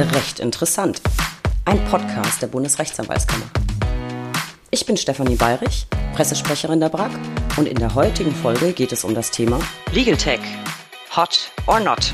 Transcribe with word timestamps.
Recht 0.00 0.38
interessant. 0.38 1.02
Ein 1.64 1.84
Podcast 1.86 2.40
der 2.40 2.46
Bundesrechtsanwaltskammer. 2.46 3.46
Ich 4.70 4.86
bin 4.86 4.96
Stefanie 4.96 5.34
Bayrich, 5.34 5.88
Pressesprecherin 6.14 6.78
der 6.78 6.88
BRAG 6.88 7.10
und 7.56 7.66
in 7.66 7.76
der 7.76 7.96
heutigen 7.96 8.32
Folge 8.32 8.72
geht 8.72 8.92
es 8.92 9.02
um 9.02 9.16
das 9.16 9.32
Thema 9.32 9.58
Legal 9.90 10.16
Tech. 10.16 10.38
Hot 11.16 11.50
or 11.66 11.80
not? 11.80 12.12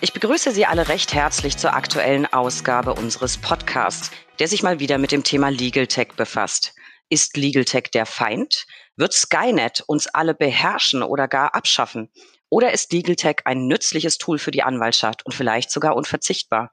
Ich 0.00 0.12
begrüße 0.12 0.52
Sie 0.52 0.64
alle 0.64 0.88
recht 0.88 1.12
herzlich 1.12 1.56
zur 1.56 1.74
aktuellen 1.74 2.32
Ausgabe 2.32 2.94
unseres 2.94 3.36
Podcasts, 3.36 4.12
der 4.38 4.46
sich 4.46 4.62
mal 4.62 4.78
wieder 4.78 4.98
mit 4.98 5.10
dem 5.10 5.24
Thema 5.24 5.48
Legal 5.48 5.88
Tech 5.88 6.10
befasst. 6.16 6.72
Ist 7.08 7.36
Legal 7.36 7.64
Tech 7.64 7.90
der 7.92 8.06
Feind? 8.06 8.64
Wird 8.94 9.12
Skynet 9.12 9.82
uns 9.88 10.06
alle 10.06 10.34
beherrschen 10.34 11.02
oder 11.02 11.26
gar 11.26 11.56
abschaffen? 11.56 12.12
Oder 12.48 12.72
ist 12.72 12.92
Legal 12.92 13.16
Tech 13.16 13.38
ein 13.44 13.66
nützliches 13.66 14.18
Tool 14.18 14.38
für 14.38 14.52
die 14.52 14.62
Anwaltschaft 14.62 15.26
und 15.26 15.34
vielleicht 15.34 15.72
sogar 15.72 15.96
unverzichtbar? 15.96 16.70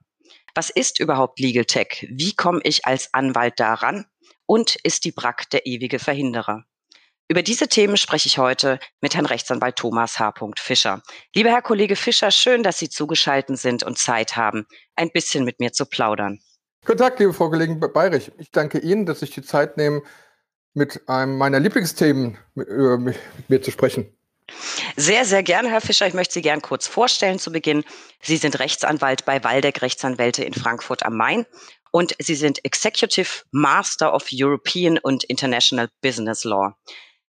Was 0.56 0.70
ist 0.70 1.00
überhaupt 1.00 1.40
Legal 1.40 1.66
Tech? 1.66 2.08
Wie 2.10 2.34
komme 2.36 2.62
ich 2.64 2.86
als 2.86 3.14
Anwalt 3.14 3.60
daran? 3.60 4.06
Und 4.46 4.76
ist 4.84 5.06
die 5.06 5.12
BRAC 5.12 5.50
der 5.52 5.66
ewige 5.66 6.00
Verhinderer? 6.00 6.66
Über 7.32 7.44
diese 7.44 7.68
Themen 7.68 7.96
spreche 7.96 8.28
ich 8.28 8.40
heute 8.40 8.80
mit 9.02 9.14
Herrn 9.14 9.28
Rechtsanwalt 9.28 9.76
Thomas 9.76 10.18
H. 10.18 10.34
Fischer. 10.58 11.04
Lieber 11.36 11.52
Herr 11.52 11.62
Kollege 11.62 11.96
Fischer, 11.96 12.32
schön, 12.32 12.64
dass 12.64 12.80
Sie 12.80 12.90
zugeschaltet 12.90 13.60
sind 13.60 13.84
und 13.84 14.00
Zeit 14.00 14.36
haben, 14.36 14.66
ein 14.96 15.12
bisschen 15.12 15.46
mit 15.46 15.60
mir 15.60 15.72
zu 15.72 15.86
plaudern. 15.86 16.40
Guten 16.86 16.98
Tag, 16.98 17.20
liebe 17.20 17.34
Frau 17.34 17.52
Kollegin 17.52 17.80
Bayrich. 17.80 18.32
Ich 18.40 18.50
danke 18.50 18.80
Ihnen, 18.80 19.06
dass 19.06 19.20
sich 19.20 19.30
die 19.30 19.44
Zeit 19.44 19.78
nehmen, 19.78 20.02
mit 20.74 21.08
einem 21.08 21.38
meiner 21.38 21.60
Lieblingsthemen 21.60 22.38
mit, 22.56 22.70
mit 23.00 23.20
mir 23.50 23.62
zu 23.62 23.70
sprechen. 23.70 24.18
Sehr, 24.96 25.26
sehr 25.26 25.44
gerne, 25.44 25.70
Herr 25.70 25.82
Fischer. 25.82 26.08
Ich 26.08 26.14
möchte 26.14 26.34
Sie 26.34 26.42
gern 26.42 26.62
kurz 26.62 26.88
vorstellen 26.88 27.40
zu 27.40 27.52
Beginn. 27.52 27.84
Sie 28.22 28.38
sind 28.38 28.60
Rechtsanwalt 28.60 29.26
bei 29.26 29.44
Waldeck 29.44 29.82
Rechtsanwälte 29.82 30.44
in 30.44 30.54
Frankfurt 30.54 31.04
am 31.04 31.16
Main 31.16 31.46
und 31.92 32.16
Sie 32.20 32.36
sind 32.36 32.64
Executive 32.66 33.44
Master 33.52 34.14
of 34.14 34.28
European 34.32 34.98
und 34.98 35.24
International 35.24 35.90
Business 36.02 36.44
Law. 36.44 36.76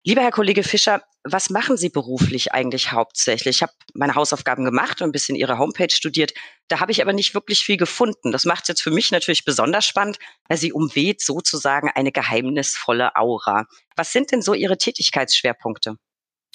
Lieber 0.04 0.22
Herr 0.22 0.32
Kollege 0.32 0.64
Fischer, 0.64 1.02
was 1.22 1.50
machen 1.50 1.76
Sie 1.76 1.88
beruflich 1.88 2.52
eigentlich 2.52 2.90
hauptsächlich? 2.90 3.56
Ich 3.56 3.62
habe 3.62 3.72
meine 3.94 4.16
Hausaufgaben 4.16 4.64
gemacht 4.64 5.00
und 5.00 5.08
ein 5.08 5.12
bisschen 5.12 5.36
Ihre 5.36 5.58
Homepage 5.58 5.94
studiert. 5.94 6.34
Da 6.66 6.80
habe 6.80 6.90
ich 6.90 7.00
aber 7.00 7.12
nicht 7.12 7.34
wirklich 7.34 7.60
viel 7.60 7.76
gefunden. 7.76 8.32
Das 8.32 8.44
macht 8.44 8.62
es 8.62 8.68
jetzt 8.68 8.82
für 8.82 8.90
mich 8.90 9.12
natürlich 9.12 9.44
besonders 9.44 9.84
spannend, 9.86 10.18
weil 10.48 10.58
sie 10.58 10.72
umweht 10.72 11.20
sozusagen 11.20 11.88
eine 11.88 12.10
geheimnisvolle 12.10 13.14
Aura. 13.14 13.66
Was 13.94 14.10
sind 14.10 14.32
denn 14.32 14.42
so 14.42 14.54
Ihre 14.54 14.76
Tätigkeitsschwerpunkte? 14.76 15.94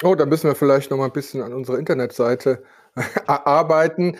Oh, 0.04 0.14
da 0.14 0.26
müssen 0.26 0.48
wir 0.48 0.56
vielleicht 0.56 0.92
noch 0.92 0.98
mal 0.98 1.06
ein 1.06 1.12
bisschen 1.12 1.42
an 1.42 1.54
unserer 1.54 1.80
Internetseite 1.80 2.64
arbeiten. 3.28 4.18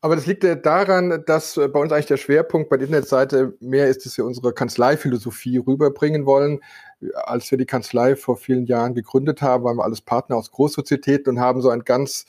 Aber 0.00 0.16
das 0.16 0.26
liegt 0.26 0.42
daran, 0.42 1.22
dass 1.26 1.54
bei 1.54 1.78
uns 1.78 1.92
eigentlich 1.92 2.06
der 2.06 2.16
Schwerpunkt 2.16 2.68
bei 2.68 2.76
der 2.76 2.88
Internetseite 2.88 3.56
mehr 3.60 3.86
ist, 3.88 4.04
dass 4.04 4.16
wir 4.16 4.24
unsere 4.24 4.52
Kanzleiphilosophie 4.52 5.58
rüberbringen 5.58 6.26
wollen. 6.26 6.58
Als 7.14 7.48
wir 7.52 7.58
die 7.58 7.66
Kanzlei 7.66 8.16
vor 8.16 8.36
vielen 8.36 8.66
Jahren 8.66 8.94
gegründet 8.94 9.42
haben, 9.42 9.62
waren 9.62 9.76
wir 9.76 9.84
alles 9.84 10.00
Partner 10.00 10.36
aus 10.36 10.50
Großsozietäten 10.50 11.34
und 11.34 11.40
haben 11.40 11.62
so 11.62 11.70
ein 11.70 11.84
ganz 11.84 12.26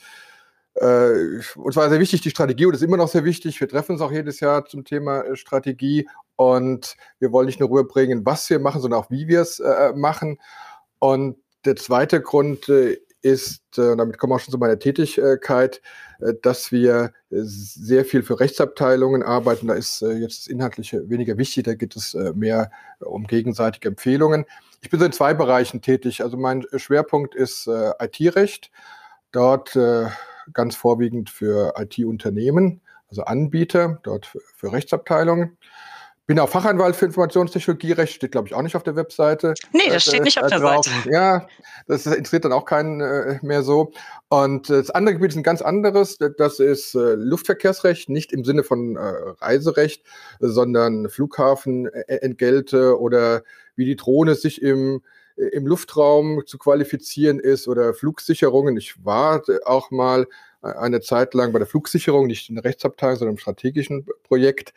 äh, 0.74 1.40
uns 1.56 1.76
war 1.76 1.88
sehr 1.88 2.00
wichtig, 2.00 2.20
die 2.22 2.30
Strategie, 2.30 2.66
und 2.66 2.74
ist 2.74 2.82
immer 2.82 2.96
noch 2.96 3.08
sehr 3.08 3.24
wichtig. 3.24 3.60
Wir 3.60 3.68
treffen 3.68 3.92
uns 3.92 4.00
auch 4.00 4.10
jedes 4.10 4.40
Jahr 4.40 4.64
zum 4.66 4.84
Thema 4.84 5.22
äh, 5.22 5.36
Strategie 5.36 6.08
und 6.36 6.96
wir 7.20 7.32
wollen 7.32 7.46
nicht 7.46 7.60
nur 7.60 7.70
rüberbringen, 7.70 8.26
was 8.26 8.48
wir 8.50 8.58
machen, 8.58 8.80
sondern 8.80 9.00
auch 9.00 9.10
wie 9.10 9.28
wir 9.28 9.40
es 9.40 9.60
äh, 9.60 9.92
machen. 9.94 10.38
Und 10.98 11.36
der 11.64 11.76
zweite 11.76 12.20
Grund 12.20 12.68
äh, 12.68 12.98
ist, 13.22 13.78
äh, 13.78 13.96
damit 13.96 14.18
kommen 14.18 14.32
wir 14.32 14.36
auch 14.36 14.40
schon 14.40 14.52
zu 14.52 14.58
meiner 14.58 14.78
Tätigkeit, 14.78 15.80
äh, 16.20 16.34
dass 16.42 16.72
wir 16.72 17.12
sehr 17.30 18.04
viel 18.04 18.22
für 18.22 18.38
Rechtsabteilungen 18.38 19.22
arbeiten. 19.22 19.68
Da 19.68 19.74
ist 19.74 20.02
jetzt 20.02 20.40
das 20.40 20.46
Inhaltliche 20.46 21.08
weniger 21.08 21.38
wichtig, 21.38 21.64
da 21.64 21.74
geht 21.74 21.96
es 21.96 22.14
mehr 22.34 22.70
um 23.00 23.26
gegenseitige 23.26 23.88
Empfehlungen. 23.88 24.44
Ich 24.82 24.90
bin 24.90 25.00
so 25.00 25.06
in 25.06 25.12
zwei 25.12 25.34
Bereichen 25.34 25.80
tätig. 25.82 26.22
Also 26.22 26.36
mein 26.36 26.64
Schwerpunkt 26.76 27.34
ist 27.34 27.66
IT-Recht. 27.66 28.70
Dort 29.32 29.76
ganz 30.52 30.76
vorwiegend 30.76 31.30
für 31.30 31.74
IT-Unternehmen, 31.76 32.82
also 33.08 33.24
Anbieter, 33.24 33.98
dort 34.04 34.26
für 34.26 34.72
Rechtsabteilungen. 34.72 35.56
Bin 36.26 36.38
auch 36.38 36.48
Fachanwalt 36.48 36.96
für 36.96 37.04
Informationstechnologierecht, 37.04 38.14
steht 38.14 38.32
glaube 38.32 38.48
ich 38.48 38.54
auch 38.54 38.62
nicht 38.62 38.76
auf 38.76 38.82
der 38.82 38.96
Webseite. 38.96 39.52
Nee, 39.72 39.90
das 39.90 40.04
steht 40.04 40.22
nicht 40.22 40.42
auf 40.42 40.48
der 40.48 40.58
drauf. 40.58 40.86
Seite. 40.86 41.10
Ja, 41.10 41.46
das 41.86 42.06
interessiert 42.06 42.46
dann 42.46 42.52
auch 42.52 42.64
keinen 42.64 43.02
äh, 43.02 43.38
mehr 43.42 43.62
so. 43.62 43.92
Und 44.30 44.70
äh, 44.70 44.78
das 44.78 44.90
andere 44.90 45.14
Gebiet 45.16 45.32
ist 45.32 45.36
ein 45.36 45.42
ganz 45.42 45.60
anderes. 45.60 46.16
Das 46.38 46.60
ist 46.60 46.94
äh, 46.94 47.14
Luftverkehrsrecht, 47.14 48.08
nicht 48.08 48.32
im 48.32 48.44
Sinne 48.44 48.64
von 48.64 48.96
äh, 48.96 49.00
Reiserecht, 49.00 50.02
sondern 50.40 51.10
Flughafenentgelte 51.10 52.98
oder 52.98 53.42
wie 53.76 53.84
die 53.84 53.96
Drohne 53.96 54.34
sich 54.34 54.62
im 54.62 55.02
äh, 55.36 55.46
im 55.48 55.66
Luftraum 55.66 56.42
zu 56.46 56.58
qualifizieren 56.58 57.38
ist 57.38 57.68
oder 57.68 57.94
Flugsicherungen. 57.94 58.76
Ich 58.76 59.04
war 59.04 59.42
auch 59.64 59.90
mal 59.90 60.26
äh, 60.62 60.68
eine 60.68 61.00
Zeit 61.00 61.34
lang 61.34 61.52
bei 61.52 61.58
der 61.58 61.68
Flugsicherung, 61.68 62.26
nicht 62.26 62.48
in 62.48 62.54
der 62.54 62.64
Rechtsabteilung, 62.64 63.16
sondern 63.16 63.34
im 63.34 63.40
strategischen 63.40 64.06
Projekt. 64.22 64.72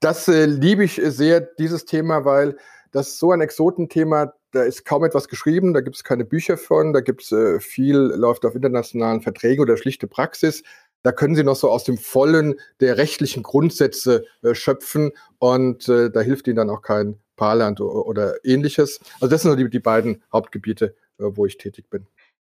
Das 0.00 0.28
äh, 0.28 0.46
liebe 0.46 0.84
ich 0.84 1.00
sehr, 1.04 1.40
dieses 1.40 1.84
Thema, 1.84 2.24
weil 2.24 2.56
das 2.90 3.18
so 3.18 3.32
ein 3.32 3.42
Exotenthema, 3.42 4.32
da 4.52 4.62
ist 4.62 4.84
kaum 4.84 5.04
etwas 5.04 5.28
geschrieben, 5.28 5.74
da 5.74 5.80
gibt 5.80 5.96
es 5.96 6.04
keine 6.04 6.24
Bücher 6.24 6.56
von, 6.56 6.92
da 6.92 7.00
gibt 7.00 7.22
es 7.22 7.32
äh, 7.32 7.60
viel, 7.60 7.96
läuft 7.96 8.44
auf 8.46 8.54
internationalen 8.54 9.20
Verträgen 9.20 9.62
oder 9.62 9.76
schlichte 9.76 10.06
Praxis. 10.06 10.62
Da 11.02 11.12
können 11.12 11.34
Sie 11.34 11.44
noch 11.44 11.56
so 11.56 11.70
aus 11.70 11.84
dem 11.84 11.98
Vollen 11.98 12.56
der 12.80 12.96
rechtlichen 12.96 13.42
Grundsätze 13.42 14.24
äh, 14.42 14.54
schöpfen 14.54 15.12
und 15.38 15.88
äh, 15.88 16.10
da 16.10 16.20
hilft 16.20 16.46
Ihnen 16.46 16.56
dann 16.56 16.70
auch 16.70 16.82
kein 16.82 17.18
Paarland 17.36 17.80
oder, 17.80 18.44
ähnliches. 18.44 19.00
Also 19.14 19.28
das 19.28 19.42
sind 19.42 19.50
so 19.50 19.56
die, 19.56 19.68
die 19.70 19.80
beiden 19.80 20.22
Hauptgebiete, 20.32 20.96
äh, 21.18 21.24
wo 21.24 21.46
ich 21.46 21.58
tätig 21.58 21.88
bin. 21.90 22.06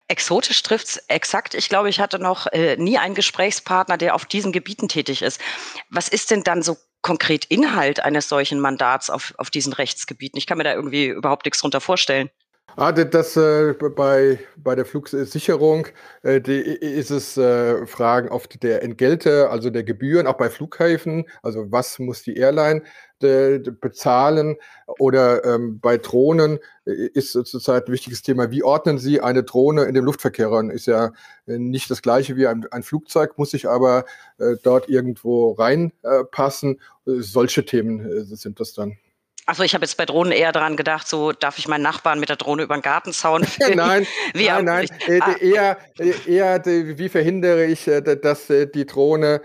Exotisch 0.09 0.63
trifft's 0.63 0.97
exakt. 1.09 1.53
Ich 1.53 1.67
glaube, 1.67 1.89
ich 1.89 1.99
hatte 1.99 2.19
noch 2.19 2.47
äh, 2.47 2.77
nie 2.77 2.97
einen 2.97 3.15
Gesprächspartner, 3.15 3.97
der 3.97 4.15
auf 4.15 4.25
diesen 4.25 4.53
Gebieten 4.53 4.87
tätig 4.87 5.21
ist. 5.21 5.41
Was 5.89 6.07
ist 6.07 6.31
denn 6.31 6.43
dann 6.43 6.61
so 6.61 6.77
konkret 7.07 7.45
Inhalt 7.45 8.03
eines 8.03 8.28
solchen 8.28 8.59
Mandats 8.59 9.09
auf, 9.09 9.34
auf 9.38 9.50
diesen 9.50 9.72
Rechtsgebieten? 9.72 10.38
Ich 10.38 10.45
kann 10.45 10.57
mir 10.57 10.66
da 10.66 10.73
irgendwie 10.73 11.07
überhaupt 11.07 11.45
nichts 11.45 11.62
drunter 11.62 11.79
vorstellen. 11.79 12.29
Ah, 12.75 12.91
das 12.91 13.38
äh, 13.38 13.73
bei, 13.95 14.40
bei 14.57 14.75
der 14.75 14.85
Flugsicherung 14.85 15.88
äh, 16.22 16.41
die, 16.41 16.59
ist 16.59 17.09
es 17.09 17.38
äh, 17.38 17.88
Fragen 17.88 18.28
oft 18.29 18.62
der 18.62 18.84
Entgelte, 18.84 19.50
also 19.50 19.69
der 19.69 19.84
Gebühren, 19.84 20.28
auch 20.28 20.38
bei 20.38 20.50
Flughäfen. 20.50 21.25
Also 21.41 21.72
was 21.72 21.97
muss 21.97 22.23
die 22.23 22.35
Airline 22.35 22.84
bezahlen? 23.19 24.57
Oder 25.00 25.44
ähm, 25.45 25.79
bei 25.79 25.97
Drohnen 25.97 26.59
äh, 26.85 26.91
ist 27.13 27.31
zurzeit 27.31 27.88
ein 27.88 27.94
wichtiges 27.94 28.22
Thema. 28.22 28.51
Wie 28.51 28.63
ordnen 28.63 28.97
Sie 28.97 29.22
eine 29.22 29.44
Drohne 29.44 29.83
in 29.83 29.94
dem 29.94 30.05
Luftverkehr 30.05 30.50
an? 30.51 30.69
Ist 30.69 30.88
ja 30.88 31.11
äh, 31.47 31.57
nicht 31.57 31.89
das 31.89 32.01
gleiche 32.01 32.35
wie 32.35 32.47
ein, 32.47 32.66
ein 32.72 32.83
Flugzeug, 32.83 33.38
muss 33.38 33.51
sich 33.51 33.67
aber 33.67 34.06
äh, 34.38 34.56
dort 34.63 34.89
irgendwo 34.89 35.51
reinpassen. 35.51 36.79
solche 37.06 37.66
Themen 37.66 38.25
sind 38.25 38.59
das 38.59 38.73
dann. 38.73 38.97
Also 39.47 39.63
ich 39.63 39.73
habe 39.73 39.85
jetzt 39.85 39.95
bei 39.95 40.05
Drohnen 40.05 40.33
eher 40.33 40.51
daran 40.51 40.75
gedacht, 40.75 41.07
so 41.07 41.31
darf 41.31 41.57
ich 41.57 41.69
meinen 41.69 41.81
Nachbarn 41.81 42.19
mit 42.19 42.27
der 42.27 42.35
Drohne 42.35 42.63
über 42.63 42.75
den 42.75 42.81
Gartenzaun 42.81 43.43
filmen? 43.45 43.77
nein, 43.77 44.07
wie 44.33 44.47
nein, 44.47 44.65
nein. 44.65 44.87
Äh, 45.07 45.19
ah. 45.21 45.35
eher, 45.39 45.77
äh, 45.99 46.13
eher 46.29 46.65
wie 46.65 47.07
verhindere 47.07 47.65
ich, 47.65 47.87
äh, 47.87 48.01
dass 48.01 48.47
die 48.47 48.85
Drohne 48.85 49.41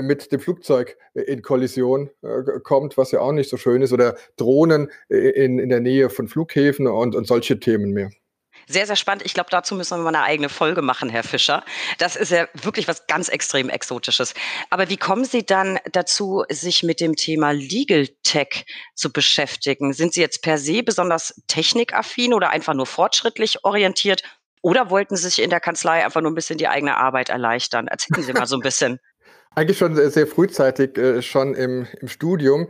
mit 0.00 0.32
dem 0.32 0.40
Flugzeug 0.40 0.96
in 1.12 1.42
Kollision 1.42 2.08
kommt, 2.62 2.96
was 2.96 3.10
ja 3.10 3.20
auch 3.20 3.32
nicht 3.32 3.50
so 3.50 3.58
schön 3.58 3.82
ist, 3.82 3.92
oder 3.92 4.16
Drohnen 4.38 4.90
in, 5.10 5.58
in 5.58 5.68
der 5.68 5.80
Nähe 5.80 6.08
von 6.08 6.26
Flughäfen 6.26 6.86
und, 6.86 7.14
und 7.14 7.26
solche 7.26 7.60
Themen 7.60 7.90
mehr. 7.90 8.08
Sehr, 8.68 8.86
sehr 8.86 8.96
spannend. 8.96 9.24
Ich 9.24 9.34
glaube, 9.34 9.50
dazu 9.50 9.74
müssen 9.74 9.98
wir 9.98 10.02
mal 10.02 10.14
eine 10.14 10.24
eigene 10.24 10.48
Folge 10.48 10.82
machen, 10.82 11.08
Herr 11.08 11.22
Fischer. 11.22 11.64
Das 11.98 12.16
ist 12.16 12.30
ja 12.30 12.48
wirklich 12.62 12.88
was 12.88 13.06
ganz 13.06 13.28
extrem 13.28 13.68
Exotisches. 13.68 14.34
Aber 14.70 14.88
wie 14.88 14.96
kommen 14.96 15.24
Sie 15.24 15.44
dann 15.44 15.78
dazu, 15.92 16.44
sich 16.48 16.82
mit 16.82 17.00
dem 17.00 17.16
Thema 17.16 17.52
Legal 17.52 18.08
Tech 18.22 18.66
zu 18.94 19.12
beschäftigen? 19.12 19.92
Sind 19.92 20.14
Sie 20.14 20.20
jetzt 20.20 20.42
per 20.42 20.58
se 20.58 20.82
besonders 20.82 21.42
technikaffin 21.46 22.34
oder 22.34 22.50
einfach 22.50 22.74
nur 22.74 22.86
fortschrittlich 22.86 23.64
orientiert? 23.64 24.22
Oder 24.62 24.88
wollten 24.88 25.16
Sie 25.16 25.28
sich 25.28 25.42
in 25.42 25.50
der 25.50 25.60
Kanzlei 25.60 26.04
einfach 26.04 26.22
nur 26.22 26.30
ein 26.30 26.34
bisschen 26.34 26.56
die 26.56 26.68
eigene 26.68 26.96
Arbeit 26.96 27.28
erleichtern? 27.28 27.86
Erzählen 27.86 28.22
Sie 28.22 28.32
mal 28.32 28.46
so 28.46 28.56
ein 28.56 28.62
bisschen. 28.62 28.98
Eigentlich 29.54 29.78
schon 29.78 29.94
sehr, 29.94 30.10
sehr 30.10 30.26
frühzeitig, 30.26 30.96
äh, 30.98 31.22
schon 31.22 31.54
im, 31.54 31.86
im 32.00 32.08
Studium. 32.08 32.68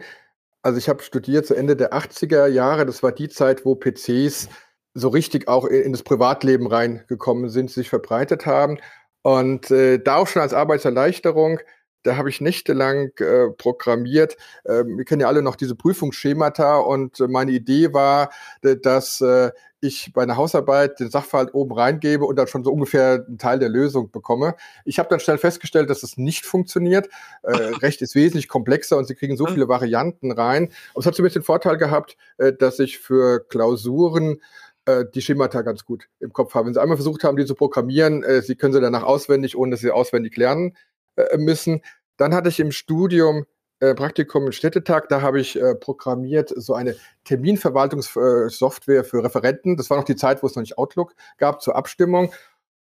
Also 0.61 0.79
ich 0.79 0.89
habe 0.89 1.03
studiert 1.03 1.47
zu 1.47 1.55
Ende 1.55 1.77
der 1.77 1.93
80er 1.93 2.47
Jahre. 2.47 2.85
Das 2.85 3.03
war 3.03 3.13
die 3.13 3.29
Zeit, 3.29 3.65
wo 3.65 3.75
PCs 3.75 4.49
so 4.95 5.09
richtig 5.09 5.49
auch 5.49 5.65
in 5.67 5.93
das 5.93 6.03
Privatleben 6.03 6.67
reingekommen 6.67 7.51
sind, 7.51 7.71
sich 7.71 7.89
verbreitet 7.91 8.47
haben. 8.47 8.79
Und 9.23 9.71
äh, 9.71 9.99
da 9.99 10.17
auch 10.17 10.27
schon 10.29 10.43
als 10.43 10.55
Arbeitserleichterung 10.55 11.61
da 12.05 12.17
habe 12.17 12.29
ich 12.29 12.41
nächtelang 12.41 13.13
äh, 13.19 13.51
programmiert. 13.57 14.37
Ähm, 14.67 14.99
wir 14.99 15.05
kennen 15.05 15.23
ja 15.23 15.27
alle 15.27 15.43
noch 15.43 15.57
diese 15.57 15.75
Prüfungsschemata 15.75 16.77
und 16.77 17.19
meine 17.29 17.51
Idee 17.51 17.93
war, 17.93 18.31
dass 18.61 19.21
äh, 19.23 19.51
ich 19.81 20.13
bei 20.13 20.23
einer 20.23 20.37
Hausarbeit 20.37 21.01
den 21.01 21.11
Sachverhalt 21.11 21.55
oben 21.55 21.73
reingebe 21.73 22.25
und 22.25 22.37
dann 22.37 22.47
schon 22.47 22.65
so 22.65 22.73
ungefähr 22.73 23.25
einen 23.27 23.39
Teil 23.39 23.59
der 23.59 23.69
Lösung 23.69 24.11
bekomme. 24.11 24.55
Ich 24.85 24.99
habe 24.99 25.09
dann 25.09 25.21
schnell 25.21 25.39
festgestellt, 25.39 25.91
dass 25.91 26.01
das 26.01 26.17
nicht 26.17 26.45
funktioniert. 26.45 27.09
Äh, 27.43 27.53
Recht 27.83 28.03
ist 28.03 28.15
wesentlich 28.15 28.49
komplexer 28.49 28.97
und 28.97 29.07
Sie 29.07 29.15
kriegen 29.15 29.37
so 29.37 29.47
hm. 29.47 29.55
viele 29.55 29.69
Varianten 29.69 30.31
rein. 30.31 30.71
Aber 30.93 31.01
es 31.01 31.07
hat 31.07 31.15
zumindest 31.15 31.37
den 31.37 31.43
Vorteil 31.43 31.79
gehabt, 31.79 32.17
äh, 32.39 32.53
dass 32.53 32.79
ich 32.79 32.99
für 32.99 33.41
Klausuren 33.49 34.41
äh, 34.87 35.05
die 35.15 35.23
Schemata 35.23 35.63
ganz 35.63 35.85
gut 35.85 36.09
im 36.21 36.33
Kopf 36.33 36.55
habe. 36.55 36.67
Wenn 36.67 36.75
Sie 36.75 36.81
einmal 36.81 36.97
versucht 36.97 37.25
haben, 37.25 37.37
die 37.37 37.47
zu 37.47 37.55
programmieren, 37.55 38.23
äh, 38.23 38.43
Sie 38.43 38.57
können 38.57 38.73
sie 38.73 38.81
danach 38.81 39.03
auswendig, 39.03 39.57
ohne 39.57 39.73
dass 39.73 39.81
Sie 39.81 39.91
auswendig 39.91 40.37
lernen 40.37 40.77
äh, 41.17 41.37
müssen. 41.39 41.81
Dann 42.17 42.35
hatte 42.35 42.49
ich 42.49 42.61
im 42.61 42.73
Studium 42.73 43.47
äh, 43.81 43.95
Praktikum 43.95 44.47
im 44.47 44.53
Städtetag, 44.53 45.09
da 45.09 45.21
habe 45.21 45.41
ich 45.41 45.61
äh, 45.61 45.75
programmiert 45.75 46.53
so 46.57 46.75
eine 46.75 46.97
Terminverwaltungssoftware 47.25 49.05
für 49.05 49.25
Referenten. 49.25 49.77
Das 49.77 49.91
war 49.91 49.97
noch 49.97 50.05
die 50.05 50.17
Zeit, 50.17 50.43
wo 50.43 50.47
es 50.47 50.55
noch 50.55 50.63
nicht 50.63 50.79
Outlook 50.79 51.15
gab 51.39 51.61
zur 51.61 51.77
Abstimmung 51.77 52.33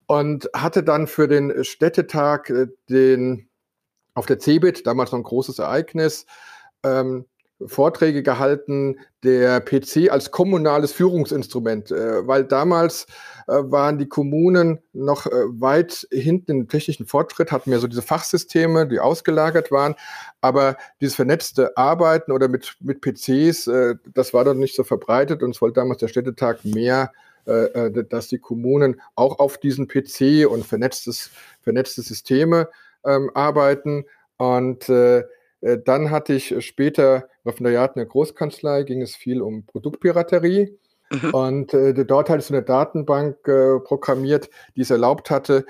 und 0.06 0.48
hatte 0.54 0.82
dann 0.82 1.06
für 1.06 1.28
den 1.28 1.64
Städtetag 1.64 2.50
äh, 2.50 2.66
den 2.88 3.48
auf 4.14 4.26
der 4.26 4.38
CeBIT, 4.38 4.86
damals 4.86 5.10
noch 5.10 5.18
ein 5.18 5.24
großes 5.24 5.58
Ereignis, 5.58 6.26
ähm, 6.84 7.26
Vorträge 7.64 8.22
gehalten, 8.22 8.98
der 9.22 9.60
PC 9.60 10.10
als 10.10 10.30
kommunales 10.30 10.92
Führungsinstrument, 10.92 11.90
äh, 11.90 12.26
weil 12.26 12.44
damals 12.44 13.06
äh, 13.46 13.52
waren 13.52 13.98
die 13.98 14.08
Kommunen 14.08 14.80
noch 14.92 15.26
äh, 15.26 15.30
weit 15.30 16.06
hinten 16.10 16.50
im 16.52 16.68
technischen 16.68 17.06
Fortschritt, 17.06 17.52
hatten 17.52 17.70
wir 17.70 17.78
so 17.78 17.86
diese 17.86 18.02
Fachsysteme, 18.02 18.86
die 18.86 19.00
ausgelagert 19.00 19.70
waren, 19.70 19.94
aber 20.40 20.76
dieses 21.00 21.14
vernetzte 21.14 21.76
Arbeiten 21.76 22.32
oder 22.32 22.48
mit, 22.48 22.76
mit 22.80 23.00
PCs, 23.00 23.66
äh, 23.68 23.94
das 24.12 24.34
war 24.34 24.44
dann 24.44 24.58
nicht 24.58 24.74
so 24.74 24.84
verbreitet 24.84 25.42
und 25.42 25.50
es 25.50 25.62
wollte 25.62 25.80
damals 25.80 25.98
der 25.98 26.08
Städtetag 26.08 26.64
mehr 26.64 27.12
äh, 27.46 27.88
äh, 27.88 28.04
dass 28.08 28.28
die 28.28 28.38
Kommunen 28.38 29.02
auch 29.16 29.38
auf 29.38 29.58
diesen 29.58 29.86
PC 29.86 30.48
und 30.48 30.64
vernetztes, 30.64 31.30
vernetzte 31.60 32.00
Systeme 32.00 32.70
ähm, 33.04 33.30
arbeiten. 33.34 34.06
Und 34.38 34.88
äh, 34.88 35.24
dann 35.84 36.10
hatte 36.10 36.34
ich 36.34 36.54
später 36.64 37.28
Referendariat 37.46 37.96
in 37.96 38.00
der 38.00 38.06
Großkanzlei, 38.06 38.82
ging 38.82 39.02
es 39.02 39.16
viel 39.16 39.40
um 39.40 39.64
Produktpiraterie. 39.64 40.78
Mhm. 41.10 41.30
Und 41.34 41.74
äh, 41.74 42.04
dort 42.04 42.28
hatte 42.28 42.40
ich 42.40 42.46
so 42.46 42.54
eine 42.54 42.62
Datenbank 42.62 43.36
äh, 43.46 43.80
programmiert, 43.80 44.50
die 44.76 44.82
es 44.82 44.90
erlaubt 44.90 45.30
hatte, 45.30 45.64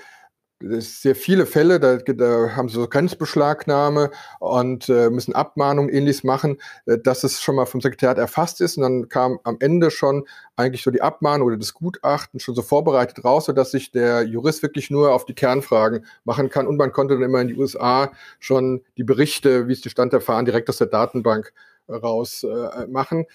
sehr 0.79 1.15
viele 1.15 1.47
Fälle, 1.47 1.81
da, 1.81 1.97
da, 1.97 2.57
haben 2.57 2.69
sie 2.69 2.77
so 2.77 2.89
Grenzbeschlagnahme 2.89 4.11
und 4.41 4.89
äh, 4.89 5.11
müssen 5.11 5.35
Abmahnungen 5.35 5.93
ähnliches 5.93 6.25
machen, 6.25 6.59
äh, 6.87 6.99
dass 6.99 7.25
es 7.25 7.41
schon 7.41 7.57
mal 7.57 7.67
vom 7.67 7.81
Sekretariat 7.81 8.19
erfasst 8.19 8.61
ist. 8.61 8.77
Und 8.77 8.83
dann 8.83 9.09
kam 9.09 9.39
am 9.45 9.57
Ende 9.61 9.91
schon 9.91 10.27
eigentlich 10.57 10.83
so 10.83 10.91
die 10.91 11.03
Abmahnung 11.03 11.49
oder 11.49 11.57
das 11.57 11.75
Gutachten 11.75 12.41
schon 12.41 12.55
so 12.55 12.63
vorbereitet 12.63 13.25
raus, 13.25 13.47
sodass 13.47 13.71
sich 13.71 13.93
der 13.93 14.23
Jurist 14.23 14.63
wirklich 14.63 14.91
nur 14.91 15.13
auf 15.13 15.25
die 15.25 15.35
Kernfragen 15.35 16.05
machen 16.25 16.49
kann. 16.49 16.67
Und 16.67 16.77
man 16.77 16.93
konnte 16.93 17.15
dann 17.15 17.23
immer 17.23 17.41
in 17.41 17.49
die 17.49 17.57
USA 17.57 18.13
schon 18.39 18.83
die 18.97 19.05
Berichte, 19.05 19.69
wie 19.69 19.73
es 19.73 19.81
die 19.81 19.91
Stand 19.91 20.13
der 20.13 20.21
Verfahren, 20.21 20.45
direkt 20.45 20.69
aus 20.69 20.79
der 20.79 20.87
Datenbank 20.87 21.53
raus 21.89 22.45
äh, 22.45 22.87
machen. 22.87 23.27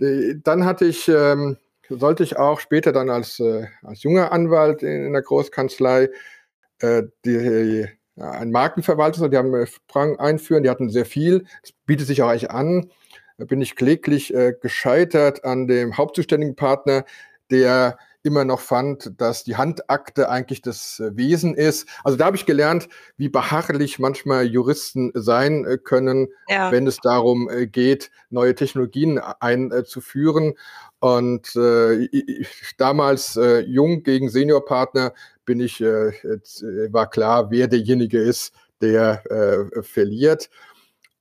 Äh, 0.00 0.36
dann 0.42 0.64
hatte 0.64 0.86
ich, 0.86 1.08
ähm, 1.08 1.56
sollte 1.88 2.22
ich 2.22 2.38
auch 2.38 2.60
später 2.60 2.92
dann 2.92 3.10
als, 3.10 3.40
äh, 3.40 3.66
als 3.82 4.02
junger 4.02 4.32
Anwalt 4.32 4.82
in, 4.82 5.06
in 5.06 5.12
der 5.12 5.22
Großkanzlei 5.22 6.10
äh, 6.80 7.04
die, 7.24 7.86
ja, 8.16 8.30
ein 8.32 8.50
Markenverwalter, 8.50 9.28
die 9.28 9.36
haben 9.36 9.54
äh, 9.54 9.66
einführen, 10.18 10.62
die 10.62 10.70
hatten 10.70 10.90
sehr 10.90 11.06
viel. 11.06 11.44
Das 11.62 11.72
bietet 11.86 12.06
sich 12.06 12.22
auch 12.22 12.28
eigentlich 12.28 12.50
an. 12.50 12.90
Da 13.38 13.46
bin 13.46 13.62
ich 13.62 13.76
kläglich 13.76 14.34
äh, 14.34 14.54
gescheitert 14.60 15.44
an 15.44 15.66
dem 15.66 15.96
hauptzuständigen 15.96 16.56
Partner, 16.56 17.04
der 17.50 17.98
immer 18.22 18.44
noch 18.44 18.60
fand, 18.60 19.20
dass 19.20 19.44
die 19.44 19.56
Handakte 19.56 20.28
eigentlich 20.28 20.62
das 20.62 21.00
äh, 21.00 21.16
Wesen 21.16 21.54
ist. 21.54 21.88
Also 22.04 22.18
da 22.18 22.26
habe 22.26 22.36
ich 22.36 22.46
gelernt, 22.46 22.88
wie 23.16 23.28
beharrlich 23.28 23.98
manchmal 23.98 24.46
Juristen 24.46 25.10
sein 25.14 25.78
können, 25.84 26.28
ja. 26.48 26.70
wenn 26.70 26.86
es 26.86 26.98
darum 26.98 27.48
geht, 27.70 28.10
neue 28.28 28.54
Technologien 28.54 29.18
einzuführen. 29.18 30.54
Und 30.98 31.56
äh, 31.56 32.08
damals 32.76 33.36
äh, 33.36 33.60
jung 33.60 34.02
gegen 34.02 34.28
Seniorpartner 34.28 35.14
bin 35.46 35.60
ich, 35.60 35.80
äh, 35.80 36.08
äh, 36.08 36.92
war 36.92 37.08
klar, 37.08 37.50
wer 37.50 37.68
derjenige 37.68 38.20
ist, 38.20 38.54
der 38.82 39.24
äh, 39.30 39.82
verliert. 39.82 40.50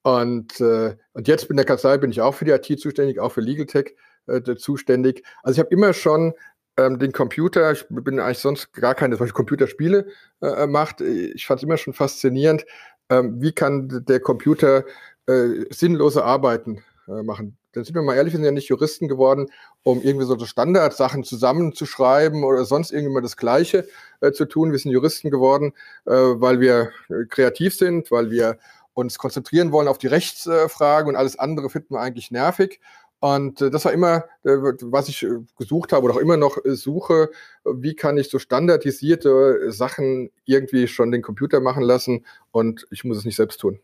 Und, 0.04 0.60
äh, 0.60 0.96
und 1.14 1.28
jetzt 1.28 1.48
bin 1.48 1.58
der 1.58 1.66
Kanzlei 1.66 1.98
bin 1.98 2.12
ich 2.12 2.22
auch 2.22 2.34
für 2.34 2.46
die 2.46 2.52
IT 2.52 2.80
zuständig, 2.80 3.20
auch 3.20 3.32
für 3.32 3.42
Legal 3.42 3.66
Tech 3.66 3.96
äh, 4.28 4.42
zuständig. 4.56 5.24
Also 5.44 5.60
ich 5.60 5.66
habe 5.66 5.74
immer 5.74 5.94
schon 5.94 6.34
ähm, 6.80 6.98
den 7.00 7.12
Computer, 7.12 7.72
ich 7.72 7.86
bin 7.90 8.20
eigentlich 8.20 8.40
sonst 8.40 8.72
gar 8.74 8.96
keine 8.96 9.18
solche 9.18 9.34
Computerspiele 9.34 10.08
äh, 10.42 10.66
macht. 10.66 11.02
Ich 11.02 11.46
fand 11.46 11.60
es 11.60 11.64
immer 11.64 11.78
schon 11.78 11.94
faszinierend, 11.94 12.66
ähm, 13.10 13.42
wie 13.42 13.52
kann 13.52 14.06
der 14.08 14.20
Computer 14.20 14.86
äh, 15.28 15.66
sinnlose 15.70 16.24
Arbeiten 16.24 16.84
äh, 17.08 17.22
machen. 17.24 17.58
Dann 17.74 17.84
sind 17.84 17.96
wir 17.96 18.02
mal 18.02 18.16
ehrlich, 18.16 18.34
wir 18.34 18.38
sind 18.38 18.46
ja 18.46 18.52
nicht 18.52 18.70
Juristen 18.70 19.08
geworden, 19.08 19.48
um 19.84 20.02
irgendwie 20.02 20.26
so 20.26 20.38
Standardsachen 20.44 21.24
zusammenzuschreiben 21.24 22.44
oder 22.44 22.66
sonst 22.66 22.92
irgendwie 22.92 23.22
das 23.22 23.38
Gleiche 23.38 23.88
äh, 24.22 24.32
zu 24.32 24.46
tun. 24.46 24.72
Wir 24.72 24.80
sind 24.80 24.92
Juristen 24.92 25.30
geworden, 25.30 25.74
äh, 26.06 26.12
weil 26.12 26.60
wir 26.62 26.92
äh, 27.10 27.26
kreativ 27.28 27.76
sind, 27.76 28.10
weil 28.10 28.32
wir 28.32 28.58
uns 28.94 29.18
konzentrieren 29.18 29.72
wollen 29.72 29.88
auf 29.88 29.98
die 29.98 30.08
Rechtsfragen 30.08 31.10
und 31.10 31.16
alles 31.16 31.38
andere 31.38 31.70
finden 31.70 31.94
wir 31.94 32.02
eigentlich 32.02 32.32
nervig. 32.32 32.80
Und 33.20 33.62
äh, 33.62 33.70
das 33.70 33.86
war 33.86 33.92
immer, 33.94 34.26
äh, 34.44 34.56
was 34.82 35.10
ich 35.10 35.26
gesucht 35.58 35.92
habe 35.94 36.06
oder 36.06 36.16
auch 36.16 36.20
immer 36.20 36.38
noch 36.38 36.58
suche, 36.66 37.30
wie 37.66 37.96
kann 37.96 38.18
ich 38.18 38.30
so 38.30 38.40
standardisierte 38.40 39.72
Sachen 39.72 40.32
irgendwie 40.46 40.88
schon 40.88 41.12
den 41.12 41.22
Computer 41.22 41.60
machen 41.60 41.84
lassen 41.84 42.26
und 42.52 42.88
ich 42.92 43.04
muss 43.04 43.18
es 43.18 43.26
nicht 43.26 43.36
selbst 43.36 43.60
tun. 43.60 43.80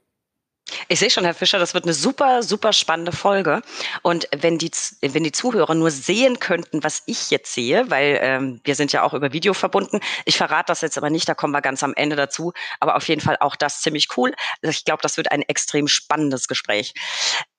Ich 0.88 1.00
sehe 1.00 1.10
schon, 1.10 1.26
Herr 1.26 1.34
Fischer, 1.34 1.60
das 1.60 1.74
wird 1.74 1.86
eine 1.86 1.94
super, 1.94 2.44
super 2.44 2.74
spannende 2.74 3.12
Folge. 3.12 3.62
Und 4.02 4.28
wenn 4.36 4.58
die, 4.58 4.72
wenn 5.02 5.24
die 5.24 5.32
Zuhörer 5.32 5.74
nur 5.76 5.92
sehen 5.92 6.40
könnten, 6.40 6.84
was 6.84 7.04
ich 7.06 7.32
jetzt 7.32 7.54
sehe, 7.54 7.90
weil 7.90 8.20
ähm, 8.22 8.62
wir 8.64 8.76
sind 8.76 8.92
ja 8.92 9.04
auch 9.04 9.14
über 9.14 9.34
Video 9.34 9.54
verbunden. 9.54 10.00
Ich 10.26 10.38
verrate 10.38 10.68
das 10.68 10.82
jetzt 10.82 10.98
aber 10.98 11.10
nicht, 11.10 11.28
da 11.28 11.34
kommen 11.34 11.54
wir 11.54 11.62
ganz 11.62 11.84
am 11.84 11.94
Ende 11.96 12.16
dazu. 12.16 12.54
Aber 12.80 12.96
auf 12.96 13.08
jeden 13.08 13.22
Fall 13.22 13.38
auch 13.40 13.56
das 13.56 13.82
ziemlich 13.82 14.08
cool. 14.18 14.34
Ich 14.62 14.86
glaube, 14.86 15.02
das 15.02 15.18
wird 15.18 15.32
ein 15.32 15.42
extrem 15.44 15.88
spannendes 15.88 16.48
Gespräch. 16.48 16.94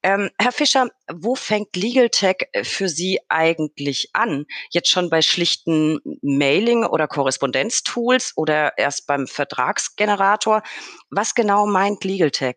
Ähm, 0.02 0.30
Herr 0.38 0.52
Fischer, 0.52 0.88
wo 1.12 1.34
fängt 1.34 1.74
Legal 1.74 2.10
Tech 2.10 2.36
für 2.62 2.88
Sie 2.88 3.18
eigentlich 3.28 4.10
an? 4.12 4.46
Jetzt 4.70 4.88
schon 4.88 5.10
bei 5.10 5.20
schlichten 5.20 5.98
Mailing- 6.22 6.84
oder 6.84 7.08
Korrespondenztools 7.08 8.32
oder 8.36 8.78
erst 8.78 9.08
beim 9.08 9.26
Vertragsgenerator? 9.26 10.62
Was 11.10 11.34
genau 11.34 11.66
meint 11.66 12.04
Legal 12.04 12.30
Tech? 12.30 12.56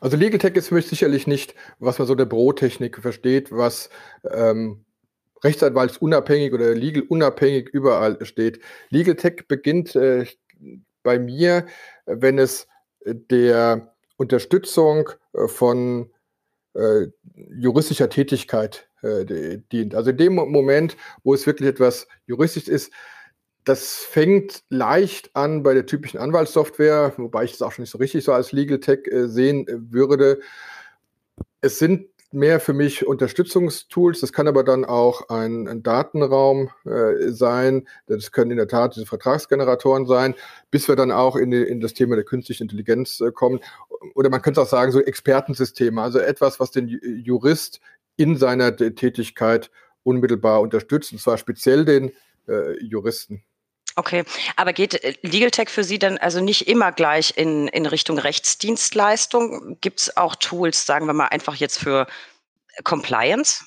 Also 0.00 0.16
Legal 0.16 0.38
Tech 0.38 0.54
ist 0.54 0.68
für 0.68 0.74
mich 0.74 0.86
sicherlich 0.86 1.26
nicht, 1.26 1.54
was 1.78 1.98
man 1.98 2.06
so 2.06 2.14
der 2.14 2.24
Bürotechnik 2.24 2.98
versteht, 2.98 3.50
was 3.52 3.90
ähm, 4.30 4.84
rechtsanwaltsunabhängig 5.42 6.52
oder 6.52 6.74
legal 6.74 7.02
unabhängig 7.08 7.68
überall 7.68 8.24
steht. 8.24 8.60
Legal 8.90 9.16
Tech 9.16 9.46
beginnt 9.48 9.94
äh, 9.96 10.26
bei 11.02 11.18
mir, 11.18 11.66
wenn 12.06 12.38
es 12.38 12.66
der 13.04 13.94
Unterstützung 14.16 15.10
äh, 15.32 15.46
von 15.48 16.10
äh, 16.74 17.06
juristischer 17.58 18.08
Tätigkeit 18.08 18.88
äh, 19.02 19.58
dient. 19.72 19.94
Also 19.94 20.10
in 20.10 20.16
dem 20.16 20.34
Moment, 20.34 20.96
wo 21.22 21.34
es 21.34 21.46
wirklich 21.46 21.68
etwas 21.68 22.08
juristisch 22.26 22.68
ist, 22.68 22.92
das 23.66 23.96
fängt 23.96 24.62
leicht 24.70 25.34
an 25.34 25.64
bei 25.64 25.74
der 25.74 25.86
typischen 25.86 26.20
Anwaltssoftware, 26.20 27.12
wobei 27.16 27.44
ich 27.44 27.50
das 27.50 27.62
auch 27.62 27.72
schon 27.72 27.82
nicht 27.82 27.90
so 27.90 27.98
richtig 27.98 28.22
so 28.24 28.32
als 28.32 28.52
Legal 28.52 28.78
Tech 28.78 29.08
äh, 29.08 29.26
sehen 29.26 29.66
äh, 29.66 29.92
würde. 29.92 30.38
Es 31.60 31.80
sind 31.80 32.06
mehr 32.30 32.60
für 32.60 32.74
mich 32.74 33.04
Unterstützungstools. 33.04 34.20
Das 34.20 34.32
kann 34.32 34.46
aber 34.46 34.62
dann 34.62 34.84
auch 34.84 35.30
ein, 35.30 35.66
ein 35.66 35.82
Datenraum 35.82 36.70
äh, 36.84 37.32
sein. 37.32 37.88
Das 38.06 38.30
können 38.30 38.52
in 38.52 38.56
der 38.56 38.68
Tat 38.68 38.94
diese 38.94 39.06
Vertragsgeneratoren 39.06 40.06
sein, 40.06 40.36
bis 40.70 40.86
wir 40.86 40.94
dann 40.94 41.10
auch 41.10 41.34
in, 41.34 41.50
die, 41.50 41.62
in 41.62 41.80
das 41.80 41.92
Thema 41.92 42.14
der 42.14 42.24
künstlichen 42.24 42.64
Intelligenz 42.64 43.20
äh, 43.20 43.32
kommen. 43.32 43.58
Oder 44.14 44.30
man 44.30 44.42
könnte 44.42 44.62
auch 44.62 44.68
sagen, 44.68 44.92
so 44.92 45.00
Expertensysteme, 45.00 46.00
also 46.00 46.20
etwas, 46.20 46.60
was 46.60 46.70
den 46.70 46.86
Jurist 46.88 47.80
in 48.16 48.36
seiner 48.36 48.76
Tätigkeit 48.76 49.72
unmittelbar 50.04 50.60
unterstützt, 50.60 51.10
und 51.10 51.18
zwar 51.18 51.36
speziell 51.36 51.84
den 51.84 52.12
äh, 52.46 52.78
Juristen. 52.80 53.42
Okay, 53.96 54.24
aber 54.56 54.74
geht 54.74 55.02
äh, 55.02 55.14
Legal 55.22 55.50
Tech 55.50 55.70
für 55.70 55.82
Sie 55.82 55.98
dann 55.98 56.18
also 56.18 56.40
nicht 56.40 56.68
immer 56.68 56.92
gleich 56.92 57.32
in, 57.36 57.66
in 57.68 57.86
Richtung 57.86 58.18
Rechtsdienstleistung? 58.18 59.78
Gibt 59.80 60.00
es 60.00 60.16
auch 60.16 60.36
Tools, 60.36 60.84
sagen 60.84 61.06
wir 61.06 61.14
mal, 61.14 61.28
einfach 61.28 61.54
jetzt 61.54 61.78
für 61.78 62.06
Compliance? 62.84 63.64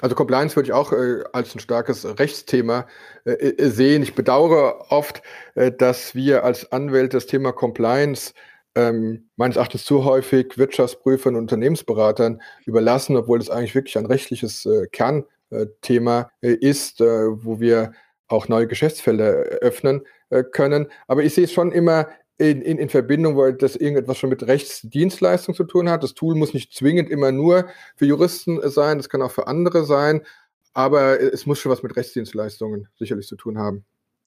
Also 0.00 0.16
Compliance 0.16 0.56
würde 0.56 0.68
ich 0.68 0.72
auch 0.72 0.92
äh, 0.92 1.22
als 1.32 1.54
ein 1.54 1.60
starkes 1.60 2.04
Rechtsthema 2.18 2.88
äh, 3.24 3.32
äh 3.32 3.70
sehen. 3.70 4.02
Ich 4.02 4.16
bedauere 4.16 4.90
oft, 4.90 5.22
äh, 5.54 5.70
dass 5.70 6.16
wir 6.16 6.42
als 6.42 6.72
Anwälte 6.72 7.16
das 7.16 7.26
Thema 7.26 7.52
Compliance 7.52 8.34
ähm, 8.74 9.28
meines 9.36 9.56
Erachtens 9.56 9.84
zu 9.84 10.04
häufig 10.04 10.58
Wirtschaftsprüfern 10.58 11.36
und 11.36 11.42
Unternehmensberatern 11.42 12.42
überlassen, 12.66 13.16
obwohl 13.16 13.38
es 13.38 13.50
eigentlich 13.50 13.76
wirklich 13.76 13.96
ein 13.96 14.06
rechtliches 14.06 14.66
äh, 14.66 14.88
Kernthema 14.88 16.30
äh, 16.40 16.52
ist, 16.54 17.00
äh, 17.00 17.04
wo 17.04 17.60
wir 17.60 17.92
auch 18.28 18.48
neue 18.48 18.66
Geschäftsfelder 18.66 19.26
öffnen 19.60 20.06
äh, 20.30 20.44
können. 20.44 20.90
Aber 21.06 21.24
ich 21.24 21.34
sehe 21.34 21.44
es 21.44 21.52
schon 21.52 21.72
immer 21.72 22.08
in, 22.38 22.62
in, 22.62 22.78
in 22.78 22.88
Verbindung, 22.88 23.36
weil 23.36 23.54
das 23.54 23.74
irgendetwas 23.74 24.18
schon 24.18 24.30
mit 24.30 24.46
Rechtsdienstleistung 24.46 25.54
zu 25.54 25.64
tun 25.64 25.90
hat. 25.90 26.02
Das 26.02 26.14
Tool 26.14 26.36
muss 26.36 26.54
nicht 26.54 26.72
zwingend 26.72 27.10
immer 27.10 27.32
nur 27.32 27.68
für 27.96 28.06
Juristen 28.06 28.60
sein, 28.70 28.98
das 28.98 29.08
kann 29.08 29.22
auch 29.22 29.32
für 29.32 29.48
andere 29.48 29.84
sein, 29.84 30.24
aber 30.72 31.20
es 31.20 31.46
muss 31.46 31.58
schon 31.58 31.72
was 31.72 31.82
mit 31.82 31.96
Rechtsdienstleistungen 31.96 32.88
sicherlich 32.96 33.26
zu 33.26 33.36
tun 33.36 33.58
haben. 33.58 33.84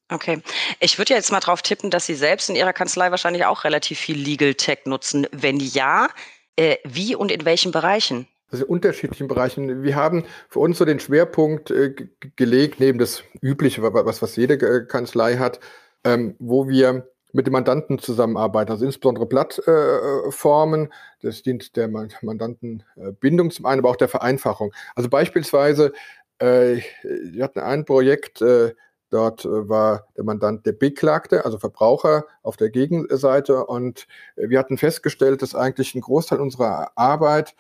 Okay. 0.10 0.41
Ich 0.81 0.98
würde 0.98 1.13
jetzt 1.13 1.31
mal 1.31 1.39
drauf 1.39 1.62
tippen, 1.62 1.89
dass 1.89 2.05
Sie 2.05 2.15
selbst 2.15 2.50
in 2.50 2.58
Ihrer 2.58 2.74
Kanzlei 2.74 3.12
wahrscheinlich 3.12 3.46
auch 3.46 3.63
relativ 3.63 3.98
viel 3.98 4.17
Legal 4.17 4.55
Tech 4.55 4.79
nutzen. 4.84 5.25
Wenn 5.31 5.58
ja, 5.62 6.10
äh, 6.58 6.75
wie 6.84 7.15
und 7.15 7.31
in 7.31 7.46
welchen 7.46 7.72
Bereichen? 7.72 8.27
Also 8.51 8.65
unterschiedlichen 8.65 9.27
Bereichen. 9.27 9.84
Wir 9.84 9.96
haben 9.96 10.25
für 10.50 10.60
uns 10.60 10.77
so 10.77 10.86
den 10.86 11.00
Schwerpunkt 11.00 11.72
äh, 11.72 11.96
gelegt, 12.36 12.79
neben 12.79 13.00
das 13.00 13.24
Übliche, 13.41 13.81
was, 13.81 14.22
was 14.22 14.36
jede 14.36 14.55
äh, 14.55 14.86
Kanzlei 14.86 15.38
hat, 15.38 15.60
ähm, 16.03 16.36
wo 16.39 16.67
wir 16.67 17.08
mit 17.34 17.48
dem 17.48 17.53
Mandanten 17.53 17.98
zusammenarbeiten, 17.98 18.72
also 18.72 18.86
insbesondere 18.86 19.25
Plattformen. 19.25 20.86
Äh, 20.88 20.89
das 21.22 21.43
dient 21.43 21.77
der 21.77 21.88
Mandantenbindung 21.88 23.51
zum 23.51 23.65
einen, 23.65 23.79
aber 23.79 23.89
auch 23.89 23.96
der 23.96 24.10
Vereinfachung. 24.10 24.74
Also 24.96 25.10
beispielsweise, 25.10 25.93
äh, 26.39 26.81
wir 27.03 27.43
hatten 27.43 27.60
ein 27.60 27.86
Projekt, 27.86 28.41
äh, 28.41 28.74
Dort 29.12 29.43
äh, 29.43 29.70
war 29.70 30.08
der 30.15 30.24
Mandant 30.24 30.65
der 30.65 30.72
Beklagte, 30.72 31.43
also 31.43 31.60
Verbraucher 31.60 32.25
auf 32.43 32.55
der 32.55 32.70
Gegenseite. 32.70 33.65
Und 33.65 34.08
äh, 34.38 34.50
wir 34.50 34.58
hatten 34.58 34.77
festgestellt, 34.77 35.41
dass 35.41 35.53
eigentlich 35.53 35.93
ein 35.93 36.01
Großteil 36.01 36.39
unserer 36.39 36.91
Arbeit 36.96 37.53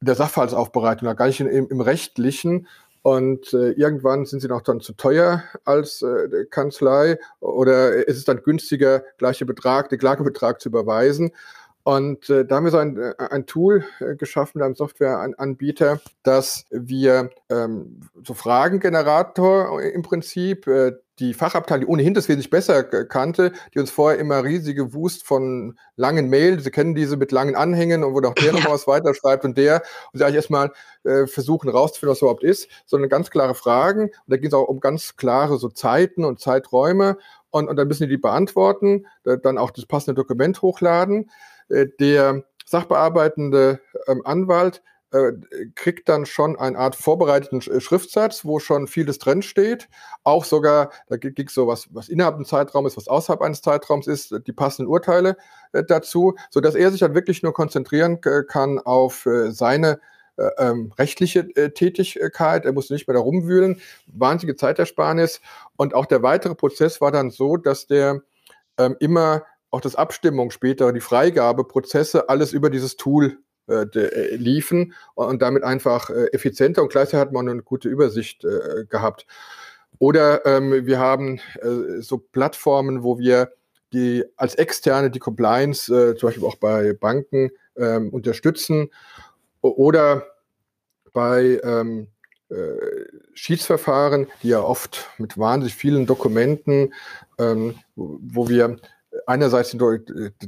der 0.00 0.14
Sachverhaltsaufbereitung 0.14 1.14
gar 1.16 1.26
nicht 1.26 1.40
im, 1.40 1.68
im 1.68 1.80
Rechtlichen. 1.80 2.66
Und 3.02 3.52
äh, 3.52 3.72
irgendwann 3.72 4.24
sind 4.24 4.40
sie 4.40 4.48
noch 4.48 4.62
dann 4.62 4.80
zu 4.80 4.94
teuer 4.94 5.44
als 5.66 6.00
äh, 6.00 6.46
Kanzlei 6.48 7.18
oder 7.40 8.08
ist 8.08 8.16
es 8.16 8.24
dann 8.24 8.42
günstiger, 8.42 9.02
gleiche 9.18 9.44
Betrag, 9.44 9.90
den 9.90 9.98
Klagebetrag 9.98 10.58
zu 10.58 10.70
überweisen. 10.70 11.32
Und 11.82 12.30
äh, 12.30 12.46
da 12.46 12.56
haben 12.56 12.64
wir 12.64 12.70
so 12.70 12.78
ein, 12.78 12.96
äh, 12.96 13.12
ein 13.18 13.44
Tool 13.44 13.84
äh, 14.00 14.16
geschaffen, 14.16 14.62
einem 14.62 14.74
Softwareanbieter, 14.74 16.00
dass 16.22 16.64
wir 16.70 17.28
ähm, 17.50 18.00
so 18.24 18.32
Fragengenerator 18.32 19.82
im 19.82 20.00
Prinzip, 20.00 20.66
äh, 20.66 20.92
die 21.18 21.34
Fachabteilung, 21.34 21.86
die 21.86 21.92
ohnehin 21.92 22.14
das 22.14 22.28
wesentlich 22.28 22.50
besser 22.50 22.82
kannte, 22.84 23.52
die 23.74 23.78
uns 23.78 23.90
vorher 23.90 24.18
immer 24.18 24.42
riesige 24.42 24.94
Wust 24.94 25.24
von 25.24 25.78
langen 25.96 26.28
Mails, 26.28 26.64
Sie 26.64 26.70
kennen 26.70 26.94
diese 26.94 27.16
mit 27.16 27.32
langen 27.32 27.56
Anhängen 27.56 28.02
und 28.04 28.14
wo 28.14 28.20
noch 28.20 28.34
der 28.34 28.44
ja. 28.52 28.52
noch 28.52 28.70
was 28.70 28.86
weiterschreibt 28.86 29.44
und 29.44 29.56
der, 29.56 29.82
und 30.12 30.18
sie 30.18 30.24
eigentlich 30.24 30.36
erstmal 30.36 30.72
äh, 31.04 31.26
versuchen 31.26 31.68
rauszufinden, 31.68 32.12
was 32.12 32.20
überhaupt 32.20 32.44
ist, 32.44 32.68
sondern 32.86 33.08
ganz 33.08 33.30
klare 33.30 33.54
Fragen. 33.54 34.04
Und 34.04 34.12
da 34.26 34.36
ging 34.36 34.48
es 34.48 34.54
auch 34.54 34.68
um 34.68 34.80
ganz 34.80 35.16
klare 35.16 35.58
so 35.58 35.68
Zeiten 35.68 36.24
und 36.24 36.40
Zeiträume 36.40 37.18
und, 37.50 37.68
und 37.68 37.76
dann 37.76 37.86
müssen 37.86 38.04
die 38.04 38.08
die 38.08 38.18
beantworten, 38.18 39.06
dann 39.42 39.58
auch 39.58 39.70
das 39.70 39.86
passende 39.86 40.14
Dokument 40.14 40.60
hochladen. 40.62 41.30
Äh, 41.68 41.86
der 42.00 42.44
sachbearbeitende 42.66 43.80
ähm, 44.06 44.22
Anwalt 44.24 44.82
äh, 45.14 45.32
kriegt 45.76 46.08
dann 46.08 46.26
schon 46.26 46.58
eine 46.58 46.76
Art 46.76 46.96
vorbereiteten 46.96 47.62
Schriftsatz, 47.62 48.44
wo 48.44 48.58
schon 48.58 48.88
vieles 48.88 49.18
drin 49.18 49.42
steht. 49.42 49.88
Auch 50.24 50.44
sogar, 50.44 50.90
da 51.08 51.16
gibt 51.16 51.38
es 51.38 51.54
so 51.54 51.68
was, 51.68 51.86
was 51.94 52.08
innerhalb 52.08 52.34
eines 52.34 52.48
Zeitraums 52.48 52.92
ist, 52.92 52.96
was 52.96 53.08
außerhalb 53.08 53.40
eines 53.40 53.62
Zeitraums 53.62 54.08
ist, 54.08 54.34
die 54.46 54.52
passenden 54.52 54.90
Urteile 54.90 55.36
äh, 55.72 55.84
dazu, 55.84 56.34
sodass 56.50 56.74
er 56.74 56.90
sich 56.90 57.00
dann 57.00 57.14
wirklich 57.14 57.42
nur 57.42 57.52
konzentrieren 57.52 58.20
kann 58.20 58.80
auf 58.80 59.24
äh, 59.26 59.52
seine 59.52 60.00
äh, 60.36 60.50
ähm, 60.58 60.92
rechtliche 60.98 61.40
äh, 61.54 61.70
Tätigkeit. 61.70 62.64
Er 62.64 62.72
musste 62.72 62.92
nicht 62.94 63.06
mehr 63.06 63.14
da 63.14 63.20
rumwühlen. 63.20 63.80
Wahnsinnige 64.08 64.56
Zeitersparnis. 64.56 65.40
Und 65.76 65.94
auch 65.94 66.06
der 66.06 66.24
weitere 66.24 66.56
Prozess 66.56 67.00
war 67.00 67.12
dann 67.12 67.30
so, 67.30 67.56
dass 67.56 67.86
der 67.86 68.20
ähm, 68.76 68.96
immer 68.98 69.44
auch 69.70 69.80
das 69.80 69.94
Abstimmung 69.94 70.50
später, 70.50 70.92
die 70.92 71.00
Freigabeprozesse, 71.00 72.28
alles 72.28 72.52
über 72.52 72.70
dieses 72.70 72.96
Tool 72.96 73.38
äh, 73.66 73.86
äh, 73.98 74.36
liefen 74.36 74.92
und 75.14 75.40
damit 75.40 75.62
einfach 75.62 76.10
äh, 76.10 76.26
effizienter 76.32 76.82
und 76.82 76.90
gleichzeitig 76.90 77.20
hat 77.20 77.32
man 77.32 77.48
eine 77.48 77.62
gute 77.62 77.88
Übersicht 77.88 78.46
gehabt. 78.90 79.26
Oder 79.98 80.44
ähm, 80.44 80.84
wir 80.86 80.98
haben 80.98 81.40
so 82.00 82.18
Plattformen, 82.18 83.02
wo 83.02 83.18
wir 83.18 83.52
die 83.92 84.24
als 84.36 84.56
externe 84.56 85.10
die 85.10 85.20
Compliance 85.20 85.86
zum 86.18 86.28
Beispiel 86.28 86.44
auch 86.44 86.56
bei 86.56 86.92
Banken 86.94 87.52
ähm, 87.76 88.10
unterstützen 88.10 88.90
oder 89.60 90.26
bei 91.12 91.60
ähm, 91.62 92.08
Schiedsverfahren, 93.34 94.26
die 94.42 94.48
ja 94.48 94.60
oft 94.60 95.08
mit 95.16 95.38
wahnsinnig 95.38 95.74
vielen 95.74 96.06
Dokumenten, 96.06 96.92
wo 97.96 98.48
wir 98.48 98.76
einerseits 99.26 99.76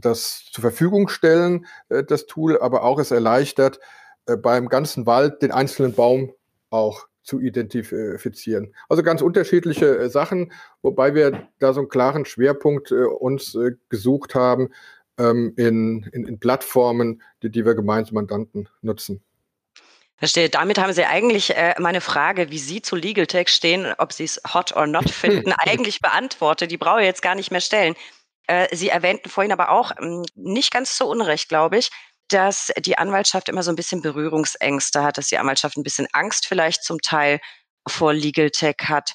das 0.01 0.45
zur 0.51 0.63
Verfügung 0.63 1.09
stellen, 1.09 1.67
äh, 1.89 2.05
das 2.05 2.27
Tool, 2.27 2.59
aber 2.61 2.83
auch 2.83 2.99
es 2.99 3.11
erleichtert, 3.11 3.81
äh, 4.27 4.37
beim 4.37 4.69
ganzen 4.69 5.07
Wald 5.07 5.43
den 5.43 5.53
einzelnen 5.53 5.95
Baum 5.95 6.33
auch 6.71 7.07
zu 7.23 7.41
identifizieren. 7.41 8.75
Also 8.89 9.03
ganz 9.03 9.21
unterschiedliche 9.21 9.99
äh, 9.99 10.11
Sachen, 10.11 10.53
wobei 10.83 11.15
wir 11.15 11.49
da 11.59 11.73
so 11.73 11.81
einen 11.81 11.89
klaren 11.89 12.25
Schwerpunkt 12.25 12.93
uns 12.93 13.57
gesucht 13.89 14.35
haben 14.35 14.71
ähm, 15.19 15.55
in, 15.57 16.05
in, 16.13 16.27
in 16.27 16.39
Plattformen, 16.39 17.23
die, 17.43 17.51
die 17.51 17.65
wir 17.65 17.75
gemeinsam 17.75 18.15
Mandanten 18.15 18.69
nutzen. 18.83 19.23
Verstehe. 20.19 20.49
Damit 20.49 20.79
haben 20.79 20.93
Sie 20.95 21.05
eigentlich 21.05 21.55
äh, 21.55 21.75
meine 21.79 22.01
Frage, 22.01 22.51
wie 22.51 22.59
Sie 22.59 22.81
zu 22.81 22.97
Legal 22.97 23.27
Tech 23.27 23.49
stehen, 23.49 23.87
ob 23.99 24.13
Sie 24.15 24.25
es 24.25 24.41
hot 24.55 24.75
or 24.75 24.87
not 24.87 25.11
finden, 25.11 25.53
eigentlich 25.53 26.01
beantwortet. 26.01 26.71
Die 26.71 26.79
brauche 26.79 27.01
ich 27.01 27.07
jetzt 27.07 27.23
gar 27.23 27.35
nicht 27.35 27.51
mehr 27.51 27.61
stellen. 27.61 27.95
Äh, 28.47 28.75
Sie 28.75 28.89
erwähnten 28.89 29.29
vorhin 29.29 29.53
aber 29.53 29.71
auch, 29.71 29.93
ähm, 30.01 30.25
nicht 30.35 30.73
ganz 30.73 30.97
zu 30.97 31.07
Unrecht, 31.07 31.49
glaube 31.49 31.79
ich, 31.79 31.91
dass 32.29 32.73
die 32.79 32.99
Anwaltschaft 32.99 33.49
immer 33.49 33.63
so 33.63 33.71
ein 33.71 33.77
bisschen 33.77 34.03
Berührungsängste 34.03 35.03
hat, 35.03 35.19
dass 35.19 35.29
die 35.29 35.39
Anwaltschaft 35.39 35.77
ein 35.77 35.83
bisschen 35.83 36.09
Angst 36.13 36.47
vielleicht 36.47 36.83
zum 36.83 37.01
Teil 37.01 37.41
vor 37.89 38.13
Legal 38.13 38.51
Tech 38.51 38.77
hat. 38.85 39.13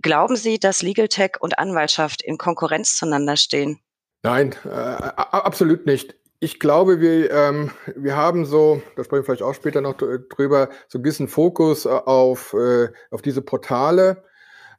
Glauben 0.00 0.36
Sie, 0.36 0.58
dass 0.58 0.82
Legal 0.82 1.08
Tech 1.08 1.32
und 1.40 1.58
Anwaltschaft 1.58 2.22
in 2.22 2.38
Konkurrenz 2.38 2.96
zueinander 2.96 3.36
stehen? 3.36 3.80
Nein, 4.22 4.54
äh, 4.64 4.68
absolut 4.68 5.86
nicht. 5.86 6.14
Ich 6.40 6.60
glaube, 6.60 7.00
wir, 7.00 7.30
ähm, 7.32 7.72
wir 7.96 8.16
haben 8.16 8.44
so, 8.44 8.80
da 8.96 9.02
sprechen 9.02 9.22
wir 9.22 9.24
vielleicht 9.24 9.42
auch 9.42 9.54
später 9.54 9.80
noch 9.80 9.96
drüber, 9.96 10.68
so 10.88 10.98
einen 10.98 11.04
gewissen 11.04 11.26
Fokus 11.26 11.84
äh, 11.84 11.88
auf, 11.88 12.54
äh, 12.54 12.88
auf 13.10 13.22
diese 13.22 13.42
Portale 13.42 14.24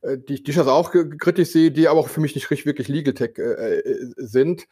äh, 0.01 0.17
die, 0.17 0.43
die 0.43 0.51
ich 0.51 0.57
das 0.57 0.67
auch 0.67 0.91
kritisch 0.91 1.49
sehe, 1.49 1.71
die 1.71 1.87
aber 1.87 1.99
auch 1.99 2.09
für 2.09 2.21
mich 2.21 2.35
nicht 2.35 2.49
richtig 2.51 2.65
wirklich 2.65 2.87
Legal 2.87 3.13
Tech 3.13 3.37
äh, 3.37 3.79
äh, 3.79 4.13
sind. 4.17 4.67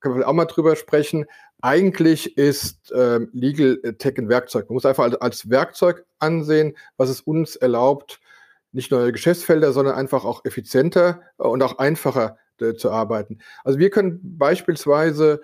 Können 0.00 0.18
wir 0.18 0.28
auch 0.28 0.32
mal 0.32 0.46
drüber 0.46 0.74
sprechen. 0.76 1.26
Eigentlich 1.60 2.36
ist 2.36 2.92
ähm, 2.94 3.28
Legal 3.32 3.78
Tech 3.98 4.18
ein 4.18 4.28
Werkzeug. 4.28 4.68
Man 4.68 4.74
muss 4.74 4.86
einfach 4.86 5.04
als, 5.04 5.16
als 5.16 5.50
Werkzeug 5.50 6.04
ansehen, 6.18 6.76
was 6.96 7.08
es 7.08 7.20
uns 7.20 7.54
erlaubt, 7.56 8.20
nicht 8.72 8.90
neue 8.90 9.12
Geschäftsfelder, 9.12 9.72
sondern 9.72 9.94
einfach 9.94 10.24
auch 10.24 10.44
effizienter 10.44 11.20
und 11.36 11.62
auch 11.62 11.78
einfacher 11.78 12.38
äh, 12.60 12.74
zu 12.74 12.90
arbeiten. 12.90 13.38
Also 13.64 13.78
wir 13.78 13.90
können 13.90 14.20
beispielsweise 14.22 15.40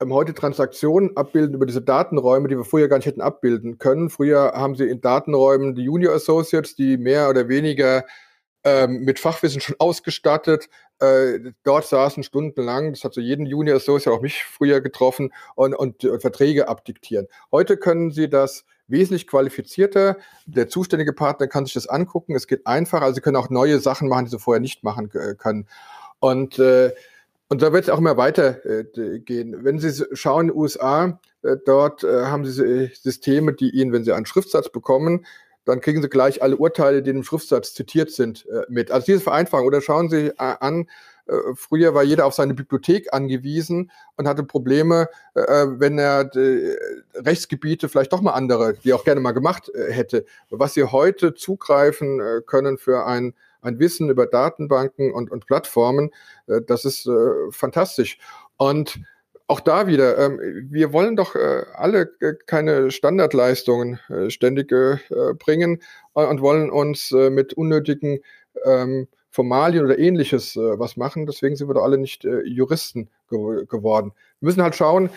ähm, 0.00 0.12
heute 0.12 0.34
Transaktionen 0.34 1.16
abbilden 1.16 1.54
über 1.54 1.66
diese 1.66 1.82
Datenräume, 1.82 2.48
die 2.48 2.56
wir 2.56 2.64
früher 2.64 2.88
gar 2.88 2.96
nicht 2.96 3.06
hätten 3.06 3.20
abbilden 3.20 3.78
können. 3.78 4.10
Früher 4.10 4.52
haben 4.54 4.74
sie 4.74 4.84
in 4.84 5.00
Datenräumen 5.00 5.74
die 5.74 5.84
Junior 5.84 6.14
Associates, 6.14 6.74
die 6.74 6.96
mehr 6.96 7.28
oder 7.28 7.48
weniger 7.48 8.04
ähm, 8.64 9.00
mit 9.00 9.18
Fachwissen 9.18 9.60
schon 9.60 9.76
ausgestattet. 9.78 10.68
Äh, 11.00 11.52
dort 11.64 11.86
saßen 11.86 12.22
stundenlang, 12.22 12.92
das 12.92 13.04
hat 13.04 13.14
so 13.14 13.20
jeden 13.20 13.46
Junior 13.46 13.76
Associate, 13.76 14.14
auch 14.16 14.22
mich 14.22 14.44
früher 14.44 14.80
getroffen, 14.80 15.32
und, 15.56 15.74
und, 15.74 16.04
und 16.04 16.20
Verträge 16.20 16.68
abdiktieren. 16.68 17.26
Heute 17.50 17.76
können 17.76 18.12
Sie 18.12 18.28
das 18.28 18.64
wesentlich 18.86 19.26
qualifizierter. 19.26 20.16
Der 20.46 20.68
zuständige 20.68 21.12
Partner 21.12 21.48
kann 21.48 21.64
sich 21.64 21.74
das 21.74 21.88
angucken. 21.88 22.36
Es 22.36 22.46
geht 22.46 22.66
einfacher. 22.66 23.02
Also 23.04 23.16
Sie 23.16 23.20
können 23.20 23.36
auch 23.36 23.50
neue 23.50 23.80
Sachen 23.80 24.08
machen, 24.08 24.26
die 24.26 24.30
Sie 24.30 24.38
vorher 24.38 24.60
nicht 24.60 24.84
machen 24.84 25.08
können. 25.08 25.66
Und, 26.20 26.58
äh, 26.60 26.92
und 27.48 27.62
da 27.62 27.72
wird 27.72 27.84
es 27.84 27.90
auch 27.90 27.98
immer 27.98 28.16
weitergehen. 28.16 29.54
Äh, 29.54 29.64
wenn 29.64 29.78
Sie 29.80 30.04
schauen, 30.12 30.48
in 30.48 30.52
den 30.52 30.56
USA, 30.56 31.20
äh, 31.42 31.56
dort 31.64 32.04
äh, 32.04 32.26
haben 32.26 32.44
Sie 32.44 32.90
Systeme, 32.94 33.54
die 33.54 33.70
Ihnen, 33.70 33.92
wenn 33.92 34.04
Sie 34.04 34.12
einen 34.12 34.26
Schriftsatz 34.26 34.70
bekommen, 34.70 35.26
dann 35.64 35.80
kriegen 35.80 36.02
Sie 36.02 36.08
gleich 36.08 36.42
alle 36.42 36.56
Urteile, 36.56 37.02
die 37.02 37.10
im 37.10 37.22
Schriftsatz 37.22 37.74
zitiert 37.74 38.10
sind, 38.10 38.46
äh, 38.46 38.62
mit. 38.68 38.90
Also 38.90 39.06
diese 39.06 39.20
Vereinfachung. 39.20 39.66
Oder 39.66 39.80
schauen 39.80 40.08
Sie 40.08 40.28
äh, 40.28 40.32
an, 40.38 40.88
äh, 41.26 41.34
früher 41.54 41.94
war 41.94 42.02
jeder 42.02 42.26
auf 42.26 42.34
seine 42.34 42.54
Bibliothek 42.54 43.12
angewiesen 43.12 43.90
und 44.16 44.26
hatte 44.26 44.42
Probleme, 44.42 45.08
wenn 45.34 45.98
er 45.98 46.30
Rechtsgebiete 47.14 47.88
vielleicht 47.88 48.12
doch 48.12 48.20
mal 48.20 48.32
andere, 48.32 48.74
die 48.74 48.90
er 48.90 48.96
auch 48.96 49.04
gerne 49.04 49.20
mal 49.20 49.32
gemacht 49.32 49.70
hätte. 49.74 50.26
Was 50.50 50.74
Sie 50.74 50.84
heute 50.84 51.34
zugreifen 51.34 52.20
können 52.46 52.76
für 52.76 53.06
ein, 53.06 53.34
ein 53.62 53.78
Wissen 53.78 54.10
über 54.10 54.26
Datenbanken 54.26 55.12
und, 55.12 55.30
und 55.30 55.46
Plattformen, 55.46 56.10
das 56.46 56.84
ist 56.84 57.08
fantastisch. 57.50 58.18
Und 58.56 59.00
auch 59.52 59.60
da 59.60 59.86
wieder, 59.86 60.16
ähm, 60.16 60.40
wir 60.70 60.94
wollen 60.94 61.14
doch 61.14 61.34
äh, 61.34 61.64
alle 61.74 62.10
äh, 62.20 62.32
keine 62.46 62.90
Standardleistungen 62.90 64.00
äh, 64.08 64.30
ständig 64.30 64.72
äh, 64.72 64.96
bringen 65.38 65.82
und 66.14 66.40
wollen 66.40 66.70
uns 66.70 67.12
äh, 67.12 67.28
mit 67.28 67.52
unnötigen 67.52 68.20
ähm, 68.64 69.08
Formalien 69.28 69.84
oder 69.84 69.98
ähnliches 69.98 70.56
äh, 70.56 70.78
was 70.78 70.96
machen. 70.96 71.26
Deswegen 71.26 71.56
sind 71.56 71.68
wir 71.68 71.74
doch 71.74 71.82
alle 71.82 71.98
nicht 71.98 72.24
Juristen 72.24 73.10
ge 73.28 73.66
geworden. 73.66 74.12
Wir 74.40 74.46
müssen 74.46 74.62
halt 74.62 74.74
schauen, 74.74 75.10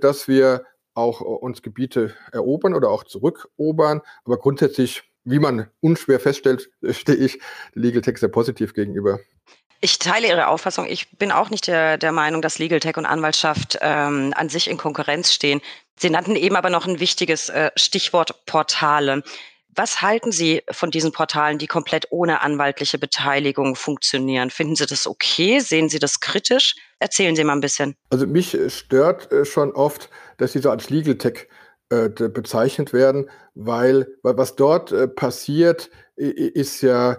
dass 0.00 0.28
wir 0.28 0.64
auch 0.94 1.20
uns 1.20 1.60
Gebiete 1.60 2.14
erobern 2.32 2.74
oder 2.74 2.88
auch 2.88 3.04
zurückerobern. 3.04 4.00
Aber 4.24 4.38
grundsätzlich, 4.38 5.02
wie 5.24 5.38
man 5.38 5.68
unschwer 5.80 6.20
feststellt, 6.20 6.70
stehe 6.90 7.18
ich 7.18 7.38
Legal 7.74 8.00
Tech 8.00 8.16
sehr 8.16 8.30
positiv 8.30 8.72
gegenüber. 8.72 9.20
Ich 9.80 9.98
teile 9.98 10.26
Ihre 10.26 10.48
Auffassung. 10.48 10.86
Ich 10.88 11.10
bin 11.18 11.30
auch 11.30 11.50
nicht 11.50 11.68
der, 11.68 11.98
der 11.98 12.10
Meinung, 12.10 12.42
dass 12.42 12.58
Legal 12.58 12.80
Tech 12.80 12.96
und 12.96 13.06
Anwaltschaft 13.06 13.78
ähm, 13.80 14.32
an 14.36 14.48
sich 14.48 14.68
in 14.68 14.76
Konkurrenz 14.76 15.32
stehen. 15.32 15.60
Sie 15.96 16.10
nannten 16.10 16.34
eben 16.34 16.56
aber 16.56 16.70
noch 16.70 16.86
ein 16.86 16.98
wichtiges 16.98 17.48
äh, 17.48 17.70
Stichwort 17.76 18.44
Portale. 18.46 19.22
Was 19.74 20.02
halten 20.02 20.32
Sie 20.32 20.62
von 20.72 20.90
diesen 20.90 21.12
Portalen, 21.12 21.58
die 21.58 21.68
komplett 21.68 22.06
ohne 22.10 22.40
anwaltliche 22.40 22.98
Beteiligung 22.98 23.76
funktionieren? 23.76 24.50
Finden 24.50 24.74
Sie 24.74 24.86
das 24.86 25.06
okay? 25.06 25.60
Sehen 25.60 25.88
Sie 25.88 26.00
das 26.00 26.18
kritisch? 26.18 26.74
Erzählen 26.98 27.36
Sie 27.36 27.44
mal 27.44 27.52
ein 27.52 27.60
bisschen. 27.60 27.94
Also 28.10 28.26
mich 28.26 28.56
stört 28.68 29.30
äh, 29.30 29.44
schon 29.44 29.70
oft, 29.70 30.10
dass 30.38 30.52
sie 30.52 30.58
so 30.58 30.70
als 30.70 30.90
Legal 30.90 31.18
Tech 31.18 31.46
äh, 31.90 32.08
bezeichnet 32.08 32.92
werden, 32.92 33.30
weil, 33.54 34.08
weil 34.22 34.36
was 34.36 34.56
dort 34.56 34.90
äh, 34.90 35.06
passiert, 35.06 35.90
ist 36.16 36.82
ja 36.82 37.12
äh, 37.12 37.16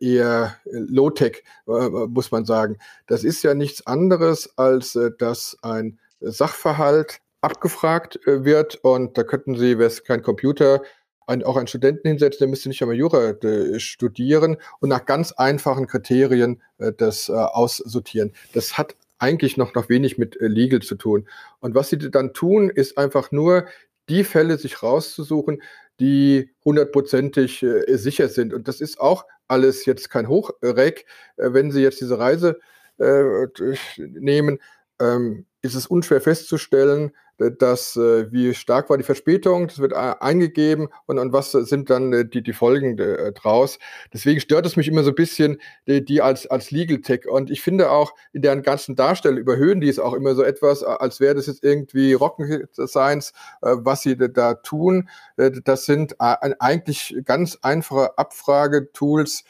eher 0.00 0.56
äh, 0.64 0.70
Low-Tech, 0.72 1.44
äh, 1.66 1.88
muss 2.08 2.30
man 2.30 2.44
sagen. 2.44 2.78
Das 3.06 3.24
ist 3.24 3.42
ja 3.42 3.54
nichts 3.54 3.86
anderes, 3.86 4.56
als 4.56 4.98
dass 5.18 5.56
ein 5.62 5.98
Sachverhalt 6.20 7.20
abgefragt 7.40 8.18
wird 8.24 8.76
und 8.76 9.18
da 9.18 9.22
könnten 9.22 9.56
Sie, 9.56 9.78
wer 9.78 9.86
es 9.86 10.04
kein 10.04 10.22
Computer, 10.22 10.82
ein, 11.26 11.42
auch 11.42 11.56
einen 11.56 11.66
Studenten 11.66 12.08
hinsetzen, 12.08 12.38
der 12.38 12.48
müsste 12.48 12.68
nicht 12.68 12.82
einmal 12.82 12.96
Jura 12.96 13.30
äh, 13.30 13.78
studieren 13.80 14.56
und 14.80 14.88
nach 14.88 15.04
ganz 15.04 15.32
einfachen 15.32 15.86
Kriterien 15.86 16.62
äh, 16.78 16.92
das 16.96 17.28
äh, 17.28 17.32
aussortieren. 17.32 18.32
Das 18.52 18.78
hat 18.78 18.94
eigentlich 19.18 19.56
noch, 19.56 19.74
noch 19.74 19.88
wenig 19.88 20.18
mit 20.18 20.36
Legal 20.40 20.80
zu 20.80 20.94
tun. 20.94 21.28
Und 21.60 21.74
was 21.74 21.88
sie 21.88 21.98
dann 21.98 22.32
tun, 22.32 22.70
ist 22.70 22.98
einfach 22.98 23.32
nur 23.32 23.66
die 24.08 24.24
Fälle 24.24 24.58
sich 24.58 24.82
rauszusuchen, 24.82 25.62
die 26.00 26.50
hundertprozentig 26.64 27.62
äh, 27.62 27.96
sicher 27.96 28.28
sind. 28.28 28.52
Und 28.52 28.68
das 28.68 28.80
ist 28.80 29.00
auch 29.00 29.24
alles 29.48 29.84
jetzt 29.86 30.10
kein 30.10 30.28
Hochreck. 30.28 31.06
Äh, 31.36 31.52
wenn 31.52 31.70
Sie 31.70 31.82
jetzt 31.82 32.00
diese 32.00 32.18
Reise 32.18 32.58
äh, 32.98 33.46
nehmen, 33.96 34.58
ähm, 35.00 35.46
ist 35.62 35.74
es 35.74 35.86
unschwer 35.86 36.20
festzustellen, 36.20 37.12
dass 37.38 37.96
äh, 37.96 38.30
wie 38.32 38.54
stark 38.54 38.88
war 38.88 38.96
die 38.96 39.04
Verspätung, 39.04 39.68
das 39.68 39.78
wird 39.78 39.92
äh, 39.92 40.14
eingegeben 40.20 40.88
und, 41.06 41.18
und 41.18 41.32
was 41.32 41.52
sind 41.52 41.90
dann 41.90 42.12
äh, 42.12 42.24
die, 42.24 42.42
die 42.42 42.52
Folgen 42.52 42.96
draus. 42.96 43.78
Deswegen 44.12 44.40
stört 44.40 44.66
es 44.66 44.76
mich 44.76 44.88
immer 44.88 45.02
so 45.02 45.10
ein 45.10 45.14
bisschen, 45.14 45.60
die, 45.86 46.04
die 46.04 46.22
als, 46.22 46.46
als 46.46 46.70
Legal 46.70 47.00
Tech. 47.00 47.28
Und 47.28 47.50
ich 47.50 47.62
finde 47.62 47.90
auch, 47.90 48.14
in 48.32 48.42
deren 48.42 48.62
ganzen 48.62 48.96
Darstellung 48.96 49.38
überhöhen 49.38 49.80
die 49.80 49.88
es 49.88 49.98
auch 49.98 50.14
immer 50.14 50.34
so 50.34 50.42
etwas, 50.42 50.82
als 50.82 51.20
wäre 51.20 51.34
das 51.34 51.46
jetzt 51.46 51.62
irgendwie 51.62 52.14
Rocket 52.14 52.68
Science, 52.74 53.32
was 53.60 54.02
sie 54.02 54.16
da 54.16 54.54
tun. 54.54 55.08
Das 55.36 55.84
sind 55.84 56.16
eigentlich 56.18 57.16
ganz 57.24 57.58
einfache 57.62 58.16
Abfragetools 58.16 59.44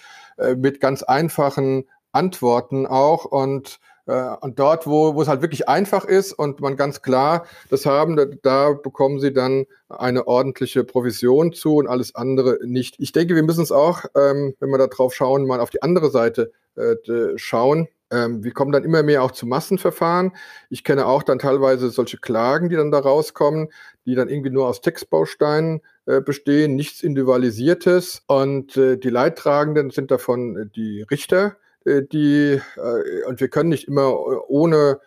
mit 0.56 0.80
ganz 0.80 1.02
einfachen 1.02 1.84
Antworten 2.12 2.86
auch 2.86 3.24
und 3.24 3.78
und 4.06 4.58
dort, 4.58 4.86
wo, 4.86 5.16
wo 5.16 5.22
es 5.22 5.28
halt 5.28 5.42
wirklich 5.42 5.68
einfach 5.68 6.04
ist 6.04 6.32
und 6.32 6.60
man 6.60 6.76
ganz 6.76 7.02
klar 7.02 7.46
das 7.70 7.86
haben, 7.86 8.16
da, 8.16 8.24
da 8.24 8.72
bekommen 8.72 9.18
sie 9.18 9.32
dann 9.32 9.66
eine 9.88 10.28
ordentliche 10.28 10.84
Provision 10.84 11.52
zu 11.52 11.76
und 11.76 11.88
alles 11.88 12.14
andere 12.14 12.58
nicht. 12.64 12.96
Ich 12.98 13.12
denke, 13.12 13.34
wir 13.34 13.42
müssen 13.42 13.62
es 13.62 13.72
auch, 13.72 14.04
ähm, 14.16 14.54
wenn 14.60 14.70
wir 14.70 14.78
da 14.78 14.86
drauf 14.86 15.12
schauen, 15.12 15.46
mal 15.46 15.60
auf 15.60 15.70
die 15.70 15.82
andere 15.82 16.10
Seite 16.10 16.52
äh, 16.76 16.94
schauen. 17.36 17.88
Ähm, 18.10 18.44
wir 18.44 18.52
kommen 18.52 18.70
dann 18.70 18.84
immer 18.84 19.02
mehr 19.02 19.24
auch 19.24 19.32
zu 19.32 19.46
Massenverfahren. 19.46 20.32
Ich 20.70 20.84
kenne 20.84 21.06
auch 21.06 21.22
dann 21.24 21.40
teilweise 21.40 21.90
solche 21.90 22.18
Klagen, 22.18 22.68
die 22.68 22.76
dann 22.76 22.92
da 22.92 23.00
rauskommen, 23.00 23.68
die 24.04 24.14
dann 24.14 24.28
irgendwie 24.28 24.50
nur 24.50 24.68
aus 24.68 24.80
Textbausteinen 24.80 25.80
äh, 26.06 26.20
bestehen, 26.20 26.76
nichts 26.76 27.02
Individualisiertes. 27.02 28.22
Und 28.28 28.76
äh, 28.76 28.96
die 28.96 29.10
Leidtragenden 29.10 29.90
sind 29.90 30.12
davon 30.12 30.56
äh, 30.56 30.66
die 30.66 31.02
Richter 31.02 31.46
äh, 31.48 31.65
die, 31.86 32.60
äh, 32.76 33.24
und 33.26 33.40
wir 33.40 33.48
können 33.48 33.68
nicht 33.68 33.86
immer 33.86 34.08
äh, 34.08 34.38
ohne 34.48 35.00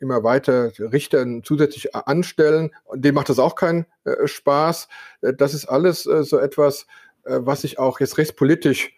immer 0.00 0.24
weiter 0.24 0.72
Richter 0.80 1.24
zusätzlich 1.44 1.94
anstellen. 1.94 2.72
Dem 2.94 3.14
macht 3.14 3.28
das 3.28 3.38
auch 3.38 3.54
keinen 3.54 3.86
Spaß. 4.24 4.88
Das 5.20 5.54
ist 5.54 5.66
alles 5.66 6.02
so 6.02 6.36
etwas, 6.36 6.88
was 7.22 7.62
ich 7.62 7.78
auch 7.78 8.00
jetzt 8.00 8.18
rechtspolitisch 8.18 8.92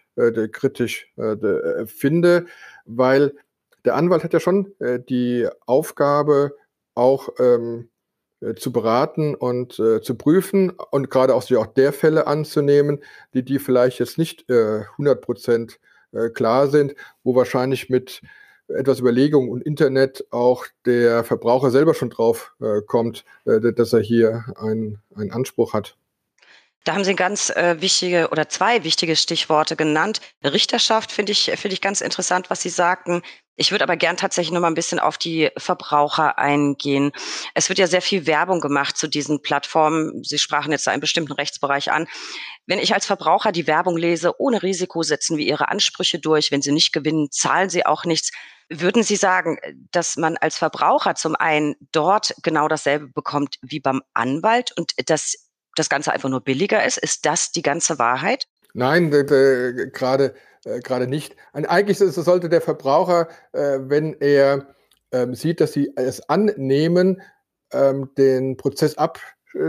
kritisch 0.51 1.13
finde, 1.85 2.47
weil 2.85 3.35
der 3.85 3.95
Anwalt 3.95 4.23
hat 4.23 4.33
ja 4.33 4.39
schon 4.39 4.73
die 5.07 5.47
Aufgabe, 5.67 6.55
auch 6.95 7.29
ähm, 7.37 7.89
zu 8.57 8.71
beraten 8.71 9.35
und 9.35 9.79
äh, 9.79 10.01
zu 10.01 10.15
prüfen 10.15 10.71
und 10.91 11.09
gerade 11.09 11.33
auch, 11.35 11.49
auch 11.51 11.67
der 11.67 11.93
Fälle 11.93 12.27
anzunehmen, 12.27 13.03
die 13.33 13.43
die 13.43 13.59
vielleicht 13.59 13.99
jetzt 13.99 14.17
nicht 14.17 14.49
äh, 14.49 14.81
100 14.93 15.21
Prozent 15.21 15.79
äh, 16.15 16.29
klar 16.29 16.67
sind, 16.67 16.95
wo 17.23 17.35
wahrscheinlich 17.35 17.89
mit 17.89 18.21
etwas 18.67 18.99
Überlegung 18.99 19.49
und 19.49 19.61
Internet 19.61 20.25
auch 20.31 20.65
der 20.85 21.23
Verbraucher 21.23 21.69
selber 21.69 21.93
schon 21.93 22.09
drauf 22.09 22.55
äh, 22.61 22.81
kommt, 22.85 23.25
äh, 23.45 23.59
dass 23.73 23.93
er 23.93 24.01
hier 24.01 24.45
einen 24.55 24.99
Anspruch 25.31 25.73
hat. 25.73 25.97
Da 26.85 26.93
haben 26.93 27.03
Sie 27.03 27.15
ganz 27.15 27.49
äh, 27.49 27.81
wichtige 27.81 28.29
oder 28.29 28.47
zwei 28.47 28.83
wichtige 28.83 29.15
Stichworte 29.15 29.75
genannt. 29.75 30.21
Richterschaft 30.43 31.11
finde 31.11 31.31
ich, 31.31 31.51
finde 31.55 31.73
ich 31.73 31.81
ganz 31.81 31.99
interessant, 31.99 32.51
was 32.51 32.61
Sie 32.61 32.69
sagten. 32.69 33.23
Ich 33.55 33.71
würde 33.71 33.83
aber 33.83 33.97
gern 33.97 34.17
tatsächlich 34.17 34.51
noch 34.53 34.61
mal 34.61 34.67
ein 34.67 34.75
bisschen 34.75 34.99
auf 34.99 35.17
die 35.17 35.49
Verbraucher 35.57 36.37
eingehen. 36.37 37.11
Es 37.55 37.69
wird 37.69 37.79
ja 37.79 37.87
sehr 37.87 38.03
viel 38.03 38.27
Werbung 38.27 38.59
gemacht 38.59 38.97
zu 38.97 39.07
diesen 39.07 39.41
Plattformen. 39.41 40.23
Sie 40.23 40.37
sprachen 40.37 40.71
jetzt 40.71 40.87
einen 40.87 40.99
bestimmten 40.99 41.31
Rechtsbereich 41.31 41.91
an. 41.91 42.05
Wenn 42.67 42.77
ich 42.77 42.93
als 42.93 43.07
Verbraucher 43.07 43.51
die 43.51 43.65
Werbung 43.65 43.97
lese, 43.97 44.39
ohne 44.39 44.61
Risiko 44.61 45.01
setzen 45.01 45.37
wir 45.37 45.45
Ihre 45.45 45.69
Ansprüche 45.69 46.19
durch. 46.19 46.51
Wenn 46.51 46.61
Sie 46.61 46.71
nicht 46.71 46.93
gewinnen, 46.93 47.31
zahlen 47.31 47.69
Sie 47.69 47.85
auch 47.85 48.05
nichts. 48.05 48.29
Würden 48.69 49.01
Sie 49.01 49.15
sagen, 49.15 49.57
dass 49.91 50.17
man 50.17 50.37
als 50.37 50.57
Verbraucher 50.57 51.15
zum 51.15 51.35
einen 51.35 51.75
dort 51.91 52.35
genau 52.43 52.67
dasselbe 52.67 53.07
bekommt 53.07 53.55
wie 53.61 53.79
beim 53.79 54.03
Anwalt 54.13 54.71
und 54.77 54.91
dass 55.09 55.44
das 55.75 55.89
Ganze 55.89 56.11
einfach 56.11 56.29
nur 56.29 56.41
billiger 56.41 56.85
ist? 56.85 56.97
Ist 56.97 57.25
das 57.25 57.51
die 57.51 57.61
ganze 57.61 57.99
Wahrheit? 57.99 58.47
Nein, 58.73 59.09
gerade 59.11 60.33
äh, 60.65 60.79
gerade 60.79 61.07
nicht. 61.07 61.35
Eigentlich 61.53 61.97
sollte 61.99 62.49
der 62.49 62.61
Verbraucher, 62.61 63.29
äh, 63.53 63.79
wenn 63.81 64.13
er 64.19 64.67
ähm, 65.11 65.35
sieht, 65.35 65.61
dass 65.61 65.73
sie 65.73 65.93
es 65.95 66.27
annehmen, 66.29 67.21
ähm, 67.71 68.09
den 68.17 68.57
Prozess 68.57 68.97
ab 68.97 69.19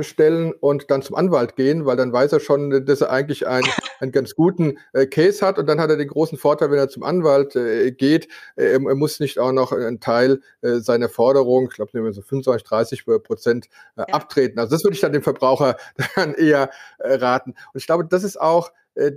stellen 0.01 0.53
und 0.53 0.91
dann 0.91 1.03
zum 1.03 1.17
Anwalt 1.17 1.57
gehen, 1.57 1.87
weil 1.87 1.97
dann 1.97 2.13
weiß 2.13 2.33
er 2.33 2.41
schon, 2.41 2.85
dass 2.85 3.01
er 3.01 3.11
eigentlich 3.11 3.47
einen, 3.47 3.67
einen 4.01 4.13
ganz 4.13 4.35
guten 4.35 4.79
äh, 4.93 5.07
Case 5.07 5.45
hat 5.45 5.59
und 5.59 5.67
dann 5.67 5.81
hat 5.81 5.91
er 5.91 5.97
den 5.97 6.09
großen 6.09 6.39
Vorteil, 6.39 6.71
wenn 6.71 6.79
er 6.79 6.89
zum 6.89 7.03
Anwalt 7.03 7.57
äh, 7.57 7.93
geht, 7.93 8.29
äh, 8.57 8.73
er 8.73 8.95
muss 8.95 9.21
nicht 9.21 9.39
auch 9.39 9.53
noch 9.53 9.73
einen 9.73 10.01
Teil 10.01 10.41
äh, 10.63 10.79
seiner 10.79 11.09
Forderung, 11.09 11.69
ich 11.71 11.77
glaube, 11.77 11.91
nehmen 11.95 12.07
wir 12.07 12.13
so 12.13 12.23
25, 12.23 12.67
30 12.67 13.05
Prozent 13.23 13.67
äh, 13.97 14.01
ja. 14.01 14.15
abtreten. 14.15 14.59
Also 14.59 14.75
das 14.75 14.85
würde 14.85 14.95
ich 14.95 15.01
dann 15.01 15.13
dem 15.13 15.23
Verbraucher 15.23 15.77
dann 16.17 16.35
eher 16.35 16.71
äh, 16.99 17.15
raten. 17.15 17.51
Und 17.51 17.81
ich 17.81 17.87
glaube, 17.87 18.07
das 18.07 18.25
ist 18.25 18.41
auch 18.41 18.73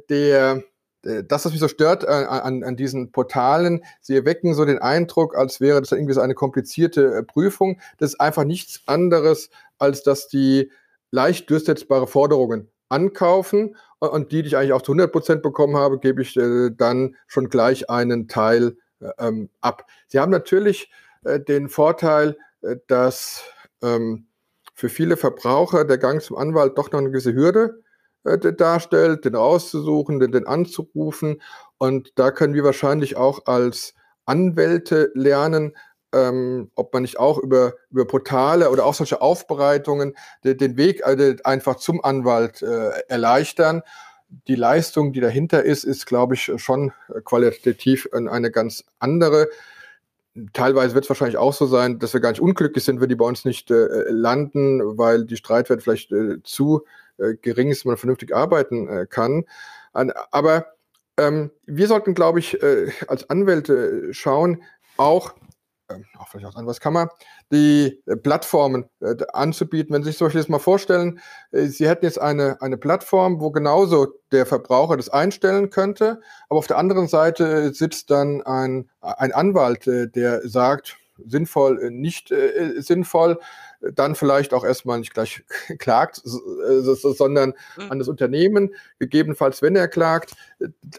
der 0.10 0.62
das, 1.02 1.46
was 1.46 1.52
mich 1.52 1.62
so 1.62 1.68
stört 1.68 2.04
äh, 2.04 2.08
an, 2.08 2.64
an 2.64 2.76
diesen 2.76 3.12
Portalen, 3.12 3.84
sie 4.02 4.16
erwecken 4.16 4.54
so 4.54 4.66
den 4.66 4.80
Eindruck, 4.80 5.36
als 5.36 5.62
wäre 5.62 5.80
das 5.80 5.92
irgendwie 5.92 6.14
so 6.14 6.22
eine 6.22 6.34
komplizierte 6.34 7.16
äh, 7.16 7.24
Prüfung. 7.24 7.80
Das 7.98 8.12
ist 8.12 8.20
einfach 8.20 8.44
nichts 8.44 8.82
anderes, 8.86 9.50
als 9.78 10.04
dass 10.04 10.28
die 10.28 10.72
leicht 11.12 11.50
durchsetzbare 11.50 12.08
Forderungen 12.08 12.70
ankaufen 12.90 13.76
und 14.00 14.32
die, 14.32 14.42
die 14.42 14.50
ich 14.50 14.58
eigentlich 14.58 14.74
auch 14.74 14.82
zu 14.82 14.92
100 14.92 15.12
Prozent 15.12 15.42
bekommen 15.44 15.78
habe, 15.78 16.00
gebe 16.00 16.22
ich 16.22 16.36
äh, 16.36 16.72
dann 16.72 17.16
schon 17.28 17.50
gleich 17.50 17.90
einen 17.90 18.28
Teil 18.28 18.78
äh, 19.00 19.10
ähm, 19.20 19.50
ab. 19.62 19.86
Sie 20.08 20.20
haben 20.20 20.32
natürlich 20.32 20.92
äh, 21.24 21.40
den 21.40 21.70
Vorteil, 21.70 22.38
dass 22.88 23.44
ähm, 23.82 24.28
für 24.74 24.90
viele 24.90 25.16
Verbraucher 25.16 25.86
der 25.86 25.98
Gang 25.98 26.22
zum 26.22 26.36
Anwalt 26.36 26.78
doch 26.78 26.92
noch 26.92 27.00
eine 27.00 27.10
gewisse 27.10 27.34
Hürde 27.34 27.82
äh, 28.24 28.38
darstellt, 28.54 29.26
den 29.26 29.36
rauszusuchen, 29.36 30.20
den, 30.20 30.32
den 30.32 30.48
anzurufen. 30.48 31.42
Und 31.78 32.12
da 32.16 32.32
können 32.32 32.54
wir 32.54 32.64
wahrscheinlich 32.64 33.16
auch 33.16 33.46
als 33.46 33.94
Anwälte 34.26 35.12
lernen, 35.16 35.74
ähm, 36.14 36.72
ob 36.76 36.94
man 36.94 37.04
nicht 37.04 37.20
auch 37.20 37.38
über, 37.38 37.74
über 37.92 38.06
Portale 38.06 38.70
oder 38.70 38.86
auch 38.86 38.94
solche 38.94 39.22
Aufbereitungen 39.22 40.16
den, 40.44 40.58
den 40.58 40.78
Weg 40.78 41.02
äh, 41.02 41.36
einfach 41.44 41.76
zum 41.76 42.04
Anwalt 42.04 42.62
äh, 42.62 42.90
erleichtern. 43.08 43.84
Die 44.48 44.56
Leistung, 44.56 45.14
die 45.14 45.22
dahinter 45.22 45.64
ist, 45.64 45.84
ist, 45.84 46.06
glaube 46.06 46.36
ich, 46.36 46.52
schon 46.58 46.92
qualitativ 47.26 48.08
eine 48.14 48.52
ganz 48.52 48.84
andere. 49.00 49.50
teilweise 50.54 50.94
wird 50.94 51.06
es 51.06 51.10
wahrscheinlich 51.10 51.38
auch 51.38 51.54
so 51.54 51.66
sein, 51.66 51.98
dass 52.00 52.14
wir 52.14 52.22
gar 52.22 52.30
nicht 52.30 52.42
unglücklich 52.42 52.84
sind, 52.84 53.02
wenn 53.02 53.10
die 53.10 53.16
bei 53.16 53.26
uns 53.26 53.46
nicht 53.46 53.72
äh, 53.72 53.88
landen, 54.10 54.98
weil 54.98 55.26
die 55.26 55.38
Streitwert 55.38 55.82
vielleicht 55.82 56.12
äh, 56.12 56.44
zu 56.44 56.86
äh, 57.20 57.36
gering 57.42 57.70
ist, 57.70 57.86
man 57.86 57.98
vernünftig 57.98 58.36
arbeiten 58.36 58.88
äh, 58.88 59.08
kann. 59.08 59.46
An, 59.94 60.12
aber 60.32 60.74
ähm, 61.18 61.52
wir 61.66 61.88
sollten, 61.88 62.14
glaube 62.14 62.40
ich, 62.40 62.62
äh, 62.62 62.92
als 63.08 63.30
Anwälte 63.30 64.14
schauen, 64.14 64.64
auch 64.98 65.34
ähm, 65.90 66.06
auch 66.18 66.28
vielleicht 66.28 66.46
aus 66.46 66.56
Anwaltskammer, 66.56 67.10
die 67.52 68.02
äh, 68.06 68.16
Plattformen 68.16 68.86
äh, 69.00 69.16
anzubieten. 69.34 69.94
Wenn 69.94 70.04
Sie 70.04 70.10
sich 70.10 70.18
zum 70.18 70.28
Beispiel 70.28 70.42
jetzt 70.42 70.50
mal 70.50 70.60
vorstellen, 70.60 71.20
äh, 71.52 71.66
Sie 71.66 71.90
hätten 71.90 72.06
jetzt 72.06 72.22
eine, 72.22 72.62
eine 72.62 72.78
Plattform, 72.78 73.42
wo 73.42 73.52
genauso 73.52 74.08
der 74.32 74.46
Verbraucher 74.46 74.98
das 74.98 75.10
einstellen 75.10 75.72
könnte, 75.72 76.22
aber 76.48 76.60
auf 76.60 76.68
der 76.68 76.78
anderen 76.78 77.08
Seite 77.08 77.74
sitzt 77.74 78.12
dann 78.12 78.44
ein, 78.44 78.90
ein 79.02 79.32
Anwalt, 79.32 79.88
der 79.88 80.48
sagt, 80.48 80.99
sinnvoll, 81.26 81.92
nicht 81.92 82.32
äh, 82.32 82.82
sinnvoll, 82.82 83.40
dann 83.82 84.16
vielleicht 84.16 84.54
auch 84.54 84.66
erstmal 84.66 85.00
nicht 85.00 85.14
gleich 85.14 85.44
klagt, 85.80 86.22
sondern 86.24 87.54
mhm. 87.78 87.92
an 87.92 88.00
das 88.00 88.08
Unternehmen, 88.08 88.74
gegebenenfalls, 89.00 89.62
wenn 89.62 89.76
er 89.76 89.88
klagt, 89.88 90.34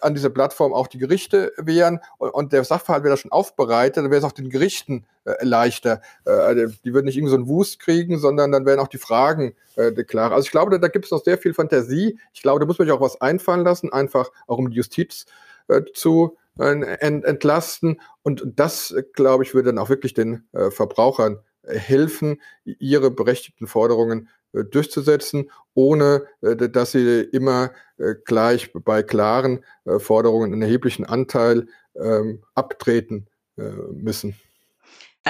an 0.01 0.15
dieser 0.15 0.31
Plattform 0.31 0.73
auch 0.73 0.87
die 0.87 0.99
Gerichte 0.99 1.53
wären 1.57 2.01
und 2.19 2.53
der 2.53 2.65
Sachverhalt 2.65 3.05
wäre 3.05 3.15
da 3.15 3.17
schon 3.19 3.33
aufbereitet, 3.33 3.99
dann 3.99 4.11
wäre 4.11 4.19
es 4.19 4.25
auch 4.25 4.33
den 4.33 4.49
Gerichten 4.49 5.05
äh, 5.25 5.45
leichter. 5.45 6.01
Äh, 6.25 6.31
also 6.31 6.75
die 6.85 6.95
würden 6.95 7.07
nicht 7.07 7.17
irgendwie 7.17 7.31
so 7.31 7.37
einen 7.37 7.49
Wust 7.49 7.81
kriegen, 7.81 8.19
sondern 8.19 8.53
dann 8.53 8.65
wären 8.65 8.81
auch 8.81 8.89
die 8.89 8.99
Fragen 8.99 9.55
äh, 9.77 9.93
klar. 10.05 10.33
Also 10.33 10.47
ich 10.47 10.51
glaube, 10.51 10.71
da, 10.71 10.79
da 10.79 10.89
gibt 10.89 11.05
es 11.05 11.11
noch 11.11 11.23
sehr 11.23 11.39
viel 11.39 11.53
Fantasie. 11.53 12.19
Ich 12.33 12.43
glaube, 12.43 12.61
da 12.61 12.67
muss 12.67 12.79
man 12.79 12.89
sich 12.89 12.97
auch 12.97 13.01
was 13.01 13.21
einfallen 13.21 13.65
lassen, 13.65 13.93
einfach 13.93 14.31
auch 14.47 14.59
um 14.59 14.71
die 14.71 14.77
Justiz 14.77 15.27
äh, 15.69 15.83
zu 15.93 16.37
entlasten. 16.59 18.01
Und 18.23 18.43
das, 18.47 18.95
glaube 19.15 19.45
ich, 19.45 19.55
würde 19.55 19.69
dann 19.71 19.79
auch 19.79 19.89
wirklich 19.89 20.15
den 20.15 20.49
äh, 20.53 20.71
Verbrauchern 20.71 21.41
helfen, 21.67 22.41
ihre 22.65 23.11
berechtigten 23.11 23.67
Forderungen 23.67 24.29
äh, 24.53 24.65
durchzusetzen, 24.65 25.51
ohne 25.75 26.27
äh, 26.41 26.57
dass 26.57 26.93
sie 26.93 27.21
immer 27.21 27.73
äh, 27.99 28.15
gleich 28.25 28.73
bei 28.73 29.03
klaren 29.03 29.65
Forderungen 29.99 30.53
einen 30.53 30.63
erheblichen 30.63 31.05
Anteil 31.05 31.67
ähm, 31.95 32.43
abtreten 32.55 33.27
müssen. 33.93 34.37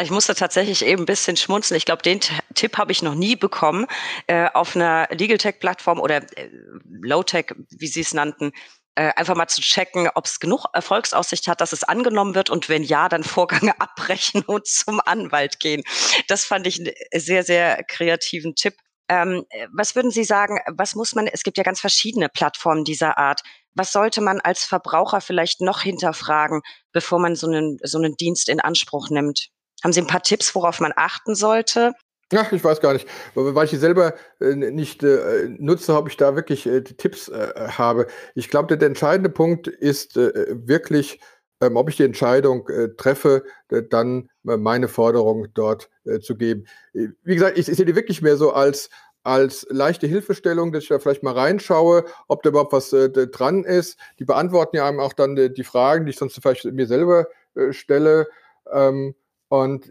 Ich 0.01 0.13
musste 0.13 0.37
tatsächlich 0.37 0.85
eben 0.85 1.03
ein 1.03 1.07
bisschen 1.07 1.37
schmunzeln. 1.37 1.77
Ich 1.77 1.85
glaube, 1.85 2.03
den 2.03 2.21
Tipp 2.55 2.79
habe 2.79 2.93
ich 2.93 3.03
noch 3.03 3.17
nie 3.17 3.35
bekommen 3.35 3.87
äh, 4.29 4.49
auf 4.55 4.77
einer 4.77 5.09
Legal 5.11 5.39
Tech 5.39 5.59
Plattform 5.59 5.99
oder 5.99 6.19
äh, 6.39 6.49
Low 6.89 7.25
Tech, 7.25 7.47
wie 7.71 7.89
Sie 7.89 8.03
es 8.03 8.15
nannten, 8.15 8.53
äh, 9.01 9.15
einfach 9.17 9.35
mal 9.35 9.49
zu 9.49 9.63
checken, 9.63 10.11
ob 10.15 10.27
es 10.27 10.41
genug 10.41 10.67
Erfolgsaussicht 10.75 11.49
hat, 11.49 11.63
dass 11.63 11.73
es 11.73 11.85
angenommen 11.85 12.35
wird 12.35 12.51
und 12.51 12.69
wenn 12.69 12.83
ja, 12.83 13.09
dann 13.09 13.25
Vorgänge 13.25 13.73
abbrechen 13.81 14.43
und 14.43 14.67
zum 14.67 15.01
Anwalt 15.03 15.59
gehen. 15.59 15.83
Das 16.29 16.45
fand 16.45 16.67
ich 16.67 16.79
einen 16.81 16.93
sehr, 17.15 17.43
sehr 17.43 17.83
kreativen 17.85 18.55
Tipp. 18.57 18.75
Ähm, 19.09 19.47
was 19.73 19.97
würden 19.97 20.11
Sie 20.11 20.25
sagen, 20.25 20.59
was 20.77 20.95
muss 20.97 21.15
man, 21.15 21.27
es 21.27 21.45
gibt 21.45 21.57
ja 21.57 21.63
ganz 21.63 21.81
verschiedene 21.81 22.29
Plattformen 22.29 22.85
dieser 22.85 23.17
Art. 23.17 23.41
Was 23.75 23.91
sollte 23.91 24.21
man 24.21 24.39
als 24.39 24.65
Verbraucher 24.65 25.23
vielleicht 25.23 25.63
noch 25.63 25.81
hinterfragen, 25.81 26.61
bevor 26.93 27.21
man 27.21 27.37
so 27.37 27.47
einen, 27.47 27.79
so 27.83 27.97
einen 27.97 28.17
Dienst 28.17 28.51
in 28.51 28.61
Anspruch 28.61 29.09
nimmt? 29.09 29.49
Haben 29.83 29.95
Sie 29.95 30.03
ein 30.03 30.09
paar 30.09 30.23
Tipps, 30.23 30.55
worauf 30.55 30.79
man 30.79 30.93
achten 30.95 31.35
sollte? 31.35 31.93
Ach, 32.35 32.53
ich 32.53 32.63
weiß 32.63 32.81
gar 32.81 32.93
nicht. 32.93 33.09
Weil 33.35 33.65
ich 33.65 33.71
die 33.71 33.77
selber 33.77 34.15
äh, 34.41 34.55
nicht 34.55 35.03
äh, 35.03 35.49
nutze, 35.59 35.95
ob 35.97 36.09
ich 36.09 36.17
da 36.17 36.37
wirklich 36.37 36.67
äh, 36.67 36.83
Tipps 36.83 37.29
äh, 37.29 37.53
habe. 37.71 38.07
Ich 38.35 38.51
glaube, 38.51 38.77
der, 38.77 38.87
entscheidende 38.87 39.31
Punkt 39.31 39.67
ist 39.67 40.17
äh, 40.17 40.47
wirklich, 40.51 41.19
ähm, 41.61 41.77
ob 41.77 41.89
ich 41.89 41.97
die 41.97 42.05
Entscheidung 42.05 42.69
äh, 42.69 42.89
treffe, 42.97 43.43
dann 43.91 44.29
meine 44.43 44.89
Forderung 44.89 45.47
dort 45.55 45.91
zu 46.23 46.37
geben. 46.37 46.65
Wie 46.93 47.35
gesagt, 47.35 47.59
ich, 47.59 47.69
ich 47.69 47.77
sehe 47.77 47.85
die 47.87 47.95
wirklich 47.95 48.23
mehr 48.23 48.37
so 48.37 48.53
als 48.53 48.91
als 49.23 49.67
leichte 49.69 50.07
Hilfestellung, 50.07 50.73
dass 50.73 50.85
ich 50.85 50.89
da 50.89 50.99
vielleicht 50.99 51.23
mal 51.23 51.35
reinschaue, 51.35 52.07
ob 52.27 52.43
da 52.43 52.49
überhaupt 52.49 52.73
was 52.73 52.89
dran 52.89 53.65
ist. 53.65 53.99
Die 54.19 54.25
beantworten 54.25 54.77
ja 54.77 54.89
einem 54.89 54.99
auch 54.99 55.13
dann 55.13 55.37
die 55.37 55.63
Fragen, 55.65 56.07
die 56.07 56.11
ich 56.11 56.17
sonst 56.17 56.41
vielleicht 56.41 56.65
mir 56.65 56.87
selber 56.87 57.27
stelle. 57.71 58.29
Ähm, 58.73 59.15
und 59.49 59.91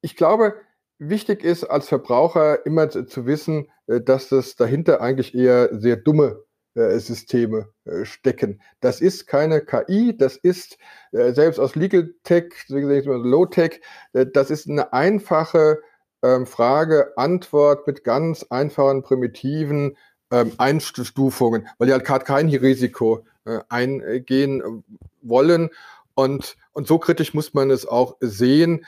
ich 0.00 0.16
glaube, 0.16 0.54
wichtig 1.00 1.42
ist 1.42 1.64
als 1.64 1.88
Verbraucher 1.88 2.64
immer 2.64 2.88
zu, 2.90 3.26
wissen, 3.26 3.68
äh, 3.86 4.00
dass 4.00 4.28
das 4.28 4.54
dahinter 4.54 5.00
eigentlich 5.00 5.34
eher 5.34 5.70
sehr 5.72 5.96
dumme 5.96 6.44
äh, 6.74 6.98
Systeme 6.98 7.70
äh, 7.84 8.04
stecken. 8.04 8.60
Das 8.80 9.00
ist 9.00 9.26
keine 9.26 9.62
KI, 9.62 10.16
das 10.16 10.36
ist 10.36 10.78
selbst 11.12 11.58
aus 11.58 11.74
Legal 11.74 12.14
Tech, 12.22 12.52
Low 12.68 13.46
Tech, 13.46 13.80
das 14.12 14.48
ist 14.48 14.68
eine 14.68 14.92
einfache 14.92 15.80
ähm, 16.22 16.46
Frage, 16.46 17.14
Antwort 17.16 17.88
mit 17.88 18.04
ganz 18.04 18.46
einfachen, 18.48 19.02
primitiven 19.02 19.96
ähm, 20.30 20.52
Einstufungen, 20.58 21.66
weil 21.78 21.88
die 21.88 21.92
halt 21.92 22.04
gerade 22.04 22.24
kein 22.24 22.48
Risiko 22.48 23.24
eingehen 23.68 24.84
wollen. 25.22 25.70
Und, 26.14 26.56
und 26.72 26.86
so 26.86 26.98
kritisch 26.98 27.34
muss 27.34 27.54
man 27.54 27.70
es 27.70 27.86
auch 27.86 28.16
sehen 28.20 28.84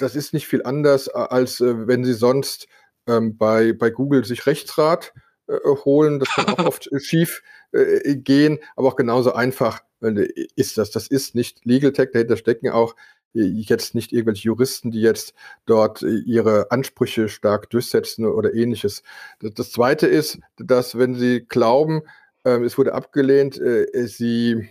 das 0.00 0.16
ist 0.16 0.32
nicht 0.32 0.46
viel 0.46 0.62
anders, 0.62 1.08
äh, 1.08 1.12
als 1.12 1.60
äh, 1.60 1.86
wenn 1.86 2.04
Sie 2.04 2.14
sonst 2.14 2.66
ähm, 3.06 3.36
bei, 3.36 3.72
bei 3.72 3.90
Google 3.90 4.24
sich 4.24 4.46
Rechtsrat 4.46 5.12
äh, 5.46 5.56
holen. 5.84 6.20
Das 6.20 6.28
kann 6.30 6.46
auch 6.46 6.58
oft 6.66 6.90
äh, 6.92 7.00
schief 7.00 7.42
äh, 7.72 8.16
gehen, 8.16 8.58
aber 8.76 8.88
auch 8.88 8.96
genauso 8.96 9.32
einfach 9.32 9.80
äh, 10.02 10.28
ist 10.56 10.78
das. 10.78 10.90
Das 10.90 11.06
ist 11.06 11.34
nicht 11.34 11.64
Legal 11.64 11.92
Tech, 11.92 12.10
dahinter 12.12 12.36
stecken 12.36 12.70
auch 12.70 12.94
jetzt 13.32 13.94
nicht 13.94 14.12
irgendwelche 14.12 14.46
Juristen, 14.46 14.90
die 14.90 15.02
jetzt 15.02 15.34
dort 15.64 16.02
ihre 16.02 16.72
Ansprüche 16.72 17.28
stark 17.28 17.70
durchsetzen 17.70 18.26
oder 18.26 18.54
ähnliches. 18.54 19.04
Das, 19.38 19.54
das 19.54 19.70
Zweite 19.70 20.08
ist, 20.08 20.40
dass 20.56 20.98
wenn 20.98 21.14
Sie 21.14 21.46
glauben, 21.46 22.02
ähm, 22.44 22.64
es 22.64 22.76
wurde 22.76 22.92
abgelehnt, 22.92 23.54
Sie 23.94 24.68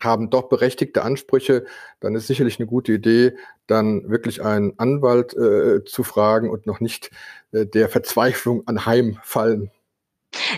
haben 0.00 0.30
doch 0.30 0.48
berechtigte 0.48 1.02
Ansprüche, 1.02 1.64
dann 2.00 2.14
ist 2.14 2.26
sicherlich 2.26 2.58
eine 2.58 2.66
gute 2.66 2.92
Idee, 2.92 3.36
dann 3.66 4.08
wirklich 4.08 4.42
einen 4.42 4.78
Anwalt 4.78 5.34
äh, 5.34 5.84
zu 5.84 6.02
fragen 6.02 6.50
und 6.50 6.66
noch 6.66 6.80
nicht 6.80 7.10
äh, 7.52 7.66
der 7.66 7.88
Verzweiflung 7.88 8.66
anheimfallen. 8.66 9.70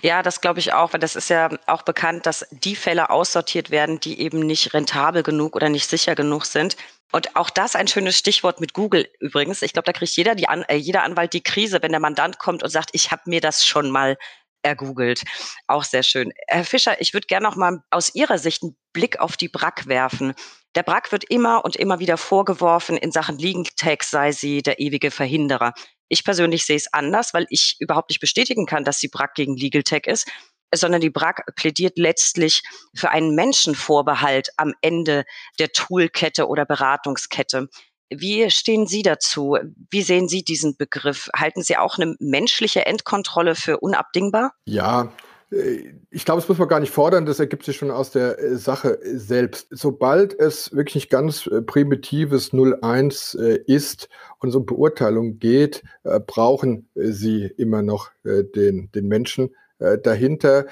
Ja, 0.03 0.23
das 0.23 0.41
glaube 0.41 0.59
ich 0.59 0.73
auch, 0.73 0.93
weil 0.93 1.01
das 1.01 1.17
ist 1.17 1.31
ja 1.31 1.49
auch 1.67 1.83
bekannt, 1.83 2.27
dass 2.27 2.47
die 2.51 2.75
Fälle 2.75 3.11
aussortiert 3.11 3.71
werden, 3.71 4.01
die 4.01 4.21
eben 4.21 4.41
nicht 4.41 4.75
rentabel 4.75 5.23
genug 5.23 5.55
oder 5.55 5.69
nicht 5.69 5.89
sicher 5.89 6.15
genug 6.15 6.45
sind. 6.45 6.77
Und 7.13 7.37
auch 7.37 7.51
das 7.51 7.75
ein 7.75 7.89
schönes 7.89 8.17
Stichwort 8.17 8.61
mit 8.61 8.73
Google 8.73 9.09
übrigens. 9.19 9.63
Ich 9.63 9.73
glaube, 9.73 9.87
da 9.87 9.93
kriegt 9.93 10.17
jeder, 10.17 10.35
die 10.35 10.49
An 10.49 10.63
äh, 10.69 10.77
jeder 10.77 11.03
Anwalt 11.03 11.33
die 11.33 11.43
Krise, 11.43 11.83
wenn 11.83 11.91
der 11.93 12.01
Mandant 12.01 12.39
kommt 12.39 12.63
und 12.63 12.71
sagt, 12.71 12.91
ich 12.93 13.11
habe 13.11 13.23
mir 13.27 13.41
das 13.41 13.65
schon 13.65 13.91
mal 13.91 14.17
ergoogelt. 14.63 15.23
Auch 15.67 15.85
sehr 15.85 16.03
schön. 16.03 16.33
Herr 16.49 16.65
Fischer, 16.65 17.01
ich 17.01 17.15
würde 17.15 17.27
gerne 17.27 17.47
noch 17.47 17.57
mal 17.57 17.83
aus 17.91 18.15
Ihrer 18.15 18.39
Sicht 18.39 18.63
einen 18.63 18.77
Blick 18.93 19.21
auf 19.21 19.37
die 19.37 19.49
BRAC 19.49 19.87
werfen. 19.87 20.35
Der 20.75 20.83
BRAC 20.83 21.13
wird 21.13 21.25
immer 21.25 21.65
und 21.65 21.77
immer 21.77 21.99
wieder 21.99 22.17
vorgeworfen, 22.17 22.97
in 22.97 23.13
Sachen 23.13 23.39
Legal 23.39 23.65
Tech 23.77 24.03
sei 24.03 24.33
sie 24.33 24.63
der 24.63 24.79
ewige 24.79 25.11
Verhinderer. 25.11 25.73
Ich 26.09 26.25
persönlich 26.25 26.65
sehe 26.65 26.77
es 26.77 26.93
anders, 26.93 27.35
weil 27.35 27.47
ich 27.51 27.77
überhaupt 27.81 28.11
nicht 28.11 28.21
bestätigen 28.21 28.67
kann, 28.67 28.85
dass 28.85 28.99
die 28.99 29.09
BRAC 29.09 29.35
gegen 29.35 29.57
Legal 29.57 29.83
Tech 29.83 30.07
ist, 30.07 30.29
sondern 30.75 31.01
die 31.01 31.11
BRAC 31.11 31.45
plädiert 31.57 31.99
letztlich 31.99 32.63
für 32.95 33.11
einen 33.11 33.35
Menschenvorbehalt 33.35 34.51
am 34.57 34.75
Ende 34.81 35.25
der 35.59 35.73
Toolkette 35.73 36.47
oder 36.47 36.65
Beratungskette. 36.65 37.69
Wie 38.11 38.51
stehen 38.51 38.87
Sie 38.87 39.03
dazu? 39.03 39.57
Wie 39.91 40.03
sehen 40.03 40.29
Sie 40.29 40.43
diesen 40.43 40.77
Begriff? 40.77 41.29
Halten 41.35 41.63
Sie 41.63 41.77
auch 41.77 41.99
eine 41.99 42.17
menschliche 42.19 42.87
Endkontrolle 42.87 43.55
für 43.55 43.79
unabdingbar? 43.79 44.53
Ja, 44.65 45.13
äh, 45.51 45.93
ich 46.11 46.25
glaube, 46.25 46.41
das 46.41 46.49
muss 46.49 46.59
man 46.59 46.69
gar 46.69 46.81
nicht 46.81 46.93
fordern, 46.93 47.27
das 47.27 47.41
ergibt 47.41 47.65
sich 47.65 47.77
schon 47.77 47.91
aus 47.91 48.11
der 48.11 48.39
äh, 48.39 48.57
Sache 48.57 48.99
selbst. 49.03 49.69
Sobald 49.71 50.39
es 50.39 50.73
wirklich 50.73 50.97
nicht 50.97 51.11
ganz 51.11 51.47
äh, 51.47 51.63
primitives 51.63 52.53
01 52.53 53.35
ist 53.67 54.09
und 54.39 54.49
es 54.49 54.55
um 54.55 54.67
Beurteilung 54.67 55.39
geht, 55.39 55.83
brauchen 56.27 56.89
sie 56.95 57.45
immer 57.45 57.83
noch 57.83 58.11
den, 58.25 58.91
den 58.93 59.09
Menschen 59.09 59.55
dahinter. 59.79 60.67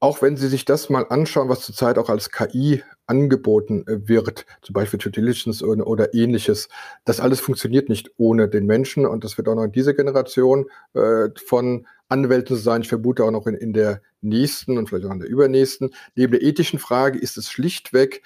Auch 0.00 0.22
wenn 0.22 0.36
Sie 0.36 0.48
sich 0.48 0.64
das 0.64 0.88
mal 0.88 1.06
anschauen, 1.08 1.48
was 1.48 1.60
zurzeit 1.60 1.98
auch 1.98 2.08
als 2.08 2.30
KI 2.30 2.82
angeboten 3.10 3.84
äh, 3.86 4.08
wird, 4.08 4.46
zum 4.62 4.72
Beispiel 4.72 5.00
Due 5.00 5.10
Diligence 5.10 5.62
oder, 5.62 5.86
oder, 5.86 6.14
ähnliches. 6.14 6.68
Das 7.04 7.18
alles 7.20 7.40
funktioniert 7.40 7.88
nicht 7.88 8.10
ohne 8.16 8.48
den 8.48 8.66
Menschen 8.66 9.04
und 9.04 9.24
das 9.24 9.36
wird 9.36 9.48
auch 9.48 9.56
noch 9.56 9.64
in 9.64 9.72
dieser 9.72 9.94
Generation 9.94 10.66
äh, 10.94 11.28
von 11.44 11.86
Anwälten 12.08 12.56
sein. 12.56 12.82
Ich 12.82 12.88
vermute 12.88 13.24
auch 13.24 13.32
noch 13.32 13.46
in, 13.46 13.54
in 13.54 13.72
der 13.72 14.00
nächsten 14.20 14.78
und 14.78 14.88
vielleicht 14.88 15.06
auch 15.06 15.12
in 15.12 15.20
der 15.20 15.28
übernächsten. 15.28 15.90
Neben 16.14 16.32
der 16.32 16.42
ethischen 16.42 16.78
Frage 16.78 17.18
ist 17.18 17.36
es 17.36 17.50
schlichtweg 17.50 18.22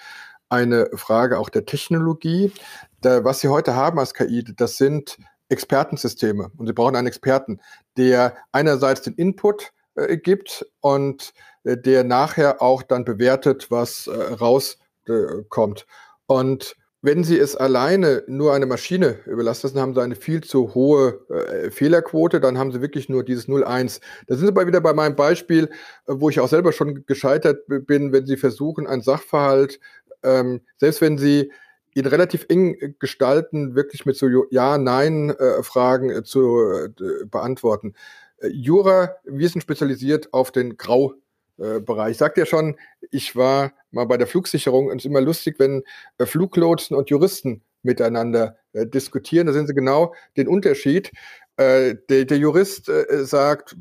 eine 0.50 0.90
Frage 0.94 1.38
auch 1.38 1.48
der 1.48 1.64
Technologie. 1.64 2.52
Da, 3.00 3.24
was 3.24 3.40
Sie 3.40 3.48
heute 3.48 3.74
haben 3.74 3.98
als 3.98 4.12
KI, 4.12 4.44
das 4.44 4.76
sind 4.76 5.18
Expertensysteme 5.48 6.50
und 6.56 6.66
Sie 6.66 6.74
brauchen 6.74 6.96
einen 6.96 7.06
Experten, 7.06 7.60
der 7.96 8.36
einerseits 8.52 9.02
den 9.02 9.14
Input 9.14 9.72
äh, 9.94 10.18
gibt 10.18 10.66
und 10.80 11.32
der 11.64 12.04
nachher 12.04 12.62
auch 12.62 12.82
dann 12.82 13.04
bewertet, 13.04 13.70
was 13.70 14.06
äh, 14.06 14.12
rauskommt. 14.12 15.86
Und 16.26 16.76
wenn 17.04 17.22
Sie 17.22 17.38
es 17.38 17.54
alleine 17.54 18.22
nur 18.26 18.54
eine 18.54 18.64
Maschine 18.64 19.18
überlassen, 19.26 19.70
dann 19.74 19.82
haben 19.82 19.94
Sie 19.94 20.00
eine 20.00 20.14
viel 20.14 20.42
zu 20.42 20.74
hohe 20.74 21.20
äh, 21.28 21.70
Fehlerquote, 21.70 22.40
dann 22.40 22.56
haben 22.56 22.72
Sie 22.72 22.80
wirklich 22.80 23.10
nur 23.10 23.24
dieses 23.24 23.46
0,1. 23.46 24.00
Da 24.26 24.36
sind 24.36 24.46
Sie 24.46 24.52
aber 24.52 24.66
wieder 24.66 24.80
bei 24.80 24.94
meinem 24.94 25.14
Beispiel, 25.14 25.64
äh, 26.06 26.14
wo 26.16 26.30
ich 26.30 26.40
auch 26.40 26.48
selber 26.48 26.72
schon 26.72 27.04
gescheitert 27.04 27.66
bin, 27.66 28.12
wenn 28.12 28.24
Sie 28.24 28.38
versuchen, 28.38 28.86
einen 28.86 29.02
Sachverhalt, 29.02 29.80
ähm, 30.22 30.62
selbst 30.78 31.02
wenn 31.02 31.18
Sie 31.18 31.52
ihn 31.94 32.06
relativ 32.06 32.46
eng 32.48 32.94
gestalten, 32.98 33.74
wirklich 33.74 34.06
mit 34.06 34.16
so 34.16 34.26
Ja-Nein-Fragen 34.50 36.10
äh, 36.10 36.22
zu 36.24 36.58
äh, 36.70 37.24
beantworten. 37.26 37.92
Äh, 38.38 38.48
Jura, 38.48 39.16
wir 39.24 39.48
sind 39.50 39.60
spezialisiert 39.60 40.32
auf 40.32 40.52
den 40.52 40.78
Grau- 40.78 41.12
äh, 41.58 41.80
Bereich. 41.80 42.12
Ich 42.12 42.18
sagte 42.18 42.40
ja 42.40 42.46
schon, 42.46 42.76
ich 43.10 43.36
war 43.36 43.72
mal 43.90 44.06
bei 44.06 44.16
der 44.16 44.26
Flugsicherung 44.26 44.86
und 44.86 44.96
es 44.98 45.04
ist 45.04 45.10
immer 45.10 45.20
lustig, 45.20 45.56
wenn 45.58 45.82
äh, 46.18 46.26
Fluglotsen 46.26 46.96
und 46.96 47.10
Juristen 47.10 47.62
miteinander 47.84 48.56
äh, 48.72 48.86
diskutieren. 48.86 49.46
Da 49.46 49.52
sehen 49.52 49.66
Sie 49.66 49.74
genau 49.74 50.14
den 50.36 50.48
Unterschied. 50.48 51.12
Äh, 51.56 51.94
der, 52.08 52.24
der, 52.24 52.38
Jurist 52.38 52.88
äh, 52.88 53.24
sagt, 53.24 53.76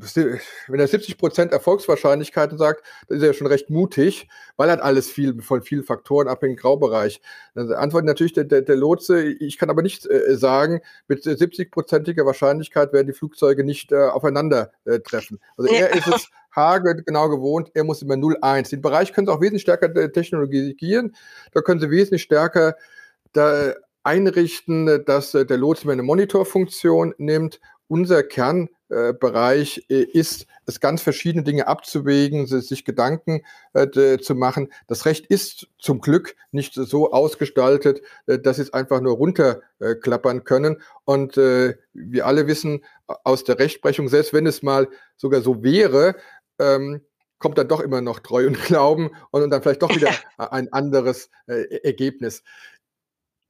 wenn 0.68 0.78
er 0.78 0.86
70 0.86 1.18
Prozent 1.18 1.50
Erfolgswahrscheinlichkeiten 1.50 2.56
sagt, 2.56 2.84
dann 3.08 3.18
ist 3.18 3.24
er 3.24 3.32
schon 3.32 3.48
recht 3.48 3.68
mutig, 3.68 4.28
weil 4.56 4.68
er 4.68 4.74
hat 4.74 4.80
alles 4.80 5.10
viel 5.10 5.42
von 5.42 5.60
vielen 5.60 5.82
Faktoren 5.82 6.28
abhängig 6.28 6.60
Graubereich. 6.60 7.20
Dann 7.56 7.72
antwortet 7.72 8.06
natürlich 8.06 8.32
der, 8.32 8.44
der, 8.44 8.62
der 8.62 8.76
Lotse, 8.76 9.24
ich 9.24 9.58
kann 9.58 9.70
aber 9.70 9.82
nicht 9.82 10.08
äh, 10.08 10.36
sagen, 10.36 10.82
mit 11.08 11.24
70-prozentiger 11.24 12.24
Wahrscheinlichkeit 12.24 12.92
werden 12.92 13.08
die 13.08 13.12
Flugzeuge 13.12 13.64
nicht 13.64 13.90
äh, 13.90 14.04
aufeinander 14.04 14.70
äh, 14.84 15.00
treffen. 15.00 15.40
Also 15.56 15.74
er 15.74 15.94
ist 15.94 16.06
es 16.06 16.28
Hage 16.54 17.02
genau 17.04 17.28
gewohnt, 17.28 17.72
er 17.74 17.82
muss 17.82 18.02
immer 18.02 18.14
0,1. 18.14 18.70
Den 18.70 18.82
Bereich 18.82 19.12
können 19.12 19.26
Sie 19.26 19.32
auch 19.32 19.40
wesentlich 19.40 19.62
stärker 19.62 19.92
technologisieren. 20.12 21.16
Da 21.52 21.60
können 21.60 21.80
Sie 21.80 21.90
wesentlich 21.90 22.22
stärker 22.22 22.76
da 23.32 23.74
einrichten, 24.04 25.04
dass 25.04 25.34
äh, 25.34 25.44
der 25.44 25.56
Lotse 25.56 25.90
eine 25.90 26.02
Monitorfunktion 26.02 27.14
nimmt. 27.18 27.60
Unser 27.88 28.22
Kernbereich 28.22 29.86
äh, 29.88 30.02
ist, 30.02 30.46
es 30.66 30.80
ganz 30.80 31.02
verschiedene 31.02 31.44
Dinge 31.44 31.66
abzuwägen, 31.66 32.46
sich 32.46 32.84
Gedanken 32.84 33.42
äh, 33.72 34.18
zu 34.18 34.34
machen. 34.34 34.72
Das 34.86 35.04
Recht 35.04 35.26
ist 35.26 35.68
zum 35.78 36.00
Glück 36.00 36.36
nicht 36.52 36.74
so 36.74 37.12
ausgestaltet, 37.12 38.00
dass 38.26 38.56
Sie 38.56 38.62
es 38.62 38.72
einfach 38.72 39.02
nur 39.02 39.16
runterklappern 39.16 40.44
können. 40.44 40.80
Und 41.04 41.36
wir 41.36 42.26
alle 42.26 42.46
wissen 42.46 42.82
aus 43.06 43.44
der 43.44 43.58
Rechtsprechung, 43.58 44.08
selbst 44.08 44.32
wenn 44.32 44.46
es 44.46 44.62
mal 44.62 44.88
sogar 45.18 45.42
so 45.42 45.62
wäre, 45.62 46.16
ähm, 46.58 47.02
kommt 47.44 47.58
dann 47.58 47.68
doch 47.68 47.80
immer 47.80 48.00
noch 48.00 48.20
Treu 48.20 48.46
und 48.46 48.58
Glauben 48.64 49.10
und, 49.30 49.50
dann 49.50 49.62
vielleicht 49.62 49.82
doch 49.82 49.90
wieder 49.94 50.10
ein 50.38 50.72
anderes 50.72 51.28
äh, 51.46 51.80
Ergebnis. 51.84 52.42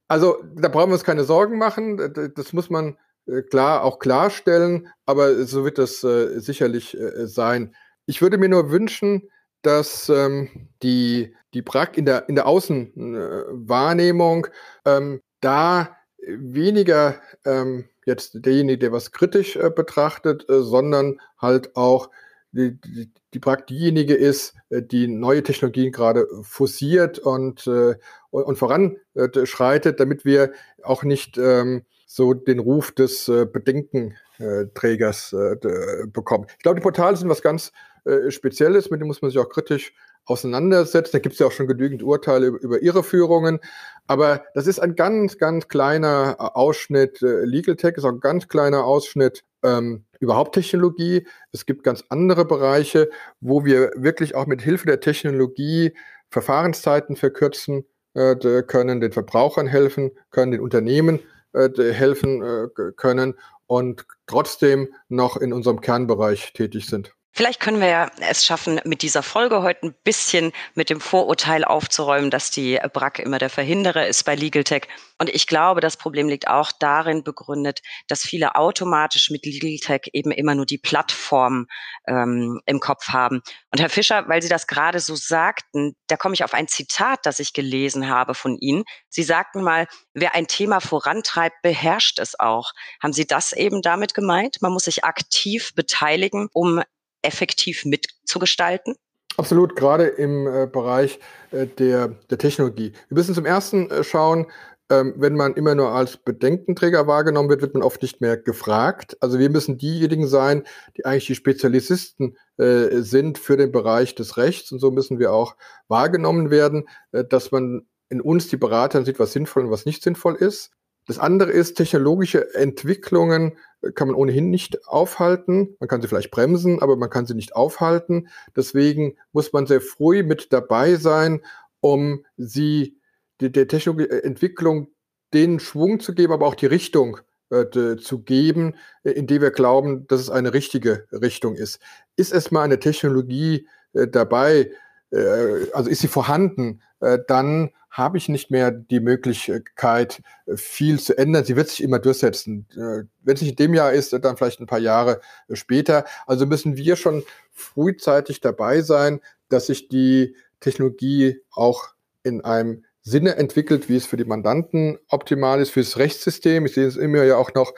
Also 0.07 0.43
da 0.55 0.67
brauchen 0.67 0.89
wir 0.89 0.93
uns 0.93 1.03
keine 1.03 1.23
Sorgen 1.23 1.57
machen. 1.57 2.31
Das 2.35 2.53
muss 2.53 2.69
man 2.69 2.97
äh, 3.27 3.41
klar 3.41 3.83
auch 3.83 3.97
klarstellen, 3.99 4.87
aber 5.05 5.45
so 5.45 5.63
wird 5.63 5.77
das 5.77 6.03
äh, 6.03 6.39
sicherlich 6.39 6.99
äh, 6.99 7.27
sein. 7.27 7.73
Ich 8.05 8.21
würde 8.21 8.37
mir 8.37 8.49
nur 8.49 8.71
wünschen, 8.71 9.29
dass 9.61 10.09
ähm, 10.09 10.67
die, 10.83 11.33
die 11.53 11.61
Prag 11.63 11.91
in 11.95 12.05
der, 12.05 12.29
in 12.29 12.35
der 12.35 12.45
Außenwahrnehmung 12.45 14.47
ähm, 14.85 15.21
da 15.41 15.97
weniger 16.27 17.19
ähm, 17.45 17.89
jetzt 18.05 18.45
derjenige, 18.45 18.77
der 18.77 18.91
was 18.91 19.11
kritisch 19.11 19.55
äh, 19.55 19.71
betrachtet, 19.71 20.47
äh, 20.49 20.61
sondern 20.61 21.19
halt 21.39 21.75
auch 21.75 22.11
die, 22.55 22.79
die, 22.79 23.11
die 23.33 23.39
Prag 23.39 23.65
diejenige 23.65 24.15
ist, 24.15 24.55
äh, 24.69 24.81
die 24.81 25.07
neue 25.07 25.43
Technologien 25.43 25.91
gerade 25.91 26.27
forciert 26.41 27.19
und, 27.19 27.67
äh, 27.67 27.95
und 28.31 28.57
voranschreitet, 28.57 29.99
damit 29.99 30.25
wir 30.25 30.51
auch 30.83 31.03
nicht 31.03 31.37
ähm, 31.37 31.83
so 32.05 32.33
den 32.33 32.59
Ruf 32.59 32.91
des 32.91 33.27
äh, 33.27 33.45
Bedenkenträgers 33.45 35.33
äh, 35.33 36.07
bekommen. 36.07 36.45
Ich 36.49 36.63
glaube, 36.63 36.79
die 36.79 36.83
Portale 36.83 37.17
sind 37.17 37.29
was 37.29 37.41
ganz 37.41 37.71
äh, 38.05 38.31
Spezielles, 38.31 38.89
mit 38.89 39.01
dem 39.01 39.07
muss 39.07 39.21
man 39.21 39.31
sich 39.31 39.39
auch 39.39 39.49
kritisch 39.49 39.93
auseinandersetzen. 40.25 41.11
Da 41.13 41.19
gibt 41.19 41.33
es 41.33 41.39
ja 41.39 41.47
auch 41.47 41.51
schon 41.51 41.67
genügend 41.67 42.03
Urteile 42.03 42.47
über, 42.47 42.61
über 42.61 42.81
Irreführungen. 42.81 43.59
Aber 44.07 44.43
das 44.53 44.67
ist 44.67 44.79
ein 44.79 44.95
ganz, 44.95 45.37
ganz 45.37 45.67
kleiner 45.67 46.35
Ausschnitt. 46.55 47.21
Äh, 47.21 47.45
Legal 47.45 47.75
Tech 47.75 47.95
ist 47.95 48.03
auch 48.03 48.11
ein 48.11 48.19
ganz 48.19 48.47
kleiner 48.47 48.85
Ausschnitt 48.85 49.43
ähm, 49.63 50.05
überhaupt 50.19 50.55
Technologie. 50.55 51.27
Es 51.51 51.65
gibt 51.65 51.83
ganz 51.83 52.03
andere 52.09 52.45
Bereiche, 52.45 53.09
wo 53.39 53.65
wir 53.65 53.91
wirklich 53.95 54.35
auch 54.35 54.45
mit 54.45 54.61
Hilfe 54.61 54.85
der 54.85 54.99
Technologie 54.99 55.93
Verfahrenszeiten 56.29 57.15
verkürzen 57.15 57.85
äh, 58.13 58.35
können, 58.63 59.01
den 59.01 59.11
Verbrauchern 59.11 59.67
helfen 59.67 60.11
können, 60.31 60.51
den 60.51 60.61
Unternehmen 60.61 61.19
äh, 61.53 61.69
helfen 61.93 62.43
äh, 62.43 62.67
können 62.95 63.35
und 63.67 64.05
trotzdem 64.27 64.89
noch 65.09 65.37
in 65.37 65.53
unserem 65.53 65.81
Kernbereich 65.81 66.53
tätig 66.53 66.87
sind. 66.87 67.14
Vielleicht 67.37 67.59
können 67.59 67.81
wir 67.81 67.89
ja 67.89 68.09
es 68.21 68.45
schaffen, 68.45 68.79
mit 68.85 69.01
dieser 69.01 69.21
Folge 69.21 69.61
heute 69.61 69.87
ein 69.87 69.95
bisschen 70.05 70.53
mit 70.73 70.89
dem 70.89 71.01
Vorurteil 71.01 71.65
aufzuräumen, 71.65 72.31
dass 72.31 72.49
die 72.49 72.79
BRAC 72.93 73.19
immer 73.19 73.39
der 73.39 73.49
Verhinderer 73.49 74.07
ist 74.07 74.23
bei 74.23 74.35
Legal 74.35 74.63
Tech. 74.63 74.83
Und 75.17 75.29
ich 75.29 75.45
glaube, 75.45 75.81
das 75.81 75.97
Problem 75.97 76.29
liegt 76.29 76.47
auch 76.47 76.71
darin 76.71 77.25
begründet, 77.25 77.81
dass 78.07 78.21
viele 78.21 78.55
automatisch 78.55 79.31
mit 79.31 79.45
Legal 79.45 79.77
Tech 79.85 80.11
eben 80.13 80.31
immer 80.31 80.55
nur 80.55 80.65
die 80.65 80.77
Plattform 80.77 81.67
ähm, 82.07 82.61
im 82.65 82.79
Kopf 82.79 83.09
haben. 83.09 83.41
Und 83.69 83.81
Herr 83.81 83.89
Fischer, 83.89 84.29
weil 84.29 84.41
Sie 84.41 84.47
das 84.47 84.65
gerade 84.65 85.01
so 85.01 85.17
sagten, 85.17 85.97
da 86.07 86.15
komme 86.15 86.35
ich 86.35 86.45
auf 86.45 86.53
ein 86.53 86.69
Zitat, 86.69 87.25
das 87.25 87.41
ich 87.41 87.51
gelesen 87.51 88.07
habe 88.07 88.33
von 88.33 88.57
Ihnen. 88.57 88.85
Sie 89.09 89.23
sagten 89.23 89.61
mal, 89.61 89.87
wer 90.13 90.35
ein 90.35 90.47
Thema 90.47 90.79
vorantreibt, 90.79 91.61
beherrscht 91.61 92.17
es 92.17 92.39
auch. 92.39 92.71
Haben 93.03 93.11
Sie 93.11 93.27
das 93.27 93.51
eben 93.51 93.81
damit 93.81 94.13
gemeint? 94.13 94.61
Man 94.61 94.71
muss 94.71 94.85
sich 94.85 95.03
aktiv 95.03 95.73
beteiligen, 95.75 96.47
um 96.53 96.81
effektiv 97.25 97.85
mitzugestalten? 97.85 98.95
Absolut, 99.37 99.75
gerade 99.75 100.05
im 100.05 100.47
äh, 100.47 100.67
Bereich 100.67 101.19
äh, 101.51 101.67
der, 101.67 102.09
der 102.29 102.37
Technologie. 102.37 102.93
Wir 103.09 103.15
müssen 103.17 103.35
zum 103.35 103.45
ersten 103.45 103.91
äh, 103.91 104.03
schauen, 104.03 104.47
ähm, 104.89 105.15
wenn 105.17 105.35
man 105.35 105.55
immer 105.55 105.73
nur 105.73 105.89
als 105.89 106.17
Bedenkenträger 106.17 107.07
wahrgenommen 107.07 107.49
wird, 107.49 107.61
wird 107.61 107.73
man 107.73 107.81
oft 107.81 108.01
nicht 108.03 108.21
mehr 108.21 108.37
gefragt. 108.37 109.17
Also 109.19 109.39
wir 109.39 109.49
müssen 109.49 109.77
diejenigen 109.77 110.27
sein, 110.27 110.63
die 110.95 111.05
eigentlich 111.05 111.25
die 111.25 111.35
Spezialisten 111.35 112.37
äh, 112.57 113.01
sind 113.01 113.39
für 113.39 113.57
den 113.57 113.71
Bereich 113.71 114.13
des 114.13 114.37
Rechts. 114.37 114.71
Und 114.71 114.79
so 114.79 114.91
müssen 114.91 115.17
wir 115.17 115.33
auch 115.33 115.55
wahrgenommen 115.87 116.51
werden, 116.51 116.87
äh, 117.11 117.25
dass 117.25 117.51
man 117.51 117.87
in 118.09 118.21
uns 118.21 118.47
die 118.47 118.57
Berater 118.57 119.03
sieht, 119.03 119.19
was 119.19 119.33
sinnvoll 119.33 119.65
und 119.65 119.71
was 119.71 119.85
nicht 119.85 120.03
sinnvoll 120.03 120.35
ist. 120.35 120.71
Das 121.05 121.19
andere 121.19 121.51
ist, 121.51 121.75
technologische 121.75 122.53
Entwicklungen 122.55 123.57
äh, 123.81 123.91
kann 123.91 124.07
man 124.07 124.15
ohnehin 124.15 124.49
nicht 124.49 124.87
aufhalten. 124.87 125.75
Man 125.79 125.87
kann 125.87 126.01
sie 126.01 126.07
vielleicht 126.07 126.31
bremsen, 126.31 126.81
aber 126.81 126.95
man 126.95 127.09
kann 127.09 127.25
sie 127.25 127.35
nicht 127.35 127.55
aufhalten. 127.55 128.29
Deswegen 128.55 129.17
muss 129.31 129.53
man 129.53 129.67
sehr 129.67 129.81
früh 129.81 130.23
mit 130.23 130.51
dabei 130.51 130.95
sein, 130.95 131.41
um 131.79 132.25
sie 132.37 132.97
der, 133.39 133.49
der 133.49 133.67
Technologieentwicklung 133.67 134.87
den 135.33 135.59
Schwung 135.59 135.99
zu 135.99 136.13
geben, 136.13 136.33
aber 136.33 136.47
auch 136.47 136.55
die 136.55 136.65
Richtung 136.65 137.19
äh, 137.49 137.97
zu 137.97 138.23
geben, 138.23 138.75
äh, 139.03 139.11
indem 139.11 139.41
wir 139.41 139.51
glauben, 139.51 140.07
dass 140.07 140.21
es 140.21 140.29
eine 140.29 140.53
richtige 140.53 141.05
Richtung 141.11 141.55
ist. 141.55 141.79
Ist 142.15 142.33
erstmal 142.33 142.63
eine 142.63 142.79
Technologie 142.79 143.67
äh, 143.93 144.07
dabei, 144.07 144.71
äh, 145.11 145.71
also 145.73 145.89
ist 145.89 146.01
sie 146.01 146.07
vorhanden, 146.07 146.81
äh, 146.94 146.94
dann 147.27 147.71
habe 147.95 148.17
ich 148.17 148.27
nicht 148.27 148.51
mehr 148.51 148.71
die 148.71 148.99
Möglichkeit, 148.99 150.21
viel 150.53 150.99
zu 150.99 151.17
ändern. 151.17 151.45
Sie 151.45 151.55
wird 151.55 151.69
sich 151.69 151.81
immer 151.81 151.99
durchsetzen. 151.99 152.67
Äh, 152.73 153.07
wenn 153.23 153.35
es 153.35 153.41
nicht 153.41 153.51
in 153.51 153.55
dem 153.55 153.73
Jahr 153.73 153.93
ist, 153.93 154.11
dann 154.11 154.35
vielleicht 154.35 154.59
ein 154.59 154.65
paar 154.65 154.79
Jahre 154.79 155.21
später. 155.53 156.03
Also 156.27 156.45
müssen 156.45 156.75
wir 156.75 156.97
schon 156.97 157.23
frühzeitig 157.53 158.41
dabei 158.41 158.81
sein, 158.81 159.21
dass 159.47 159.67
sich 159.67 159.87
die 159.87 160.35
Technologie 160.59 161.39
auch 161.51 161.93
in 162.23 162.43
einem 162.43 162.83
Sinne 163.01 163.37
entwickelt, 163.37 163.87
wie 163.87 163.95
es 163.95 164.05
für 164.05 164.17
die 164.17 164.25
Mandanten 164.25 164.97
optimal 165.07 165.61
ist, 165.61 165.69
für 165.69 165.81
das 165.81 165.97
Rechtssystem. 165.97 166.65
Ich 166.65 166.73
sehe 166.73 166.87
es 166.87 166.97
immer 166.97 167.23
ja 167.23 167.37
auch 167.37 167.53
noch 167.53 167.73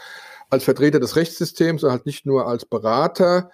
als 0.49 0.63
Vertreter 0.63 0.99
des 0.99 1.15
Rechtssystems 1.15 1.83
und 1.83 1.91
halt 1.91 2.07
nicht 2.07 2.25
nur 2.25 2.47
als 2.47 2.65
Berater 2.65 3.51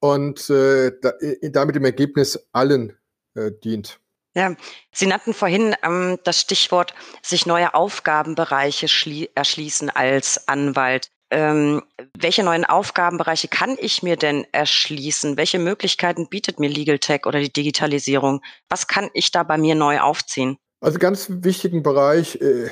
und 0.00 0.50
äh, 0.50 0.92
da, 1.00 1.12
damit 1.50 1.76
im 1.76 1.84
Ergebnis 1.84 2.48
allen 2.52 2.98
äh, 3.34 3.52
dient. 3.52 4.00
Ja, 4.34 4.54
Sie 4.92 5.06
nannten 5.06 5.32
vorhin 5.32 5.74
ähm, 5.82 6.18
das 6.24 6.40
Stichwort, 6.40 6.94
sich 7.22 7.46
neue 7.46 7.74
Aufgabenbereiche 7.74 8.86
erschließen 9.34 9.90
als 9.90 10.48
Anwalt. 10.48 11.08
Ähm, 11.30 11.82
welche 12.18 12.42
neuen 12.42 12.64
Aufgabenbereiche 12.64 13.48
kann 13.48 13.76
ich 13.80 14.02
mir 14.02 14.16
denn 14.16 14.44
erschließen? 14.52 15.36
Welche 15.36 15.58
Möglichkeiten 15.58 16.28
bietet 16.28 16.60
mir 16.60 16.68
Legal 16.68 16.98
Tech 16.98 17.26
oder 17.26 17.40
die 17.40 17.52
Digitalisierung? 17.52 18.40
Was 18.68 18.86
kann 18.86 19.08
ich 19.14 19.30
da 19.30 19.42
bei 19.42 19.56
mir 19.56 19.74
neu 19.74 20.00
aufziehen? 20.00 20.58
Also 20.80 20.98
ganz 20.98 21.28
wichtigen 21.30 21.82
Bereich 21.82 22.36
äh, 22.40 22.70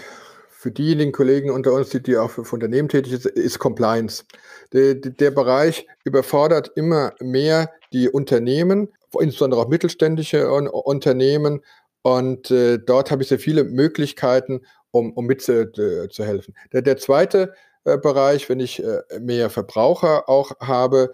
für 0.51 0.71
diejenigen 0.71 1.13
Kollegen 1.13 1.51
unter 1.51 1.73
uns, 1.73 1.89
die, 1.89 2.03
die 2.03 2.17
auch 2.17 2.31
für, 2.31 2.43
Unternehmen 2.43 2.89
tätig 2.89 3.23
sind, 3.23 3.27
ist 3.27 3.59
Compliance. 3.59 4.25
Der, 4.73 4.95
der 4.95 5.31
Bereich 5.31 5.87
überfordert 6.05 6.71
immer 6.77 7.15
mehr 7.21 7.73
die 7.93 8.09
Unternehmen 8.09 8.89
insbesondere 9.21 9.61
auch 9.61 9.69
mittelständische 9.69 10.51
Unternehmen. 10.51 11.61
Und 12.03 12.51
äh, 12.51 12.79
dort 12.79 13.11
habe 13.11 13.23
ich 13.23 13.29
sehr 13.29 13.39
viele 13.39 13.65
Möglichkeiten, 13.65 14.63
um, 14.91 15.13
um 15.13 15.27
mitzuhelfen. 15.27 16.55
Der, 16.73 16.83
der 16.83 16.97
zweite 16.97 17.55
äh, 17.85 17.99
Bereich, 17.99 18.49
wenn 18.49 18.61
ich 18.61 18.83
äh, 18.83 19.03
mehr 19.21 19.51
Verbraucher 19.51 20.29
auch 20.29 20.53
habe, 20.61 21.13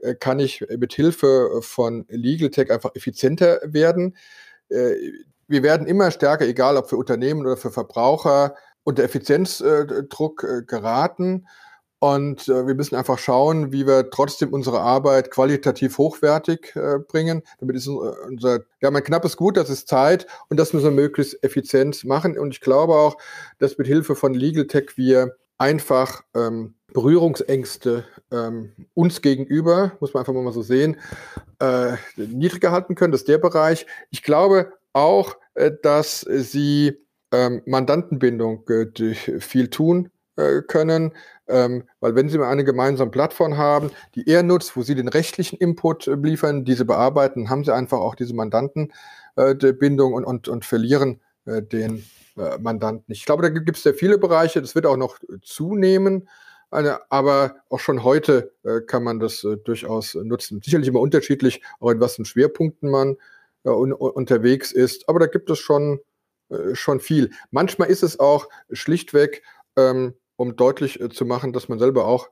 äh, 0.00 0.14
kann 0.14 0.38
ich 0.38 0.64
mit 0.78 0.92
Hilfe 0.92 1.60
von 1.60 2.04
Legal 2.08 2.50
Tech 2.50 2.70
einfach 2.70 2.94
effizienter 2.94 3.60
werden. 3.64 4.16
Äh, 4.68 4.94
wir 5.48 5.62
werden 5.62 5.86
immer 5.86 6.10
stärker, 6.10 6.46
egal 6.46 6.76
ob 6.76 6.88
für 6.88 6.96
Unternehmen 6.96 7.40
oder 7.40 7.56
für 7.56 7.70
Verbraucher, 7.70 8.54
unter 8.84 9.02
Effizienzdruck 9.02 10.44
äh, 10.44 10.62
geraten. 10.66 11.46
Und 12.00 12.48
äh, 12.48 12.66
wir 12.66 12.74
müssen 12.74 12.94
einfach 12.94 13.18
schauen, 13.18 13.72
wie 13.72 13.86
wir 13.86 14.10
trotzdem 14.10 14.52
unsere 14.52 14.80
Arbeit 14.80 15.30
qualitativ 15.30 15.98
hochwertig 15.98 16.76
äh, 16.76 16.98
bringen. 16.98 17.42
Damit 17.58 17.76
ist 17.76 17.88
unser, 17.88 18.60
wir 18.78 18.86
haben 18.86 18.96
ein 18.96 19.02
knappes 19.02 19.36
Gut, 19.36 19.56
das 19.56 19.68
ist 19.68 19.88
Zeit 19.88 20.26
und 20.48 20.58
das 20.58 20.72
müssen 20.72 20.84
wir 20.84 20.90
möglichst 20.92 21.42
effizient 21.42 22.04
machen. 22.04 22.38
Und 22.38 22.52
ich 22.52 22.60
glaube 22.60 22.94
auch, 22.94 23.16
dass 23.58 23.78
mit 23.78 23.88
Hilfe 23.88 24.14
von 24.14 24.32
Legal 24.32 24.68
Tech 24.68 24.96
wir 24.96 25.36
einfach 25.58 26.22
ähm, 26.34 26.74
Berührungsängste 26.92 28.04
ähm, 28.30 28.72
uns 28.94 29.20
gegenüber, 29.20 29.92
muss 29.98 30.14
man 30.14 30.20
einfach 30.20 30.32
mal 30.32 30.52
so 30.52 30.62
sehen, 30.62 30.98
äh, 31.58 31.94
niedriger 32.16 32.70
halten 32.70 32.94
können. 32.94 33.12
Das 33.12 33.22
ist 33.22 33.28
der 33.28 33.38
Bereich. 33.38 33.86
Ich 34.10 34.22
glaube 34.22 34.72
auch, 34.92 35.36
äh, 35.54 35.72
dass 35.82 36.20
sie 36.20 36.96
ähm, 37.32 37.62
Mandantenbindung 37.66 38.66
äh, 38.68 39.14
viel 39.40 39.68
tun 39.68 40.10
äh, 40.38 40.62
können, 40.62 41.12
ähm, 41.48 41.82
weil 41.98 42.14
wenn 42.14 42.28
Sie 42.28 42.38
mal 42.38 42.48
eine 42.48 42.62
gemeinsame 42.62 43.10
Plattform 43.10 43.56
haben, 43.56 43.90
die 44.14 44.28
er 44.28 44.44
nutzt, 44.44 44.76
wo 44.76 44.82
Sie 44.82 44.94
den 44.94 45.08
rechtlichen 45.08 45.58
Input 45.58 46.06
äh, 46.06 46.14
liefern, 46.14 46.64
diese 46.64 46.84
bearbeiten, 46.84 47.50
haben 47.50 47.64
Sie 47.64 47.74
einfach 47.74 47.98
auch 47.98 48.14
diese 48.14 48.34
Mandantenbindung 48.34 50.12
und, 50.12 50.24
und, 50.24 50.46
und 50.46 50.64
verlieren 50.64 51.20
den 51.44 52.04
Mandanten. 52.60 53.10
Ich 53.10 53.24
glaube, 53.24 53.42
da 53.42 53.48
gibt 53.48 53.78
es 53.78 53.82
sehr 53.82 53.94
viele 53.94 54.18
Bereiche, 54.18 54.60
das 54.60 54.74
wird 54.74 54.84
auch 54.84 54.98
noch 54.98 55.18
zunehmen. 55.42 56.28
Eine, 56.70 57.00
aber 57.10 57.56
auch 57.70 57.80
schon 57.80 58.04
heute 58.04 58.52
äh, 58.62 58.82
kann 58.82 59.02
man 59.02 59.18
das 59.18 59.42
äh, 59.42 59.56
durchaus 59.56 60.14
nutzen. 60.14 60.60
Sicherlich 60.62 60.88
immer 60.88 61.00
unterschiedlich, 61.00 61.62
auch 61.80 61.90
in 61.90 62.00
was 62.00 62.16
für 62.16 62.26
Schwerpunkten 62.26 62.90
man 62.90 63.16
äh, 63.64 63.70
un 63.70 63.92
unterwegs 63.92 64.70
ist. 64.70 65.08
Aber 65.08 65.18
da 65.18 65.26
gibt 65.26 65.50
es 65.50 65.58
schon, 65.58 66.00
schon 66.72 67.00
viel. 67.00 67.30
Manchmal 67.50 67.88
ist 67.88 68.02
es 68.02 68.20
auch 68.20 68.48
schlichtweg 68.72 69.42
ähm, 69.76 70.14
um 70.38 70.56
deutlich 70.56 71.00
äh, 71.00 71.10
zu 71.10 71.26
machen, 71.26 71.52
dass 71.52 71.68
man 71.68 71.78
selber 71.78 72.06
auch 72.06 72.30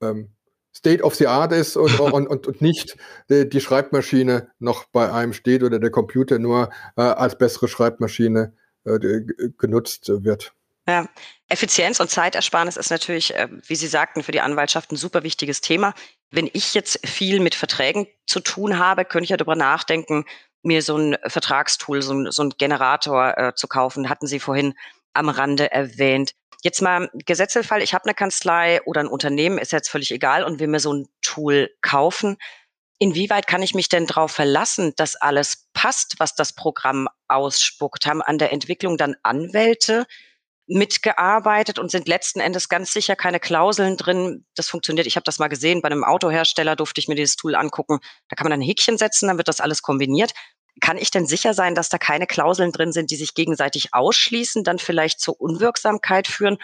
ähm, 0.00 0.30
State 0.74 1.02
of 1.02 1.16
the 1.16 1.26
Art 1.26 1.52
ist 1.52 1.76
und, 1.76 1.98
und, 2.00 2.26
und, 2.26 2.46
und 2.46 2.62
nicht 2.62 2.96
die, 3.28 3.48
die, 3.48 3.60
Schreibmaschine 3.60 4.50
noch 4.58 4.84
bei 4.86 5.12
einem 5.12 5.32
steht 5.32 5.62
oder 5.62 5.78
der 5.78 5.90
Computer 5.90 6.38
nur 6.38 6.70
äh, 6.96 7.02
als 7.02 7.36
bessere 7.36 7.68
Schreibmaschine 7.68 8.54
äh, 8.84 8.98
genutzt 9.58 10.08
wird. 10.08 10.54
Ja, 10.86 11.06
Effizienz 11.48 12.00
und 12.00 12.08
Zeitersparnis 12.08 12.78
ist 12.78 12.90
natürlich, 12.90 13.34
äh, 13.34 13.48
wie 13.66 13.76
Sie 13.76 13.88
sagten, 13.88 14.22
für 14.22 14.32
die 14.32 14.40
Anwaltschaft 14.40 14.92
ein 14.92 14.96
super 14.96 15.22
wichtiges 15.22 15.60
Thema. 15.60 15.92
Wenn 16.30 16.48
ich 16.52 16.72
jetzt 16.74 17.06
viel 17.06 17.40
mit 17.40 17.54
Verträgen 17.54 18.06
zu 18.26 18.40
tun 18.40 18.78
habe, 18.78 19.04
könnte 19.04 19.24
ich 19.24 19.30
ja 19.30 19.36
darüber 19.36 19.56
nachdenken, 19.56 20.24
mir 20.62 20.80
so 20.82 20.96
ein 20.96 21.16
Vertragstool, 21.26 22.02
so 22.02 22.14
ein, 22.14 22.30
so 22.30 22.42
ein 22.42 22.50
Generator 22.56 23.36
äh, 23.36 23.54
zu 23.54 23.68
kaufen. 23.68 24.08
Hatten 24.08 24.26
Sie 24.26 24.40
vorhin 24.40 24.74
am 25.12 25.28
Rande 25.28 25.70
erwähnt. 25.70 26.34
Jetzt 26.62 26.82
mal 26.82 27.08
Gesetzesfall, 27.14 27.82
ich 27.82 27.94
habe 27.94 28.04
eine 28.04 28.14
Kanzlei 28.14 28.80
oder 28.84 29.00
ein 29.00 29.06
Unternehmen, 29.08 29.58
ist 29.58 29.72
jetzt 29.72 29.88
völlig 29.90 30.10
egal 30.10 30.42
und 30.42 30.58
will 30.58 30.66
mir 30.66 30.80
so 30.80 30.92
ein 30.92 31.08
Tool 31.22 31.70
kaufen. 31.82 32.36
Inwieweit 32.98 33.46
kann 33.46 33.62
ich 33.62 33.74
mich 33.74 33.88
denn 33.88 34.06
darauf 34.06 34.32
verlassen, 34.32 34.92
dass 34.96 35.14
alles 35.14 35.68
passt, 35.72 36.16
was 36.18 36.34
das 36.34 36.52
Programm 36.52 37.08
ausspuckt? 37.28 38.06
Haben 38.06 38.22
an 38.22 38.38
der 38.38 38.52
Entwicklung 38.52 38.96
dann 38.96 39.14
Anwälte 39.22 40.04
mitgearbeitet 40.66 41.78
und 41.78 41.90
sind 41.92 42.08
letzten 42.08 42.40
Endes 42.40 42.68
ganz 42.68 42.92
sicher 42.92 43.14
keine 43.14 43.38
Klauseln 43.38 43.96
drin. 43.96 44.44
Das 44.56 44.68
funktioniert. 44.68 45.06
Ich 45.06 45.14
habe 45.14 45.24
das 45.24 45.38
mal 45.38 45.48
gesehen, 45.48 45.80
bei 45.80 45.88
einem 45.88 46.04
Autohersteller 46.04 46.74
durfte 46.74 47.00
ich 47.00 47.08
mir 47.08 47.14
dieses 47.14 47.36
Tool 47.36 47.54
angucken. 47.54 48.00
Da 48.28 48.36
kann 48.36 48.44
man 48.44 48.52
ein 48.52 48.60
Häkchen 48.60 48.98
setzen, 48.98 49.28
dann 49.28 49.38
wird 49.38 49.48
das 49.48 49.60
alles 49.60 49.80
kombiniert 49.80 50.32
kann 50.80 50.96
ich 50.96 51.10
denn 51.10 51.26
sicher 51.26 51.54
sein, 51.54 51.74
dass 51.74 51.88
da 51.88 51.98
keine 51.98 52.26
Klauseln 52.26 52.72
drin 52.72 52.92
sind, 52.92 53.10
die 53.10 53.16
sich 53.16 53.34
gegenseitig 53.34 53.94
ausschließen, 53.94 54.64
dann 54.64 54.78
vielleicht 54.78 55.20
zur 55.20 55.40
Unwirksamkeit 55.40 56.28
führen? 56.28 56.58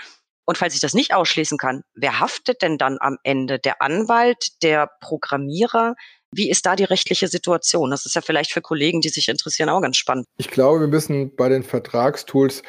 Und 0.47 0.59
falls 0.59 0.75
ich 0.75 0.81
das 0.81 0.95
nicht 0.95 1.15
ausschließen 1.15 1.57
kann, 1.57 1.83
wer 1.95 2.21
haftet 2.21 2.63
denn 2.63 2.77
dann 2.77 2.99
am 3.01 3.17
Ende? 3.23 3.59
Der 3.59 3.81
Anwalt, 3.81 4.63
der 4.63 4.91
Programmierer? 5.01 5.95
Wie 6.31 6.51
ist 6.51 6.67
da 6.67 6.77
die 6.77 6.85
rechtliche 6.85 7.29
Situation? 7.29 7.91
Das 7.91 8.05
ist 8.07 8.15
ja 8.15 8.21
vielleicht 8.21 8.53
für 8.53 8.61
Kollegen, 8.61 9.01
die 9.01 9.09
sich 9.09 9.29
interessieren, 9.29 9.69
auch 9.69 9.81
ganz 9.81 9.97
spannend. 9.97 10.27
Ich 10.37 10.51
glaube, 10.51 10.81
wir 10.81 10.89
müssen 10.89 11.35
bei 11.35 11.49
den 11.49 11.63
Vertragstools 11.63 12.63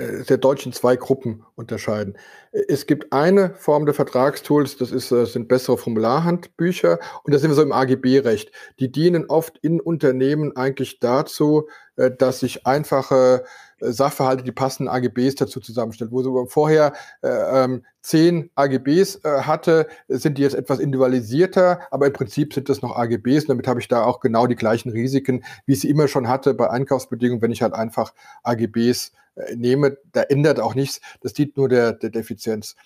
äh, 0.00 0.22
sehr 0.24 0.38
deutsch 0.38 0.64
in 0.64 0.72
zwei 0.72 0.96
Gruppen 0.96 1.44
unterscheiden. 1.56 2.16
Es 2.52 2.86
gibt 2.86 3.12
eine 3.12 3.54
Form 3.54 3.84
der 3.84 3.94
Vertragstools, 3.94 4.78
das 4.78 4.92
ist, 4.92 5.12
äh, 5.12 5.26
sind 5.26 5.48
bessere 5.48 5.76
Formularhandbücher 5.76 6.98
und 7.22 7.34
das 7.34 7.42
sind 7.42 7.50
wir 7.50 7.54
so 7.54 7.62
im 7.62 7.72
AGB-Recht. 7.72 8.50
Die 8.78 8.90
dienen 8.90 9.26
oft 9.26 9.58
in 9.58 9.80
Unternehmen 9.80 10.56
eigentlich 10.56 11.00
dazu, 11.00 11.68
äh, 11.96 12.10
dass 12.10 12.40
sich 12.40 12.66
einfache 12.66 13.44
Sachverhalte, 13.80 14.44
die 14.44 14.52
passenden 14.52 14.88
AGBs 14.88 15.34
dazu 15.36 15.60
zusammenstellt. 15.60 16.12
Wo 16.12 16.22
sie 16.22 16.50
vorher 16.50 16.92
äh, 17.22 17.28
ähm, 17.64 17.84
zehn 18.02 18.50
AGBs 18.54 19.24
äh, 19.24 19.42
hatte, 19.42 19.86
sind 20.08 20.38
die 20.38 20.42
jetzt 20.42 20.54
etwas 20.54 20.78
individualisierter, 20.78 21.80
aber 21.90 22.06
im 22.06 22.12
Prinzip 22.12 22.54
sind 22.54 22.68
das 22.68 22.82
noch 22.82 22.96
AGBs. 22.96 23.46
Damit 23.46 23.66
habe 23.66 23.80
ich 23.80 23.88
da 23.88 24.04
auch 24.04 24.20
genau 24.20 24.46
die 24.46 24.56
gleichen 24.56 24.90
Risiken, 24.90 25.44
wie 25.66 25.72
ich 25.72 25.80
sie 25.80 25.90
immer 25.90 26.08
schon 26.08 26.28
hatte 26.28 26.54
bei 26.54 26.70
Einkaufsbedingungen, 26.70 27.42
wenn 27.42 27.52
ich 27.52 27.62
halt 27.62 27.74
einfach 27.74 28.12
AGBs 28.42 29.12
äh, 29.36 29.56
nehme, 29.56 29.96
da 30.12 30.22
ändert 30.22 30.60
auch 30.60 30.74
nichts. 30.74 31.00
Das 31.20 31.32
dient 31.32 31.56
nur 31.56 31.68
der, 31.68 31.92
der 31.92 32.10
Defizienz. 32.10 32.76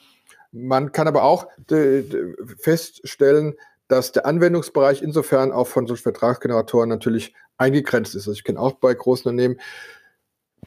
Man 0.52 0.92
kann 0.92 1.08
aber 1.08 1.24
auch 1.24 1.48
feststellen, 2.58 3.54
dass 3.88 4.12
der 4.12 4.24
Anwendungsbereich 4.26 5.02
insofern 5.02 5.52
auch 5.52 5.66
von 5.66 5.86
solchen 5.86 6.04
Vertragsgeneratoren 6.04 6.88
natürlich 6.88 7.34
eingegrenzt 7.58 8.14
ist. 8.14 8.22
Also 8.22 8.32
ich 8.32 8.44
kenne 8.44 8.60
auch 8.60 8.74
bei 8.74 8.94
großen 8.94 9.28
Unternehmen, 9.28 9.60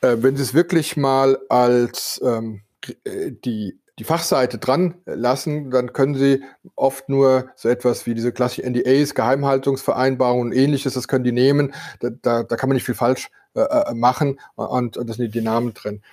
äh, 0.01 0.17
wenn 0.19 0.35
Sie 0.35 0.43
es 0.43 0.53
wirklich 0.53 0.97
mal 0.97 1.37
als 1.49 2.21
ähm, 2.23 2.61
äh, 3.03 3.31
die 3.31 3.79
die 3.99 4.03
Fachseite 4.03 4.59
dran 4.59 4.95
lassen, 5.05 5.71
dann 5.71 5.91
können 5.91 6.15
Sie 6.15 6.43
oft 6.75 7.09
nur 7.09 7.49
so 7.55 7.67
etwas 7.67 8.05
wie 8.05 8.13
diese 8.13 8.31
klassischen 8.31 8.71
NDAs, 8.71 9.15
Geheimhaltungsvereinbarungen 9.15 10.49
und 10.49 10.55
ähnliches, 10.55 10.93
das 10.93 11.07
können 11.07 11.23
die 11.23 11.31
nehmen. 11.31 11.73
Da, 11.99 12.09
da, 12.21 12.43
da 12.43 12.55
kann 12.57 12.69
man 12.69 12.75
nicht 12.75 12.85
viel 12.85 12.95
falsch 12.95 13.29
äh, 13.55 13.61
äh 13.61 13.93
machen 13.95 14.39
und, 14.55 14.97
und 14.97 15.09
das 15.09 15.17
sind 15.17 15.33
die 15.33 15.41
Namen 15.41 15.73
drin. 15.73 16.03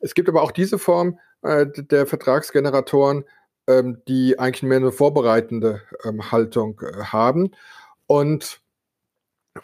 Es 0.00 0.14
gibt 0.14 0.28
aber 0.28 0.42
auch 0.42 0.52
diese 0.52 0.78
Form 0.78 1.18
äh, 1.42 1.66
der 1.66 2.06
Vertragsgeneratoren, 2.06 3.24
ähm, 3.66 4.02
die 4.08 4.38
eigentlich 4.38 4.62
mehr 4.62 4.78
eine 4.78 4.92
vorbereitende 4.92 5.82
ähm, 6.04 6.32
Haltung 6.32 6.80
äh, 6.80 7.04
haben 7.04 7.50
und 8.06 8.60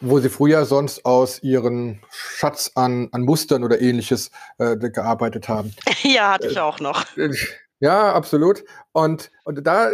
wo 0.00 0.20
sie 0.20 0.28
früher 0.28 0.64
sonst 0.64 1.04
aus 1.04 1.42
ihren 1.42 2.00
Schatz 2.10 2.70
an, 2.74 3.08
an 3.12 3.22
Mustern 3.22 3.64
oder 3.64 3.80
ähnliches 3.80 4.30
äh, 4.58 4.76
gearbeitet 4.76 5.48
haben. 5.48 5.74
Ja, 6.02 6.34
hatte 6.34 6.48
ich 6.48 6.58
auch 6.58 6.80
noch. 6.80 7.04
Ja, 7.80 8.12
absolut. 8.12 8.64
Und, 8.92 9.30
und 9.44 9.66
da, 9.66 9.90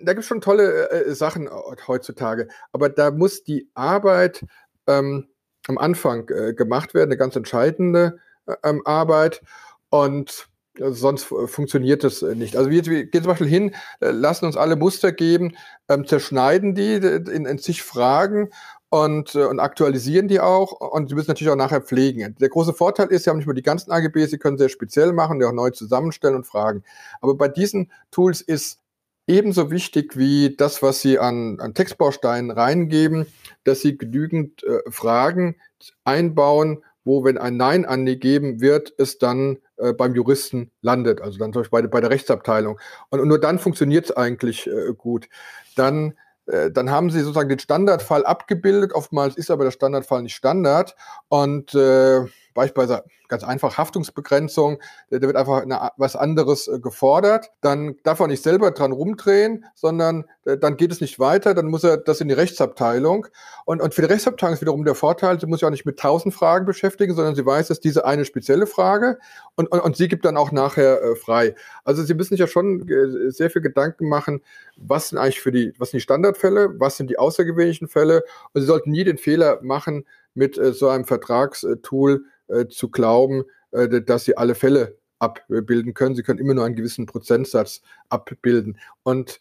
da 0.00 0.12
gibt 0.12 0.20
es 0.20 0.26
schon 0.26 0.40
tolle 0.40 0.90
äh, 0.90 1.14
Sachen 1.14 1.48
heutzutage. 1.86 2.48
Aber 2.72 2.88
da 2.88 3.10
muss 3.10 3.42
die 3.42 3.68
Arbeit 3.74 4.44
ähm, 4.86 5.28
am 5.68 5.78
Anfang 5.78 6.28
äh, 6.28 6.54
gemacht 6.54 6.94
werden, 6.94 7.10
eine 7.10 7.16
ganz 7.16 7.36
entscheidende 7.36 8.18
äh, 8.46 8.54
ähm, 8.64 8.82
Arbeit. 8.84 9.42
Und 9.90 10.48
äh, 10.78 10.90
sonst 10.90 11.24
funktioniert 11.24 12.04
das 12.04 12.22
äh, 12.22 12.34
nicht. 12.34 12.56
Also 12.56 12.70
wir, 12.70 12.84
wir, 12.86 13.06
gehen 13.06 13.22
zum 13.22 13.30
Beispiel 13.30 13.48
hin, 13.48 13.74
äh, 14.00 14.10
lassen 14.10 14.46
uns 14.46 14.56
alle 14.56 14.76
Muster 14.76 15.12
geben, 15.12 15.56
ähm, 15.88 16.06
zerschneiden 16.06 16.74
die 16.74 16.94
in, 16.94 17.46
in 17.46 17.58
zig 17.58 17.82
Fragen 17.82 18.50
und, 18.92 19.36
und 19.36 19.58
aktualisieren 19.58 20.28
die 20.28 20.38
auch 20.38 20.72
und 20.72 21.08
sie 21.08 21.14
müssen 21.14 21.30
natürlich 21.30 21.50
auch 21.50 21.56
nachher 21.56 21.80
pflegen. 21.80 22.36
Der 22.38 22.50
große 22.50 22.74
Vorteil 22.74 23.06
ist, 23.06 23.24
sie 23.24 23.30
haben 23.30 23.38
nicht 23.38 23.46
nur 23.46 23.54
die 23.54 23.62
ganzen 23.62 23.90
AGB, 23.90 24.26
sie 24.26 24.36
können 24.36 24.58
sehr 24.58 24.68
speziell 24.68 25.14
machen, 25.14 25.38
die 25.38 25.46
auch 25.46 25.52
neu 25.52 25.70
zusammenstellen 25.70 26.36
und 26.36 26.44
fragen. 26.44 26.84
Aber 27.22 27.34
bei 27.34 27.48
diesen 27.48 27.90
Tools 28.10 28.42
ist 28.42 28.80
ebenso 29.26 29.70
wichtig 29.70 30.18
wie 30.18 30.54
das, 30.56 30.82
was 30.82 31.00
sie 31.00 31.18
an, 31.18 31.58
an 31.58 31.72
Textbausteinen 31.72 32.50
reingeben, 32.50 33.24
dass 33.64 33.80
sie 33.80 33.96
genügend 33.96 34.62
äh, 34.64 34.80
Fragen 34.90 35.56
einbauen, 36.04 36.84
wo, 37.02 37.24
wenn 37.24 37.38
ein 37.38 37.56
Nein 37.56 37.86
angegeben 37.86 38.60
wird, 38.60 38.92
es 38.98 39.16
dann 39.16 39.56
äh, 39.78 39.94
beim 39.94 40.14
Juristen 40.14 40.70
landet, 40.82 41.22
also 41.22 41.38
dann 41.38 41.54
zum 41.54 41.62
Beispiel 41.62 41.80
bei, 41.80 41.86
bei 41.88 42.00
der 42.02 42.10
Rechtsabteilung. 42.10 42.78
Und, 43.08 43.20
und 43.20 43.28
nur 43.28 43.40
dann 43.40 43.58
funktioniert 43.58 44.04
es 44.04 44.10
eigentlich 44.14 44.66
äh, 44.66 44.92
gut. 44.94 45.30
Dann 45.76 46.10
äh, 46.10 46.14
dann 46.46 46.90
haben 46.90 47.10
sie 47.10 47.20
sozusagen 47.20 47.48
den 47.48 47.58
Standardfall 47.58 48.24
abgebildet. 48.24 48.92
Oftmals 48.92 49.36
ist 49.36 49.50
aber 49.50 49.64
der 49.64 49.70
Standardfall 49.70 50.22
nicht 50.22 50.34
Standard. 50.34 50.96
Und 51.28 51.74
äh, 51.74 52.22
beispielsweise 52.54 53.04
ganz 53.28 53.44
einfach 53.44 53.78
Haftungsbegrenzung, 53.78 54.78
da 55.10 55.20
wird 55.22 55.36
einfach 55.36 55.62
eine, 55.62 55.90
was 55.96 56.16
anderes 56.16 56.68
äh, 56.68 56.78
gefordert, 56.78 57.50
dann 57.62 57.96
darf 58.02 58.20
er 58.20 58.26
nicht 58.26 58.42
selber 58.42 58.70
dran 58.72 58.92
rumdrehen, 58.92 59.64
sondern 59.74 60.24
äh, 60.44 60.58
dann 60.58 60.76
geht 60.76 60.92
es 60.92 61.00
nicht 61.00 61.18
weiter, 61.18 61.54
dann 61.54 61.66
muss 61.66 61.82
er 61.82 61.96
das 61.96 62.20
in 62.20 62.28
die 62.28 62.34
Rechtsabteilung. 62.34 63.26
Und, 63.64 63.80
und 63.80 63.94
für 63.94 64.02
die 64.02 64.08
Rechtsabteilung 64.08 64.54
ist 64.54 64.60
wiederum 64.60 64.84
der 64.84 64.94
Vorteil, 64.94 65.40
sie 65.40 65.46
muss 65.46 65.60
sich 65.60 65.66
auch 65.66 65.70
nicht 65.70 65.86
mit 65.86 65.98
tausend 65.98 66.34
Fragen 66.34 66.66
beschäftigen, 66.66 67.14
sondern 67.14 67.34
sie 67.34 67.46
weiß, 67.46 67.68
dass 67.68 67.80
diese 67.80 68.04
eine 68.04 68.24
spezielle 68.26 68.66
Frage 68.66 69.18
und, 69.54 69.70
und, 69.72 69.80
und 69.80 69.96
sie 69.96 70.08
gibt 70.08 70.24
dann 70.24 70.36
auch 70.36 70.52
nachher 70.52 71.02
äh, 71.02 71.16
frei. 71.16 71.54
Also 71.84 72.02
sie 72.02 72.14
müssen 72.14 72.34
sich 72.34 72.40
ja 72.40 72.46
schon 72.46 72.86
sehr 73.28 73.50
viel 73.50 73.62
Gedanken 73.62 74.08
machen, 74.08 74.42
was 74.76 75.08
sind 75.08 75.18
eigentlich 75.18 75.40
für 75.40 75.52
die, 75.52 75.72
was 75.78 75.90
sind 75.90 75.98
die 75.98 76.02
Standardfälle, 76.02 76.78
was 76.78 76.96
sind 76.96 77.08
die 77.08 77.18
außergewöhnlichen 77.18 77.88
Fälle 77.88 78.24
und 78.52 78.60
sie 78.60 78.66
sollten 78.66 78.90
nie 78.90 79.04
den 79.04 79.18
Fehler 79.18 79.58
machen, 79.62 80.04
mit 80.34 80.58
äh, 80.58 80.72
so 80.72 80.88
einem 80.88 81.04
Vertragstool 81.04 82.24
äh, 82.48 82.66
zu 82.66 82.90
glauben, 82.90 83.44
äh, 83.72 84.02
dass 84.02 84.24
sie 84.24 84.36
alle 84.36 84.54
Fälle 84.54 84.98
abbilden 85.18 85.94
können. 85.94 86.14
Sie 86.14 86.22
können 86.22 86.40
immer 86.40 86.54
nur 86.54 86.64
einen 86.64 86.74
gewissen 86.74 87.06
Prozentsatz 87.06 87.82
abbilden. 88.08 88.78
Und 89.02 89.40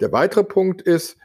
der 0.00 0.12
weitere 0.12 0.44
Punkt 0.44 0.82
ist, 0.82 1.16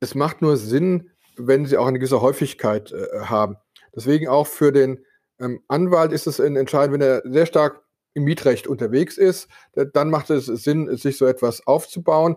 es 0.00 0.14
macht 0.14 0.42
nur 0.42 0.56
Sinn, 0.56 1.10
wenn 1.38 1.64
Sie 1.64 1.78
auch 1.78 1.86
eine 1.86 1.98
gewisse 1.98 2.20
Häufigkeit 2.20 2.94
haben. 3.18 3.56
Deswegen 3.94 4.28
auch 4.28 4.46
für 4.46 4.72
den 4.72 5.04
ähm, 5.38 5.62
Anwalt 5.68 6.12
ist 6.12 6.26
es 6.26 6.38
entscheidend, 6.38 6.94
wenn 6.94 7.00
er 7.00 7.22
sehr 7.24 7.46
stark 7.46 7.82
im 8.14 8.24
Mietrecht 8.24 8.66
unterwegs 8.66 9.18
ist, 9.18 9.48
dann 9.74 10.08
macht 10.08 10.30
es 10.30 10.46
Sinn, 10.46 10.96
sich 10.96 11.18
so 11.18 11.26
etwas 11.26 11.66
aufzubauen. 11.66 12.36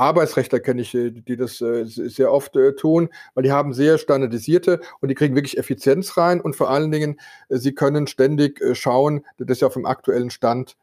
Arbeitsrechtler 0.00 0.60
kenne 0.60 0.80
ich, 0.80 0.94
äh, 0.94 1.10
die 1.10 1.36
das 1.36 1.60
äh, 1.60 1.84
sehr 1.84 2.32
oft 2.32 2.56
äh, 2.56 2.74
tun, 2.74 3.10
weil 3.34 3.44
die 3.44 3.52
haben 3.52 3.74
sehr 3.74 3.98
standardisierte 3.98 4.80
und 5.00 5.08
die 5.08 5.14
kriegen 5.14 5.34
wirklich 5.34 5.58
Effizienz 5.58 6.16
rein 6.16 6.40
und 6.40 6.56
vor 6.56 6.70
allen 6.70 6.90
Dingen, 6.90 7.20
sie 7.50 7.74
können 7.74 8.06
ständig 8.06 8.62
schauen, 8.72 9.26
dass 9.38 9.58
sie 9.58 9.66
auf 9.66 9.74
dem 9.74 9.86
aktuellen 9.86 10.30
Stand 10.30 10.76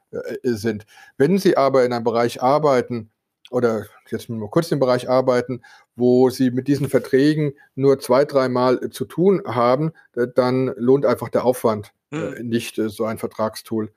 sind. 0.43 0.85
Wenn 1.17 1.37
sie 1.37 1.57
aber 1.57 1.83
in 1.83 1.93
einem 1.93 2.03
Bereich 2.03 2.41
arbeiten, 2.41 3.09
oder 3.49 3.85
jetzt 4.09 4.29
mal 4.29 4.49
kurz 4.49 4.71
im 4.71 4.79
Bereich 4.79 5.09
arbeiten, 5.09 5.61
wo 5.95 6.29
sie 6.29 6.51
mit 6.51 6.67
diesen 6.67 6.89
Verträgen 6.89 7.53
nur 7.75 7.99
zwei, 7.99 8.25
dreimal 8.25 8.89
zu 8.89 9.05
tun 9.05 9.41
haben, 9.45 9.93
dann 10.35 10.73
lohnt 10.77 11.05
einfach 11.05 11.29
der 11.29 11.45
Aufwand 11.45 11.93
hm. 12.11 12.47
nicht, 12.47 12.75
so 12.75 13.05
ein 13.05 13.17
Vertragstool 13.17 13.91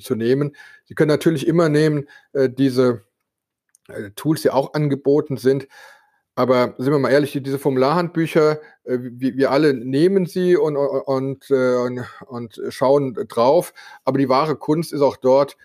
zu 0.00 0.14
nehmen. 0.14 0.54
Sie 0.84 0.94
können 0.94 1.08
natürlich 1.08 1.46
immer 1.46 1.68
nehmen, 1.68 2.08
diese 2.34 3.02
Tools, 4.16 4.42
die 4.42 4.50
auch 4.50 4.74
angeboten 4.74 5.36
sind. 5.36 5.68
Aber 6.36 6.74
sind 6.78 6.92
wir 6.92 6.98
mal 6.98 7.12
ehrlich, 7.12 7.38
diese 7.40 7.60
Formularhandbücher, 7.60 8.60
äh, 8.84 8.98
wir, 8.98 9.52
alle 9.52 9.72
nehmen 9.72 10.26
sie 10.26 10.56
und, 10.56 10.76
und, 10.76 11.48
äh, 11.50 11.76
und, 11.76 12.04
und 12.26 12.60
schauen 12.70 13.14
drauf. 13.28 13.72
Aber 14.04 14.18
die 14.18 14.28
wahre 14.28 14.56
Kunst 14.56 14.92
ist 14.92 15.00
auch 15.00 15.16
dort, 15.16 15.56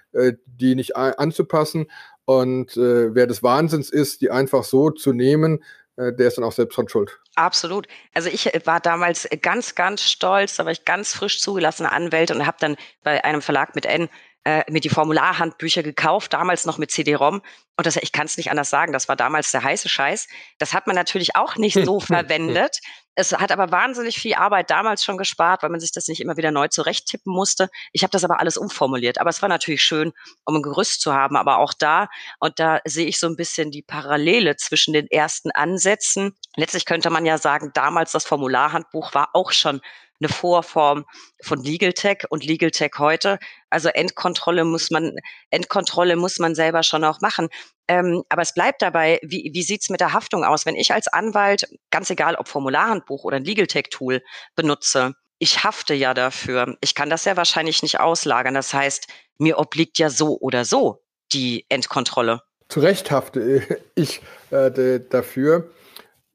die 0.45 0.76
nicht 0.76 0.95
anzupassen. 0.95 1.88
Und 2.26 2.76
wer 2.76 3.26
des 3.26 3.41
Wahnsinns 3.41 3.89
ist, 3.89 4.22
die 4.22 4.30
einfach 4.30 4.63
so 4.63 4.91
zu 4.91 5.13
nehmen, 5.13 5.63
der 5.97 6.28
ist 6.28 6.38
dann 6.38 6.45
auch 6.45 6.51
selbst 6.51 6.76
von 6.76 6.88
Schuld. 6.88 7.20
Absolut. 7.36 7.88
Also 8.13 8.30
ich 8.30 8.45
war 8.65 8.80
damals 8.80 9.28
ganz, 9.41 9.74
ganz 9.74 10.03
stolz, 10.03 10.55
da 10.55 10.65
war 10.65 10.72
ich 10.72 10.86
ganz 10.86 11.13
frisch 11.13 11.41
zugelassene 11.41 11.91
Anwälte 11.91 12.36
und 12.36 12.45
habe 12.45 12.57
dann 12.59 12.76
bei 13.03 13.24
einem 13.24 13.41
Verlag 13.41 13.74
mit 13.76 13.86
N 13.86 14.09
äh, 14.46 14.64
mir 14.72 14.80
die 14.80 14.90
Formularhandbücher 14.90 15.84
gekauft, 15.84 16.34
damals 16.34 16.66
noch 16.66 16.78
mit 16.78 16.92
CD-ROM. 16.92 17.42
Und 17.78 17.86
das, 17.86 17.98
ich 17.98 18.12
kann 18.12 18.26
es 18.26 18.38
nicht 18.38 18.52
anders 18.52 18.70
sagen, 18.70 18.94
das 18.94 19.08
war 19.08 19.16
damals 19.16 19.52
der 19.52 19.64
heiße 19.64 19.90
Scheiß. 19.90 20.28
Das 20.58 20.74
hat 20.74 20.88
man 20.88 20.96
natürlich 20.96 21.36
auch 21.36 21.58
nicht 21.58 21.78
so 21.84 22.00
verwendet. 22.00 22.80
Es 23.16 23.34
hat 23.34 23.52
aber 23.52 23.72
wahnsinnig 23.72 24.18
viel 24.18 24.36
Arbeit 24.36 24.70
damals 24.70 25.04
schon 25.04 25.18
gespart, 25.18 25.62
weil 25.62 25.70
man 25.70 25.82
sich 25.82 25.92
das 25.92 26.08
nicht 26.08 26.22
immer 26.22 26.38
wieder 26.38 26.52
neu 26.52 26.70
zurechttippen 26.70 27.34
musste. 27.34 27.70
Ich 27.92 28.04
habe 28.04 28.12
das 28.12 28.24
aber 28.24 28.40
alles 28.40 28.56
umformuliert. 28.56 29.20
Aber 29.20 29.30
es 29.30 29.42
war 29.42 29.50
natürlich 29.50 29.84
schön, 29.84 30.14
um 30.46 30.56
ein 30.56 30.62
Gerüst 30.62 31.02
zu 31.02 31.14
haben. 31.14 31.36
Aber 31.36 31.58
auch 31.58 31.74
da, 31.74 32.08
und 32.40 32.60
da 32.60 32.80
sehe 32.86 33.08
ich 33.08 33.20
so 33.20 33.28
ein 33.28 33.36
bisschen 33.36 33.72
die 33.72 33.82
Parallele 33.82 34.56
zwischen 34.56 34.94
den 34.94 35.08
ersten 35.08 35.52
Ansätzen. 35.52 36.38
Letztlich 36.56 36.86
könnte 36.86 37.10
man 37.10 37.26
ja 37.26 37.38
sagen, 37.38 37.72
damals 37.74 38.14
das 38.14 38.26
Formularhandbuch 38.26 39.14
war 39.14 39.32
auch 39.34 39.52
schon 39.52 39.82
eine 40.20 40.30
Vorform 40.30 41.05
von 41.43 41.63
Legal 41.63 41.93
Tech 41.93 42.24
und 42.30 42.45
Legal 42.45 42.72
Tech 42.72 42.91
heute. 42.97 43.39
Also 43.70 43.89
Endkontrolle 43.89 44.65
muss 44.65 44.91
man, 44.91 45.15
Endkontrolle 45.49 46.15
muss 46.15 46.39
man 46.39 46.55
selber 46.55 46.84
schon 46.84 47.03
auch 47.03 47.22
machen. 47.22 47.49
Ähm, 47.88 48.24
aber 48.30 48.41
es 48.41 48.53
bleibt 48.53 48.82
dabei, 48.82 49.20
wie, 49.24 49.51
wie 49.53 49.63
sieht's 49.63 49.89
mit 49.89 49.99
der 49.99 50.13
Haftung 50.13 50.43
aus? 50.43 50.65
Wenn 50.65 50.76
ich 50.76 50.93
als 50.93 51.07
Anwalt, 51.07 51.67
ganz 51.89 52.09
egal 52.09 52.36
ob 52.36 52.47
Formularhandbuch 52.47 53.24
oder 53.24 53.38
ein 53.38 53.45
Legal 53.45 53.67
Tech 53.67 53.86
Tool 53.89 54.22
benutze, 54.55 55.15
ich 55.39 55.63
hafte 55.63 55.93
ja 55.93 56.13
dafür. 56.13 56.78
Ich 56.82 56.93
kann 56.93 57.09
das 57.09 57.26
ja 57.26 57.38
wahrscheinlich 57.38 57.82
nicht 57.82 57.99
auslagern. 57.99 58.53
Das 58.53 58.74
heißt, 58.74 59.07
mir 59.38 59.57
obliegt 59.57 59.97
ja 59.97 60.09
so 60.09 60.38
oder 60.39 60.65
so 60.65 61.01
die 61.32 61.65
Endkontrolle. 61.70 62.41
Zu 62.67 62.82
Recht 62.82 63.09
hafte 63.09 63.82
ich 63.95 64.22
äh, 64.51 64.99
dafür. 65.09 65.72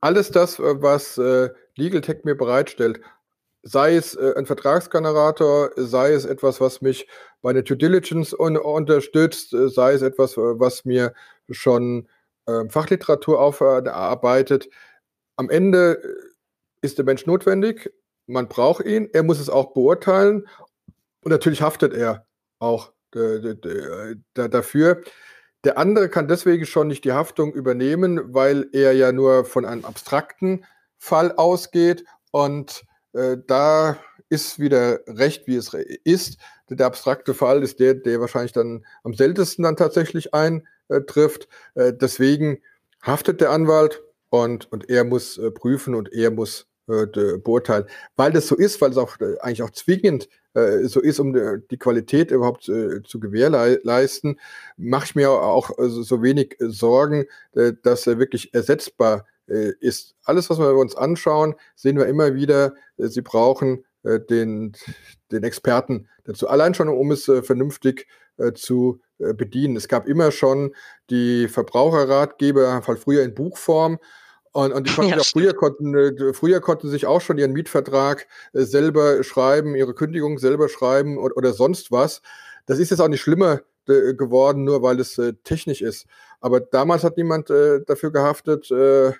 Alles 0.01 0.31
das, 0.31 0.59
äh, 0.59 0.83
was 0.83 1.19
äh, 1.19 1.51
Legal 1.77 2.01
Tech 2.01 2.25
mir 2.25 2.37
bereitstellt, 2.37 3.01
sei 3.65 3.97
es 3.97 4.15
äh, 4.15 4.35
ein 4.37 4.47
Vertragsgenerator, 4.47 5.71
sei 5.77 6.13
es 6.13 6.25
etwas, 6.27 6.61
was 6.61 6.83
mich 6.83 7.09
bei 7.43 7.53
der 7.53 7.63
Due 7.63 7.77
Diligence 7.77 8.39
un 8.39 8.57
unterstützt, 8.57 9.53
äh, 9.55 9.69
sei 9.69 9.95
es 9.95 10.03
etwas, 10.03 10.37
äh, 10.37 10.61
was 10.61 10.85
mir 10.85 11.15
schon 11.51 12.09
äh, 12.47 12.69
Fachliteratur 12.69 13.41
aufarbeitet. 13.41 14.69
Am 15.37 15.51
Ende 15.51 16.01
ist 16.83 16.99
der 16.99 17.07
Mensch 17.07 17.27
notwendig, 17.27 17.93
man 18.27 18.49
braucht 18.49 18.85
ihn, 18.85 19.09
er 19.13 19.23
muss 19.23 19.41
es 19.41 19.51
auch 19.51 19.73
beurteilen 19.73 20.47
und 21.23 21.31
natürlich 21.31 21.63
haftet 21.63 21.95
er 21.95 22.27
auch 22.59 22.93
dafür. 24.35 25.03
Der 25.63 25.79
andere 25.79 26.09
kann 26.09 26.27
deswegen 26.27 26.67
schon 26.67 26.89
nicht 26.89 27.05
die 27.05 27.13
Haftung 27.13 27.55
übernehmen, 27.55 28.35
weil 28.35 28.69
er 28.73 28.93
ja 28.93 29.13
nur 29.13 29.45
von 29.45 29.65
einem 29.65 29.85
abstrakten 29.85 30.65
Fall 30.99 31.33
ausgeht 31.33 32.05
und 32.33 32.85
äh, 33.15 33.39
da 33.47 33.97
ist 34.29 34.59
wieder 34.59 35.01
recht, 35.07 35.47
wie 35.47 35.57
es 35.57 35.73
ist. 36.05 36.39
Der 36.69 36.87
abstrakte 36.87 37.35
Fall 37.35 37.63
ist 37.63 37.79
der, 37.79 37.95
der 37.95 38.21
wahrscheinlich 38.21 38.53
dann 38.53 38.85
am 39.05 39.15
seltensten 39.15 39.63
dann 39.63 39.77
tatsächlich 39.77 40.35
eintrifft. 40.35 41.49
Äh, 41.75 41.93
deswegen 41.93 42.61
haftet 43.03 43.41
der 43.41 43.51
Anwalt 43.51 44.03
und, 44.31 44.71
und 44.73 44.91
er 44.91 45.05
muss 45.05 45.39
äh, 45.39 45.51
prüfen 45.51 45.95
und 45.95 46.13
er 46.13 46.31
muss 46.31 46.67
beurteilen. 46.87 47.87
Weil 48.15 48.33
das 48.33 48.47
so 48.47 48.57
ist, 48.57 48.79
weil 48.83 48.91
es 48.91 48.99
auch 48.99 49.17
eigentlich 49.41 49.63
auch 49.63 49.71
zwingend 49.71 50.29
so 50.53 51.01
ist, 51.01 51.19
um 51.19 51.33
die 51.33 51.79
Qualität 51.79 52.31
überhaupt 52.31 52.65
zu 52.65 53.21
gewährleisten, 53.21 54.39
mache 54.77 55.07
ich 55.07 55.15
mir 55.15 55.31
auch 55.31 55.71
so 55.79 56.23
wenig 56.23 56.57
Sorgen, 56.59 57.25
dass 57.55 58.07
er 58.07 58.19
wirklich 58.19 58.53
ersetzbar 58.53 59.21
äh, 59.21 59.34
ist 59.47 60.15
alles, 60.25 60.51
was 60.51 60.59
wir 60.59 60.75
uns 60.75 60.97
anschauen, 60.97 61.55
sehen 61.75 61.99
wir 61.99 62.07
immer 62.07 62.35
wieder, 62.35 62.75
äh, 62.97 63.09
sie 63.09 63.23
brauchen 63.23 63.85
äh, 64.03 64.21
den, 64.21 64.73
den 65.33 65.43
Experten 65.43 66.09
dazu. 66.25 66.49
Allein 66.49 66.75
schon, 66.75 66.89
um 66.89 67.11
es 67.11 67.31
vernünftig 67.43 68.07
zu 68.55 69.01
bedienen. 69.19 69.77
Es 69.77 69.87
gab 69.87 70.09
immer 70.09 70.33
schon 70.33 70.75
die 71.09 71.47
Verbraucherratgeber, 71.47 72.83
halt 72.85 72.99
früher 72.99 73.23
in 73.23 73.33
Buchform, 73.33 73.99
und, 74.51 74.73
und 74.73 74.89
die 74.89 74.93
konnten 74.95 75.11
ja, 75.11 75.19
auch 75.19 75.25
früher 75.25 75.55
konnten, 75.55 76.35
früher 76.35 76.61
konnten 76.61 76.89
sich 76.89 77.07
auch 77.07 77.21
schon 77.21 77.39
ihren 77.39 77.53
Mietvertrag 77.53 78.27
selber 78.53 79.23
schreiben, 79.23 79.77
ihre 79.77 79.95
Kündigung 79.95 80.39
selber 80.39 80.69
schreiben 80.69 81.19
oder, 81.19 81.37
oder 81.37 81.53
sonst 81.53 81.93
was. 81.93 82.23
Das 82.67 82.81
ist 82.81 82.91
jetzt 82.91 83.01
auch 83.01 83.09
nicht 83.09 83.21
schlimmer 83.21 83.61
geworden, 83.87 84.65
nur 84.65 84.83
weil 84.83 85.01
es 85.01 85.19
äh, 85.19 85.35
technisch 85.45 85.83
ist. 85.83 86.07
Aber 86.41 86.61
damals 86.61 87.05
hat 87.05 87.17
niemand 87.17 87.51
äh, 87.51 87.81
dafür 87.85 88.11
gehaftet, 88.11 88.71
äh, 88.71 89.13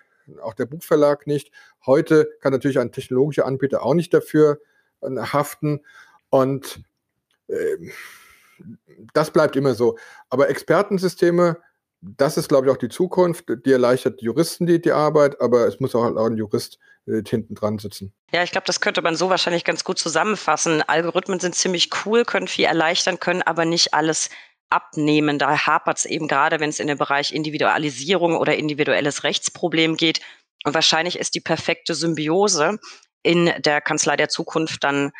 auch 0.43 0.55
der 0.55 0.67
Buchverlag 0.67 1.27
nicht. 1.27 1.51
Heute 1.87 2.29
kann 2.41 2.53
natürlich 2.53 2.79
ein 2.79 2.93
technologischer 2.93 3.47
Anbieter 3.47 3.83
auch 3.83 3.95
nicht 3.95 4.13
dafür 4.15 4.61
äh, 5.01 5.09
haften. 5.17 5.81
Und 6.31 6.83
äh, 7.49 7.77
das 9.13 9.31
bleibt 9.31 9.57
immer 9.57 9.75
so. 9.75 9.99
Aber 10.31 10.49
Expertensysteme, 10.49 11.59
das 12.01 12.37
ist, 12.37 12.49
glaube 12.49 12.67
ich, 12.67 12.73
auch 12.73 12.79
die 12.79 12.89
Zukunft. 12.89 13.47
Die 13.65 13.73
erleichtert 13.73 14.21
Juristen 14.21 14.67
die, 14.67 14.81
die 14.81 14.93
Arbeit, 14.93 15.41
aber 15.41 15.67
es 15.67 15.81
muss 15.81 15.95
auch 15.95 16.05
ein 16.05 16.37
Jurist 16.37 16.79
äh, 17.07 17.23
hinten 17.27 17.55
dran 17.55 17.79
sitzen. 17.79 18.13
Ja, 18.33 18.43
ich 18.43 18.51
glaube, 18.51 18.67
das 18.67 18.81
könnte 18.81 19.03
man 19.03 19.17
so 19.17 19.31
wahrscheinlich 19.31 19.65
ganz 19.65 19.85
gut 19.85 19.99
zusammenfassen. 19.99 20.83
Algorithmen 20.83 21.41
sind 21.41 21.55
ziemlich 21.55 21.91
cool, 22.05 22.25
können 22.25 22.49
viel 22.49 22.67
erleichtern, 22.67 23.21
können 23.21 23.43
aber 23.43 23.65
nicht 23.65 23.95
alles 23.95 24.31
abnehmen. 24.71 25.39
Da 25.39 25.67
hapert 25.67 25.99
es 25.99 26.05
eben 26.05 26.29
gerade, 26.29 26.61
wenn 26.61 26.71
es 26.71 26.81
in 26.81 26.87
den 26.87 26.99
Bereich 26.99 27.33
Individualisierung 27.33 28.37
oder 28.37 28.57
individuelles 28.57 29.25
Rechtsproblem 29.25 29.97
geht. 29.97 30.21
Und 30.65 30.75
wahrscheinlich 30.75 31.19
ist 31.19 31.35
die 31.35 31.41
perfekte 31.41 31.95
Symbiose 31.95 32.79
in 33.23 33.53
der 33.59 33.81
Kanzlei 33.81 34.17
der 34.17 34.29
Zukunft 34.29 34.85
dann 34.85 35.13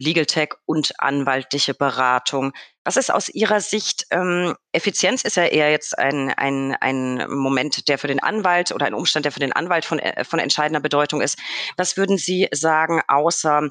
Legal 0.00 0.26
Tech 0.26 0.50
und 0.64 0.92
anwaltliche 0.98 1.74
Beratung. 1.74 2.52
Was 2.84 2.96
ist 2.96 3.12
aus 3.12 3.28
Ihrer 3.28 3.60
Sicht, 3.60 4.06
ähm, 4.10 4.54
Effizienz 4.72 5.22
ist 5.22 5.36
ja 5.36 5.44
eher 5.44 5.72
jetzt 5.72 5.98
ein, 5.98 6.30
ein, 6.30 6.74
ein 6.80 7.28
Moment, 7.28 7.88
der 7.88 7.98
für 7.98 8.06
den 8.06 8.22
Anwalt 8.22 8.70
oder 8.70 8.86
ein 8.86 8.94
Umstand, 8.94 9.24
der 9.24 9.32
für 9.32 9.40
den 9.40 9.52
Anwalt 9.52 9.84
von, 9.84 9.98
äh, 9.98 10.24
von 10.24 10.38
entscheidender 10.38 10.80
Bedeutung 10.80 11.20
ist. 11.20 11.36
Was 11.76 11.96
würden 11.96 12.16
Sie 12.16 12.48
sagen, 12.52 13.02
außer 13.08 13.68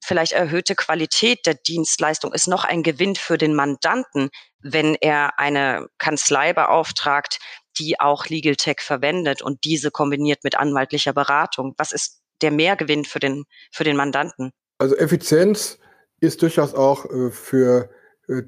vielleicht 0.00 0.32
erhöhte 0.32 0.74
Qualität 0.74 1.46
der 1.46 1.54
Dienstleistung 1.54 2.32
ist 2.32 2.48
noch 2.48 2.64
ein 2.64 2.82
Gewinn 2.82 3.14
für 3.16 3.38
den 3.38 3.54
Mandanten, 3.54 4.30
wenn 4.62 4.94
er 4.94 5.38
eine 5.38 5.88
Kanzlei 5.98 6.52
beauftragt, 6.52 7.38
die 7.78 8.00
auch 8.00 8.26
Legal 8.26 8.56
Tech 8.56 8.80
verwendet 8.80 9.42
und 9.42 9.64
diese 9.64 9.90
kombiniert 9.90 10.44
mit 10.44 10.56
anwaltlicher 10.56 11.12
Beratung? 11.12 11.74
Was 11.78 11.92
ist 11.92 12.20
der 12.42 12.50
Mehrgewinn 12.50 13.04
für 13.04 13.20
den, 13.20 13.44
für 13.72 13.84
den 13.84 13.96
Mandanten? 13.96 14.52
Also 14.78 14.96
Effizienz 14.96 15.78
ist 16.20 16.42
durchaus 16.42 16.74
auch 16.74 17.04
äh, 17.06 17.30
für, 17.30 17.90
äh, 18.28 18.42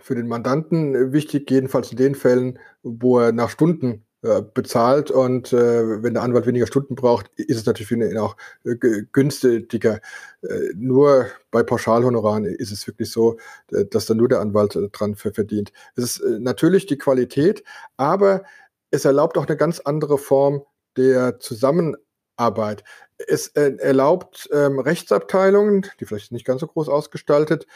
für 0.00 0.14
den 0.14 0.28
Mandanten 0.28 1.12
wichtig, 1.12 1.50
jedenfalls 1.50 1.90
in 1.90 1.96
den 1.96 2.14
Fällen, 2.14 2.58
wo 2.82 3.20
er 3.20 3.32
nach 3.32 3.50
Stunden 3.50 4.06
äh, 4.24 4.40
bezahlt 4.40 5.10
und 5.10 5.52
äh, 5.52 6.02
wenn 6.02 6.14
der 6.14 6.22
Anwalt 6.22 6.46
weniger 6.46 6.66
Stunden 6.66 6.94
braucht, 6.94 7.28
ist 7.36 7.58
es 7.58 7.66
natürlich 7.66 7.88
für 7.88 7.96
ihn 7.96 8.16
auch 8.16 8.38
äh, 8.64 8.74
günstiger. 9.12 10.00
Äh, 10.40 10.70
nur 10.74 11.26
bei 11.50 11.62
Pauschalhonoraren 11.62 12.46
ist 12.46 12.72
es 12.72 12.86
wirklich 12.86 13.10
so, 13.10 13.36
dass 13.68 14.06
dann 14.06 14.16
nur 14.16 14.28
der 14.28 14.40
Anwalt 14.40 14.78
dran 14.92 15.14
verdient. 15.14 15.72
Es 15.94 16.04
ist 16.04 16.40
natürlich 16.40 16.86
die 16.86 16.96
Qualität, 16.96 17.64
aber 17.98 18.44
es 18.90 19.04
erlaubt 19.04 19.36
auch 19.36 19.46
eine 19.46 19.58
ganz 19.58 19.80
andere 19.80 20.16
Form 20.16 20.62
der 20.96 21.38
Zusammenarbeit. 21.38 22.82
Es 23.18 23.48
erlaubt 23.48 24.48
ähm, 24.54 24.78
Rechtsabteilungen, 24.78 25.84
die 26.00 26.06
vielleicht 26.06 26.32
nicht 26.32 26.46
ganz 26.46 26.62
so 26.62 26.66
groß 26.66 26.88
ausgestaltet 26.88 27.66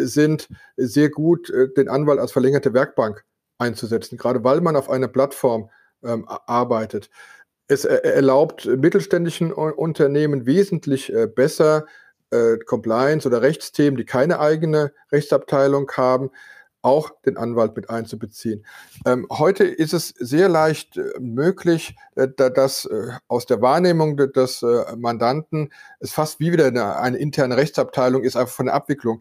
sind, 0.00 0.48
sehr 0.78 1.10
gut 1.10 1.52
den 1.76 1.90
Anwalt 1.90 2.18
als 2.18 2.32
verlängerte 2.32 2.72
Werkbank 2.72 3.26
einzusetzen, 3.58 4.16
gerade 4.16 4.42
weil 4.42 4.62
man 4.62 4.74
auf 4.74 4.88
einer 4.88 5.08
Plattform 5.08 5.68
ähm, 6.02 6.26
arbeitet. 6.28 7.10
Es 7.68 7.84
erlaubt 7.84 8.64
mittelständischen 8.64 9.52
Unternehmen 9.52 10.46
wesentlich 10.46 11.12
äh, 11.12 11.26
besser 11.26 11.84
äh, 12.30 12.56
Compliance 12.64 13.28
oder 13.28 13.42
Rechtsthemen, 13.42 13.98
die 13.98 14.06
keine 14.06 14.40
eigene 14.40 14.92
Rechtsabteilung 15.12 15.90
haben, 15.92 16.30
auch 16.80 17.10
den 17.26 17.36
Anwalt 17.36 17.76
mit 17.76 17.90
einzubeziehen. 17.90 18.64
Ähm, 19.04 19.26
heute 19.30 19.64
ist 19.64 19.92
es 19.92 20.08
sehr 20.08 20.48
leicht 20.48 20.96
äh, 20.96 21.10
möglich, 21.20 21.94
dass 22.14 22.88
aus 23.28 23.46
der 23.46 23.60
Wahrnehmung 23.60 24.16
des 24.16 24.64
Mandanten 24.96 25.72
es 26.00 26.10
fast 26.10 26.40
wie 26.40 26.50
wieder 26.52 26.66
eine, 26.66 26.96
eine, 26.96 27.18
interne 27.18 27.56
Rechtsabteilung 27.56 28.24
ist, 28.24 28.34
einfach 28.34 28.54
von 28.54 28.66
der 28.66 28.74
Abwicklung. 28.74 29.20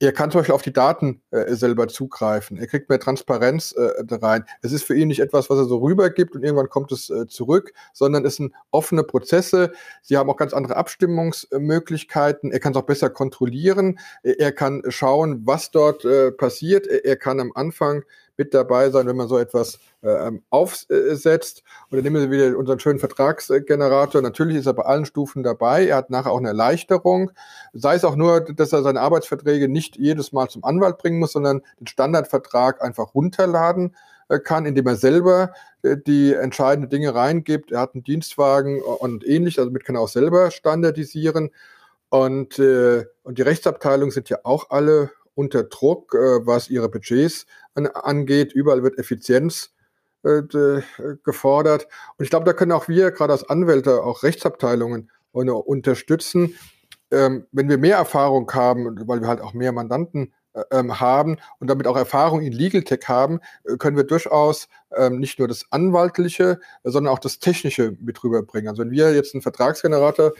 Er 0.00 0.12
kann 0.12 0.30
zum 0.30 0.40
Beispiel 0.40 0.54
auf 0.54 0.62
die 0.62 0.72
Daten 0.72 1.22
äh, 1.32 1.54
selber 1.54 1.88
zugreifen. 1.88 2.56
Er 2.56 2.68
kriegt 2.68 2.88
mehr 2.88 3.00
Transparenz 3.00 3.72
äh, 3.72 4.14
rein. 4.14 4.44
Es 4.62 4.70
ist 4.70 4.84
für 4.84 4.94
ihn 4.94 5.08
nicht 5.08 5.18
etwas, 5.18 5.50
was 5.50 5.58
er 5.58 5.64
so 5.64 5.78
rübergibt 5.78 6.36
und 6.36 6.44
irgendwann 6.44 6.68
kommt 6.68 6.92
es 6.92 7.10
äh, 7.10 7.26
zurück, 7.26 7.72
sondern 7.92 8.24
es 8.24 8.36
sind 8.36 8.54
offene 8.70 9.02
Prozesse. 9.02 9.72
Sie 10.02 10.16
haben 10.16 10.30
auch 10.30 10.36
ganz 10.36 10.54
andere 10.54 10.76
Abstimmungsmöglichkeiten. 10.76 12.52
Er 12.52 12.60
kann 12.60 12.72
es 12.72 12.78
auch 12.78 12.86
besser 12.86 13.10
kontrollieren. 13.10 13.98
Er 14.22 14.52
kann 14.52 14.82
schauen, 14.88 15.42
was 15.44 15.72
dort 15.72 16.04
äh, 16.04 16.30
passiert. 16.30 16.86
Er 16.86 17.16
kann 17.16 17.40
am 17.40 17.50
Anfang 17.54 18.04
mit 18.38 18.54
dabei 18.54 18.88
sein, 18.90 19.06
wenn 19.06 19.16
man 19.16 19.28
so 19.28 19.36
etwas 19.36 19.78
äh, 20.02 20.30
aufsetzt. 20.48 21.64
Und 21.90 21.96
dann 21.96 22.04
nehmen 22.04 22.30
wir 22.30 22.30
wieder 22.30 22.56
unseren 22.56 22.78
schönen 22.78 23.00
Vertragsgenerator. 23.00 24.22
Natürlich 24.22 24.56
ist 24.56 24.66
er 24.66 24.74
bei 24.74 24.84
allen 24.84 25.04
Stufen 25.04 25.42
dabei. 25.42 25.86
Er 25.86 25.96
hat 25.96 26.08
nachher 26.08 26.30
auch 26.30 26.38
eine 26.38 26.48
Erleichterung. 26.48 27.32
Sei 27.72 27.96
es 27.96 28.04
auch 28.04 28.16
nur, 28.16 28.40
dass 28.40 28.72
er 28.72 28.82
seine 28.82 29.00
Arbeitsverträge 29.00 29.68
nicht 29.68 29.96
jedes 29.96 30.32
Mal 30.32 30.48
zum 30.48 30.64
Anwalt 30.64 30.98
bringen 30.98 31.18
muss, 31.18 31.32
sondern 31.32 31.62
den 31.80 31.88
Standardvertrag 31.88 32.80
einfach 32.80 33.14
runterladen 33.14 33.96
äh, 34.28 34.38
kann, 34.38 34.66
indem 34.66 34.86
er 34.86 34.96
selber 34.96 35.52
äh, 35.82 35.96
die 35.96 36.32
entscheidenden 36.32 36.90
Dinge 36.90 37.14
reingibt. 37.14 37.72
Er 37.72 37.80
hat 37.80 37.94
einen 37.94 38.04
Dienstwagen 38.04 38.80
und 38.80 39.26
ähnlich, 39.26 39.58
also 39.58 39.70
damit 39.70 39.84
kann 39.84 39.96
er 39.96 40.02
auch 40.02 40.08
selber 40.08 40.52
standardisieren. 40.52 41.50
Und, 42.10 42.58
äh, 42.58 43.04
und 43.22 43.38
die 43.38 43.42
Rechtsabteilungen 43.42 44.12
sind 44.12 44.30
ja 44.30 44.38
auch 44.44 44.70
alle 44.70 45.10
unter 45.38 45.62
Druck, 45.62 46.14
äh, 46.14 46.44
was 46.46 46.68
ihre 46.68 46.88
Budgets 46.88 47.46
an, 47.74 47.86
angeht. 47.86 48.52
Überall 48.52 48.82
wird 48.82 48.98
Effizienz 48.98 49.72
äh, 50.24 50.42
gefordert. 51.22 51.86
Und 52.16 52.24
ich 52.24 52.30
glaube, 52.30 52.44
da 52.44 52.52
können 52.52 52.72
auch 52.72 52.88
wir, 52.88 53.12
gerade 53.12 53.32
als 53.32 53.48
Anwälte, 53.48 54.02
auch 54.02 54.24
Rechtsabteilungen 54.24 55.10
unterstützen. 55.30 56.56
Ähm, 57.12 57.46
wenn 57.52 57.68
wir 57.68 57.78
mehr 57.78 57.96
Erfahrung 57.96 58.50
haben, 58.52 59.06
weil 59.06 59.20
wir 59.20 59.28
halt 59.28 59.40
auch 59.40 59.54
mehr 59.54 59.70
Mandanten 59.70 60.34
äh, 60.54 60.62
ähm, 60.72 60.98
haben 60.98 61.36
und 61.60 61.70
damit 61.70 61.86
auch 61.86 61.96
Erfahrung 61.96 62.40
in 62.42 62.52
Legal 62.52 62.82
Tech 62.82 63.02
haben, 63.06 63.38
äh, 63.64 63.76
können 63.76 63.96
wir 63.96 64.04
durchaus 64.04 64.68
ähm, 64.96 65.20
nicht 65.20 65.38
nur 65.38 65.46
das 65.46 65.66
Anwaltliche, 65.70 66.58
sondern 66.82 67.12
auch 67.12 67.20
das 67.20 67.38
Technische 67.38 67.96
mit 68.00 68.22
rüberbringen. 68.24 68.68
Also 68.68 68.82
wenn 68.82 68.90
wir 68.90 69.14
jetzt 69.14 69.34
einen 69.34 69.42
Vertragsgenerator 69.42 70.32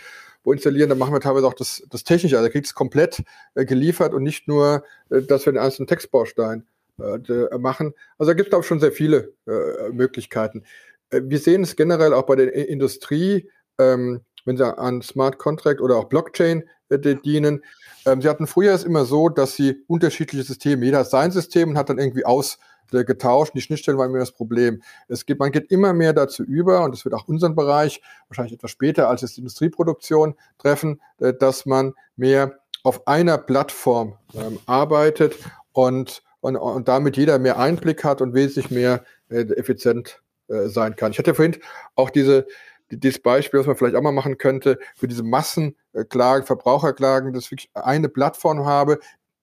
wo 0.45 0.53
installieren, 0.53 0.89
dann 0.89 0.99
machen 0.99 1.12
wir 1.12 1.20
teilweise 1.20 1.47
auch 1.47 1.55
das, 1.55 1.82
das 1.91 2.05
Technische. 2.05 2.39
Also 2.39 2.51
kriegt 2.51 2.66
es 2.66 2.74
komplett 2.74 3.22
äh, 3.55 3.64
geliefert 3.64 4.14
und 4.14 4.22
nicht 4.22 4.49
nur, 4.49 4.84
äh, 5.11 5.22
dass 5.22 5.47
wir 5.47 5.53
den 5.53 5.62
einzelnen 5.62 5.86
Textbaustein 5.86 6.66
äh, 6.99 7.59
machen. 7.59 7.95
Also 8.18 8.30
da 8.30 8.34
gibt 8.34 8.49
es, 8.49 8.51
glaube 8.51 8.62
ich, 8.62 8.68
schon 8.68 8.80
sehr 8.80 8.93
viele 8.93 9.32
äh, 9.47 9.91
Möglichkeiten. 9.91 10.64
Äh, 11.11 11.22
wir 11.24 11.39
sehen 11.39 11.62
es 11.62 11.76
generell 11.76 12.12
auch 12.12 12.26
bei 12.26 12.36
der 12.36 12.55
Industrie, 12.68 13.51
ähm, 13.78 14.20
wenn 14.45 14.57
sie 14.57 14.78
an 14.78 15.03
Smart 15.03 15.39
Contract 15.39 15.80
oder 15.80 15.97
auch 15.97 16.05
Blockchain 16.05 16.64
äh, 16.89 16.99
dienen. 16.99 17.62
Ähm, 18.07 18.22
sie 18.22 18.28
hatten 18.28 18.47
früher 18.47 18.72
es 18.72 18.84
immer 18.84 19.05
so, 19.05 19.28
dass 19.28 19.55
sie 19.55 19.84
unterschiedliche 19.86 20.45
Systeme, 20.45 20.84
jeder 20.84 20.99
hat 20.99 21.11
sein 21.11 21.30
System 21.30 21.70
und 21.70 21.78
hat 21.78 21.91
dann 21.91 21.99
irgendwie 21.99 22.24
aus 22.24 22.59
getauscht. 22.91 23.53
Die 23.55 23.61
Schnittstellen 23.61 23.99
waren 23.99 24.11
immer 24.11 24.18
das 24.18 24.32
Problem. 24.32 24.82
Es 25.09 25.26
geht, 25.26 25.39
man 25.39 25.53
geht 25.53 25.70
immer 25.70 25.93
mehr 25.93 26.12
dazu 26.12 26.43
über, 26.43 26.84
und 26.84 26.95
das 26.95 27.05
wird 27.05 27.14
auch 27.14 27.28
unseren 27.28 27.55
Bereich 27.55 28.01
wahrscheinlich 28.28 28.55
etwas 28.55 28.70
später 28.70 29.09
als 29.09 29.22
es 29.22 29.34
die 29.34 29.41
Industrieproduktion 29.41 30.34
treffen, 30.59 31.01
äh, 31.20 31.32
dass 31.34 31.66
man 31.66 31.95
mehr 32.16 32.59
auf 32.82 33.07
einer 33.07 33.39
Plattform 33.39 34.16
ähm, 34.34 34.59
arbeitet 34.66 35.36
und, 35.72 36.22
und, 36.41 36.57
und 36.57 36.89
damit 36.89 37.16
jeder 37.16 37.39
mehr 37.39 37.59
Einblick 37.59 38.05
hat 38.05 38.20
und 38.20 38.34
wesentlich 38.34 38.70
mehr 38.70 39.05
äh, 39.28 39.43
effizient 39.57 40.22
äh, 40.49 40.68
sein 40.68 40.97
kann. 40.97 41.12
Ich 41.12 41.18
hatte 41.18 41.34
vorhin 41.34 41.57
auch 41.95 42.11
diese, 42.11 42.47
dieses 42.91 43.20
Beispiel, 43.20 43.61
was 43.61 43.66
man 43.66 43.76
vielleicht 43.76 43.97
auch 43.97 44.03
mal 44.03 44.12
machen 44.12 44.39
könnte, 44.39 44.78
für 44.97 45.09
diese 45.09 45.22
Massenklagen, 45.22 46.47
Verbraucherklagen, 46.47 47.32
dass 47.32 47.45
ich 47.45 47.51
wirklich 47.51 47.70
eine 47.74 48.09
Plattform 48.09 48.64
habe, 48.64 48.99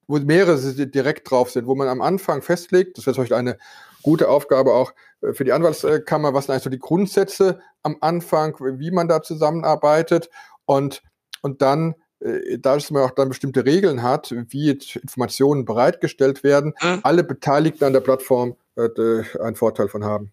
wo 0.08 0.18
mehrere 0.20 0.58
direkt 0.88 1.30
drauf 1.30 1.52
sind, 1.52 1.68
wo 1.68 1.76
man 1.76 1.88
am 1.88 2.02
Anfang 2.02 2.42
festlegt, 2.42 2.98
das 2.98 3.06
wäre 3.06 3.16
vielleicht 3.16 3.34
eine 3.34 3.58
gute 4.02 4.30
Aufgabe 4.30 4.74
auch 4.74 4.94
äh, 5.22 5.34
für 5.34 5.44
die 5.44 5.54
Anwaltskammer, 5.54 6.34
was 6.34 6.46
sind 6.46 6.54
eigentlich 6.54 6.64
so 6.64 6.70
die 6.70 6.80
Grundsätze 6.80 7.60
am 7.84 7.98
Anfang, 8.02 8.56
wie 8.60 8.92
man 8.92 9.08
da 9.08 9.22
zusammenarbeitet 9.22 10.30
und, 10.66 11.02
und 11.42 11.62
dann 11.62 11.96
äh, 12.20 12.58
dass 12.60 12.92
man 12.92 13.04
auch 13.04 13.12
dann 13.12 13.30
bestimmte 13.30 13.66
Regeln 13.66 14.04
hat, 14.04 14.34
wie 14.50 14.70
Informationen 14.70 15.66
bereitgestellt 15.66 16.44
werden, 16.44 16.74
mhm. 16.82 17.00
alle 17.04 17.24
Beteiligten 17.24 17.84
an 17.84 17.94
der 17.94 18.02
Plattform 18.02 18.56
äh, 18.76 19.24
einen 19.42 19.56
Vorteil 19.56 19.90
von 19.90 20.04
haben. 20.04 20.32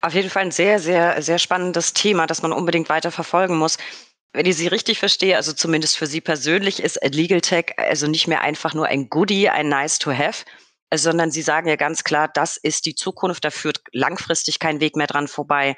Auf 0.00 0.12
jeden 0.12 0.28
Fall 0.28 0.42
ein 0.42 0.50
sehr, 0.50 0.78
sehr, 0.78 1.22
sehr 1.22 1.38
spannendes 1.38 1.94
Thema, 1.94 2.26
das 2.26 2.42
man 2.42 2.52
unbedingt 2.52 2.88
weiter 2.90 3.10
verfolgen 3.10 3.56
muss 3.56 3.78
wenn 4.32 4.46
ich 4.46 4.56
Sie 4.56 4.68
richtig 4.68 4.98
verstehe, 4.98 5.36
also 5.36 5.52
zumindest 5.52 5.98
für 5.98 6.06
Sie 6.06 6.20
persönlich 6.20 6.82
ist 6.82 6.98
Legal 7.02 7.40
Tech 7.40 7.74
also 7.76 8.06
nicht 8.06 8.28
mehr 8.28 8.40
einfach 8.40 8.74
nur 8.74 8.86
ein 8.86 9.08
Goodie, 9.08 9.48
ein 9.48 9.68
Nice 9.68 9.98
to 9.98 10.12
have, 10.12 10.44
sondern 10.94 11.30
Sie 11.30 11.42
sagen 11.42 11.68
ja 11.68 11.76
ganz 11.76 12.04
klar, 12.04 12.28
das 12.32 12.56
ist 12.56 12.86
die 12.86 12.94
Zukunft, 12.94 13.44
da 13.44 13.50
führt 13.50 13.80
langfristig 13.92 14.58
kein 14.58 14.80
Weg 14.80 14.96
mehr 14.96 15.06
dran 15.06 15.28
vorbei. 15.28 15.76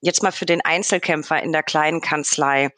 Jetzt 0.00 0.22
mal 0.22 0.32
für 0.32 0.46
den 0.46 0.60
Einzelkämpfer 0.62 1.42
in 1.42 1.52
der 1.52 1.62
kleinen 1.62 2.00
Kanzlei. 2.00 2.70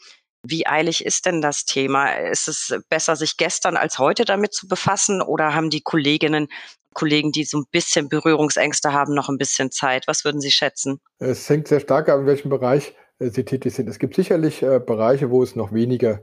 Wie 0.43 0.67
eilig 0.67 1.07
ist 1.07 1.25
denn 1.25 1.41
das 1.41 1.65
Thema? 1.65 2.13
Ist 2.13 2.49
es 2.49 2.79
besser, 2.91 3.17
sich 3.17 3.39
gestern 3.39 3.79
als 3.79 3.99
heute 3.99 4.27
damit 4.27 4.53
zu 4.53 4.69
befassen 4.69 5.23
oder 5.23 5.55
haben 5.55 5.71
die 5.71 5.81
Kolleginnen 5.81 6.49
Kollegen, 6.93 7.33
die 7.33 7.45
so 7.45 7.59
ein 7.59 7.65
bisschen 7.71 8.09
Berührungsängste 8.09 8.93
haben, 8.93 9.15
noch 9.15 9.31
ein 9.31 9.39
bisschen 9.39 9.71
Zeit? 9.71 10.07
Was 10.07 10.25
würden 10.25 10.43
Sie 10.43 10.53
schätzen? 10.53 11.01
Es 11.19 11.49
hängt 11.49 11.67
sehr 11.67 11.81
stark 11.81 12.11
an, 12.11 12.21
in 12.21 12.27
welchem 12.27 12.51
Bereich 12.51 12.95
sie 13.19 13.45
tätig 13.45 13.75
sind. 13.75 13.89
Es 13.89 13.99
gibt 13.99 14.15
sicherlich 14.15 14.63
äh, 14.63 14.81
Bereiche, 14.81 15.31
wo 15.31 15.43
es 15.43 15.57
noch 15.57 15.73
weniger 15.73 16.21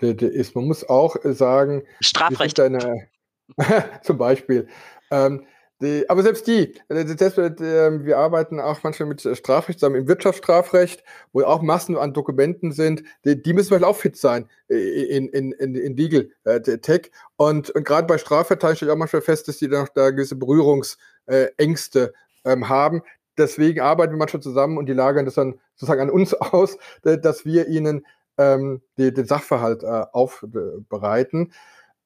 ist. 0.00 0.54
Man 0.54 0.66
muss 0.66 0.88
auch 0.88 1.22
äh, 1.24 1.32
sagen, 1.32 1.82
Strafrecht. 2.00 2.58
Eine, 2.60 3.08
zum 4.02 4.18
Beispiel. 4.18 4.68
Ähm, 5.10 5.44
die, 5.82 6.08
aber 6.10 6.22
selbst 6.22 6.46
die, 6.46 6.74
selbst, 6.88 7.38
äh, 7.38 8.04
wir 8.04 8.18
arbeiten 8.18 8.60
auch 8.60 8.82
manchmal 8.82 9.08
mit 9.08 9.22
Strafrecht 9.22 9.78
zusammen 9.78 9.96
im 9.96 10.08
Wirtschaftsstrafrecht, 10.08 11.02
wo 11.32 11.40
auch 11.42 11.62
Massen 11.62 11.96
an 11.96 12.12
Dokumenten 12.12 12.70
sind, 12.72 13.02
die, 13.24 13.42
die 13.42 13.54
müssen 13.54 13.68
vielleicht 13.68 13.84
auch 13.84 13.96
fit 13.96 14.16
sein 14.16 14.46
in, 14.68 15.28
in, 15.30 15.52
in, 15.52 15.74
in 15.74 15.96
Legal 15.96 16.28
äh, 16.44 16.60
Tech. 16.60 17.10
Und, 17.36 17.70
und 17.70 17.84
gerade 17.84 18.06
bei 18.06 18.18
Strafverteidigern 18.18 18.76
stelle 18.76 18.90
ich 18.90 18.94
auch 18.94 18.98
manchmal 18.98 19.22
fest, 19.22 19.48
dass 19.48 19.56
die 19.56 19.68
noch 19.68 19.88
da 19.88 20.10
gewisse 20.10 20.36
Berührungsängste 20.36 22.12
ähm, 22.44 22.68
haben 22.68 23.02
deswegen 23.40 23.80
arbeiten 23.80 24.12
wir 24.12 24.18
manchmal 24.18 24.42
zusammen 24.42 24.78
und 24.78 24.86
die 24.86 24.92
lagern 24.92 25.24
das 25.24 25.34
dann 25.34 25.58
sozusagen 25.74 26.02
an 26.02 26.10
uns 26.10 26.34
aus, 26.34 26.78
dass 27.02 27.44
wir 27.44 27.68
ihnen 27.68 28.06
ähm, 28.38 28.82
die, 28.98 29.12
den 29.12 29.26
Sachverhalt 29.26 29.82
äh, 29.82 30.04
aufbereiten. 30.12 31.52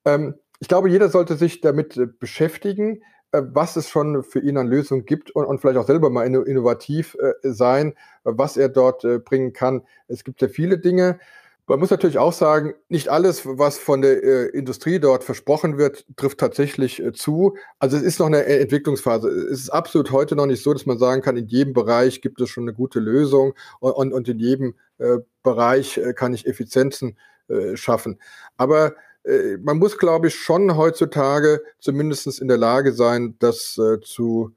Ähm, 0.04 0.34
ich 0.60 0.68
glaube, 0.68 0.88
jeder 0.88 1.08
sollte 1.08 1.36
sich 1.36 1.60
damit 1.60 1.96
äh, 1.96 2.06
beschäftigen, 2.06 3.02
äh, 3.32 3.42
was 3.44 3.76
es 3.76 3.88
schon 3.88 4.22
für 4.22 4.40
ihn 4.40 4.56
an 4.56 4.68
Lösungen 4.68 5.04
gibt 5.04 5.30
und, 5.30 5.44
und 5.44 5.60
vielleicht 5.60 5.78
auch 5.78 5.86
selber 5.86 6.10
mal 6.10 6.26
innovativ 6.26 7.16
äh, 7.20 7.32
sein, 7.42 7.94
was 8.22 8.56
er 8.56 8.68
dort 8.68 9.04
äh, 9.04 9.18
bringen 9.18 9.52
kann. 9.52 9.82
Es 10.08 10.24
gibt 10.24 10.40
ja 10.40 10.48
viele 10.48 10.78
Dinge. 10.78 11.18
Man 11.66 11.78
muss 11.80 11.90
natürlich 11.90 12.18
auch 12.18 12.34
sagen, 12.34 12.74
nicht 12.90 13.08
alles, 13.08 13.46
was 13.46 13.78
von 13.78 14.02
der 14.02 14.22
äh, 14.22 14.46
Industrie 14.48 14.98
dort 14.98 15.24
versprochen 15.24 15.78
wird, 15.78 16.04
trifft 16.16 16.38
tatsächlich 16.38 17.02
äh, 17.02 17.12
zu. 17.14 17.56
Also 17.78 17.96
es 17.96 18.02
ist 18.02 18.18
noch 18.18 18.26
eine 18.26 18.44
Entwicklungsphase. 18.44 19.28
Es 19.28 19.60
ist 19.60 19.70
absolut 19.70 20.10
heute 20.10 20.36
noch 20.36 20.44
nicht 20.44 20.62
so, 20.62 20.74
dass 20.74 20.84
man 20.84 20.98
sagen 20.98 21.22
kann, 21.22 21.38
in 21.38 21.46
jedem 21.46 21.72
Bereich 21.72 22.20
gibt 22.20 22.38
es 22.42 22.50
schon 22.50 22.64
eine 22.64 22.74
gute 22.74 23.00
Lösung 23.00 23.54
und, 23.80 23.92
und, 23.92 24.12
und 24.12 24.28
in 24.28 24.38
jedem 24.38 24.74
äh, 24.98 25.18
Bereich 25.42 25.96
äh, 25.96 26.12
kann 26.12 26.34
ich 26.34 26.46
Effizienzen 26.46 27.16
äh, 27.48 27.78
schaffen. 27.78 28.20
Aber 28.58 28.94
äh, 29.24 29.56
man 29.56 29.78
muss, 29.78 29.96
glaube 29.96 30.28
ich, 30.28 30.34
schon 30.34 30.76
heutzutage 30.76 31.62
zumindest 31.78 32.40
in 32.42 32.48
der 32.48 32.58
Lage 32.58 32.92
sein, 32.92 33.36
das 33.38 33.80
zu 34.02 34.54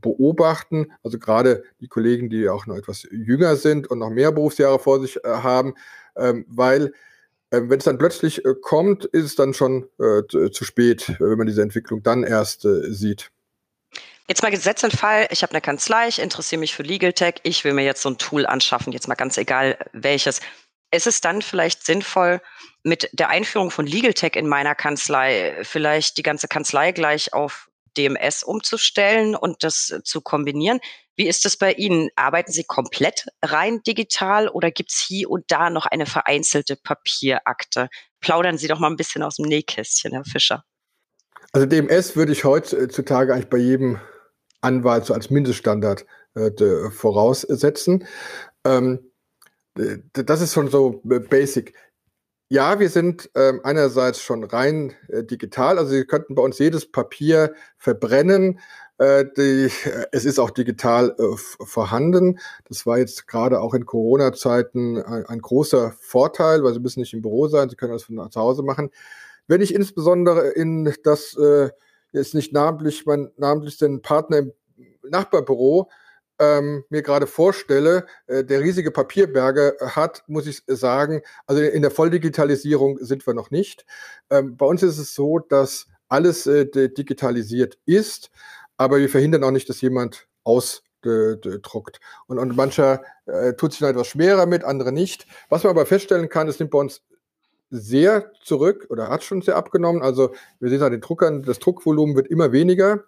beobachten. 0.00 0.92
Also 1.02 1.18
gerade 1.18 1.64
die 1.80 1.88
Kollegen, 1.88 2.30
die 2.30 2.48
auch 2.48 2.66
noch 2.66 2.76
etwas 2.76 3.06
jünger 3.10 3.56
sind 3.56 3.88
und 3.88 3.98
noch 3.98 4.10
mehr 4.10 4.32
Berufsjahre 4.32 4.78
vor 4.78 5.00
sich 5.00 5.18
haben, 5.24 5.74
ähm, 6.16 6.44
weil 6.48 6.92
äh, 7.50 7.62
wenn 7.64 7.78
es 7.78 7.84
dann 7.84 7.98
plötzlich 7.98 8.44
äh, 8.44 8.54
kommt, 8.60 9.04
ist 9.06 9.24
es 9.24 9.34
dann 9.34 9.54
schon 9.54 9.88
äh, 9.98 10.22
zu 10.50 10.64
spät, 10.64 11.14
wenn 11.18 11.38
man 11.38 11.46
diese 11.46 11.62
Entwicklung 11.62 12.02
dann 12.02 12.22
erst 12.22 12.64
äh, 12.64 12.92
sieht. 12.92 13.30
Jetzt 14.28 14.42
mal 14.42 14.50
gesetzt 14.50 14.84
den 14.84 14.92
Fall, 14.92 15.26
ich 15.30 15.42
habe 15.42 15.52
eine 15.52 15.60
Kanzlei, 15.60 16.06
ich 16.06 16.20
interessiere 16.20 16.60
mich 16.60 16.74
für 16.74 16.84
Legal 16.84 17.12
Tech, 17.12 17.34
ich 17.42 17.64
will 17.64 17.72
mir 17.72 17.84
jetzt 17.84 18.02
so 18.02 18.10
ein 18.10 18.18
Tool 18.18 18.46
anschaffen, 18.46 18.92
jetzt 18.92 19.08
mal 19.08 19.16
ganz 19.16 19.36
egal 19.36 19.76
welches. 19.92 20.40
Ist 20.92 21.08
es 21.08 21.20
dann 21.20 21.42
vielleicht 21.42 21.84
sinnvoll, 21.84 22.40
mit 22.84 23.10
der 23.12 23.28
Einführung 23.28 23.70
von 23.70 23.86
Legal 23.86 24.14
Tech 24.14 24.36
in 24.36 24.46
meiner 24.46 24.76
Kanzlei 24.76 25.58
vielleicht 25.62 26.16
die 26.16 26.22
ganze 26.22 26.46
Kanzlei 26.46 26.92
gleich 26.92 27.32
auf 27.32 27.69
DMS 27.96 28.42
umzustellen 28.42 29.34
und 29.34 29.62
das 29.62 29.94
zu 30.04 30.20
kombinieren? 30.20 30.80
Wie 31.16 31.28
ist 31.28 31.44
es 31.44 31.56
bei 31.56 31.72
Ihnen? 31.72 32.08
Arbeiten 32.16 32.50
Sie 32.52 32.64
komplett 32.64 33.26
rein 33.42 33.82
digital 33.82 34.48
oder 34.48 34.70
gibt 34.70 34.90
es 34.92 35.04
hier 35.06 35.30
und 35.30 35.44
da 35.48 35.68
noch 35.68 35.86
eine 35.86 36.06
vereinzelte 36.06 36.76
Papierakte? 36.76 37.88
Plaudern 38.20 38.56
Sie 38.56 38.68
doch 38.68 38.78
mal 38.78 38.90
ein 38.90 38.96
bisschen 38.96 39.22
aus 39.22 39.36
dem 39.36 39.46
Nähkästchen, 39.46 40.12
Herr 40.12 40.24
Fischer. 40.24 40.64
Also 41.52 41.66
DMS 41.66 42.16
würde 42.16 42.32
ich 42.32 42.44
heutzutage 42.44 43.34
eigentlich 43.34 43.50
bei 43.50 43.58
jedem 43.58 44.00
Anwalt 44.60 45.04
so 45.04 45.14
als 45.14 45.30
Mindeststandard 45.30 46.06
äh, 46.34 46.90
voraussetzen. 46.90 48.06
Ähm, 48.64 49.10
das 49.74 50.40
ist 50.40 50.54
schon 50.54 50.68
so 50.68 51.00
basic. 51.04 51.74
Ja, 52.52 52.80
wir 52.80 52.88
sind 52.88 53.30
ähm, 53.36 53.60
einerseits 53.62 54.20
schon 54.20 54.42
rein 54.42 54.92
äh, 55.06 55.22
digital, 55.22 55.78
also 55.78 55.92
Sie 55.92 56.04
könnten 56.04 56.34
bei 56.34 56.42
uns 56.42 56.58
jedes 56.58 56.90
Papier 56.90 57.54
verbrennen, 57.78 58.58
äh, 58.98 59.24
die, 59.36 59.70
es 60.10 60.24
ist 60.24 60.40
auch 60.40 60.50
digital 60.50 61.14
äh, 61.16 61.36
vorhanden. 61.36 62.40
Das 62.68 62.86
war 62.86 62.98
jetzt 62.98 63.28
gerade 63.28 63.60
auch 63.60 63.72
in 63.72 63.86
Corona-Zeiten 63.86 65.00
ein, 65.00 65.26
ein, 65.26 65.40
großer 65.40 65.94
Vorteil, 66.00 66.64
weil 66.64 66.74
Sie 66.74 66.80
müssen 66.80 66.98
nicht 66.98 67.14
im 67.14 67.22
Büro 67.22 67.46
sein, 67.46 67.70
Sie 67.70 67.76
können 67.76 67.92
das 67.92 68.02
von 68.02 68.28
zu 68.32 68.40
Hause 68.40 68.64
machen. 68.64 68.90
Wenn 69.46 69.60
ich 69.60 69.72
insbesondere 69.72 70.48
in 70.48 70.92
das, 71.04 71.36
äh, 71.36 71.70
jetzt 72.10 72.34
nicht 72.34 72.52
namentlich, 72.52 73.06
mein 73.06 73.30
namentlich 73.36 73.78
den 73.78 74.02
Partner 74.02 74.38
im 74.38 74.52
Nachbarbüro 75.08 75.88
ähm, 76.40 76.84
mir 76.88 77.02
gerade 77.02 77.28
vorstelle, 77.28 78.06
äh, 78.26 78.42
der 78.42 78.60
riesige 78.60 78.90
Papierberge 78.90 79.76
hat, 79.80 80.24
muss 80.26 80.46
ich 80.46 80.62
sagen, 80.66 81.22
also 81.46 81.62
in 81.62 81.82
der 81.82 81.92
Volldigitalisierung 81.92 82.98
sind 83.00 83.26
wir 83.26 83.34
noch 83.34 83.50
nicht. 83.50 83.86
Ähm, 84.30 84.56
bei 84.56 84.66
uns 84.66 84.82
ist 84.82 84.98
es 84.98 85.14
so, 85.14 85.38
dass 85.38 85.86
alles 86.08 86.48
äh, 86.48 86.66
digitalisiert 86.66 87.78
ist 87.86 88.30
aber 88.80 88.98
wir 88.98 89.10
verhindern 89.10 89.44
auch 89.44 89.50
nicht, 89.50 89.68
dass 89.68 89.82
jemand 89.82 90.26
ausdruckt. 90.42 92.00
Und, 92.26 92.38
und 92.38 92.56
mancher 92.56 93.02
äh, 93.26 93.52
tut 93.52 93.72
sich 93.72 93.82
noch 93.82 93.90
etwas 93.90 94.06
schwerer 94.06 94.46
mit, 94.46 94.64
andere 94.64 94.90
nicht. 94.90 95.26
Was 95.50 95.64
man 95.64 95.72
aber 95.72 95.84
feststellen 95.84 96.30
kann, 96.30 96.48
es 96.48 96.58
nimmt 96.58 96.70
bei 96.70 96.78
uns 96.78 97.02
sehr 97.68 98.32
zurück 98.42 98.86
oder 98.88 99.10
hat 99.10 99.22
schon 99.22 99.42
sehr 99.42 99.56
abgenommen. 99.56 100.00
Also 100.00 100.32
wir 100.60 100.70
sehen 100.70 100.82
an 100.82 100.92
den 100.92 101.02
Druckern, 101.02 101.42
das 101.42 101.58
Druckvolumen 101.58 102.16
wird 102.16 102.28
immer 102.28 102.52
weniger. 102.52 103.04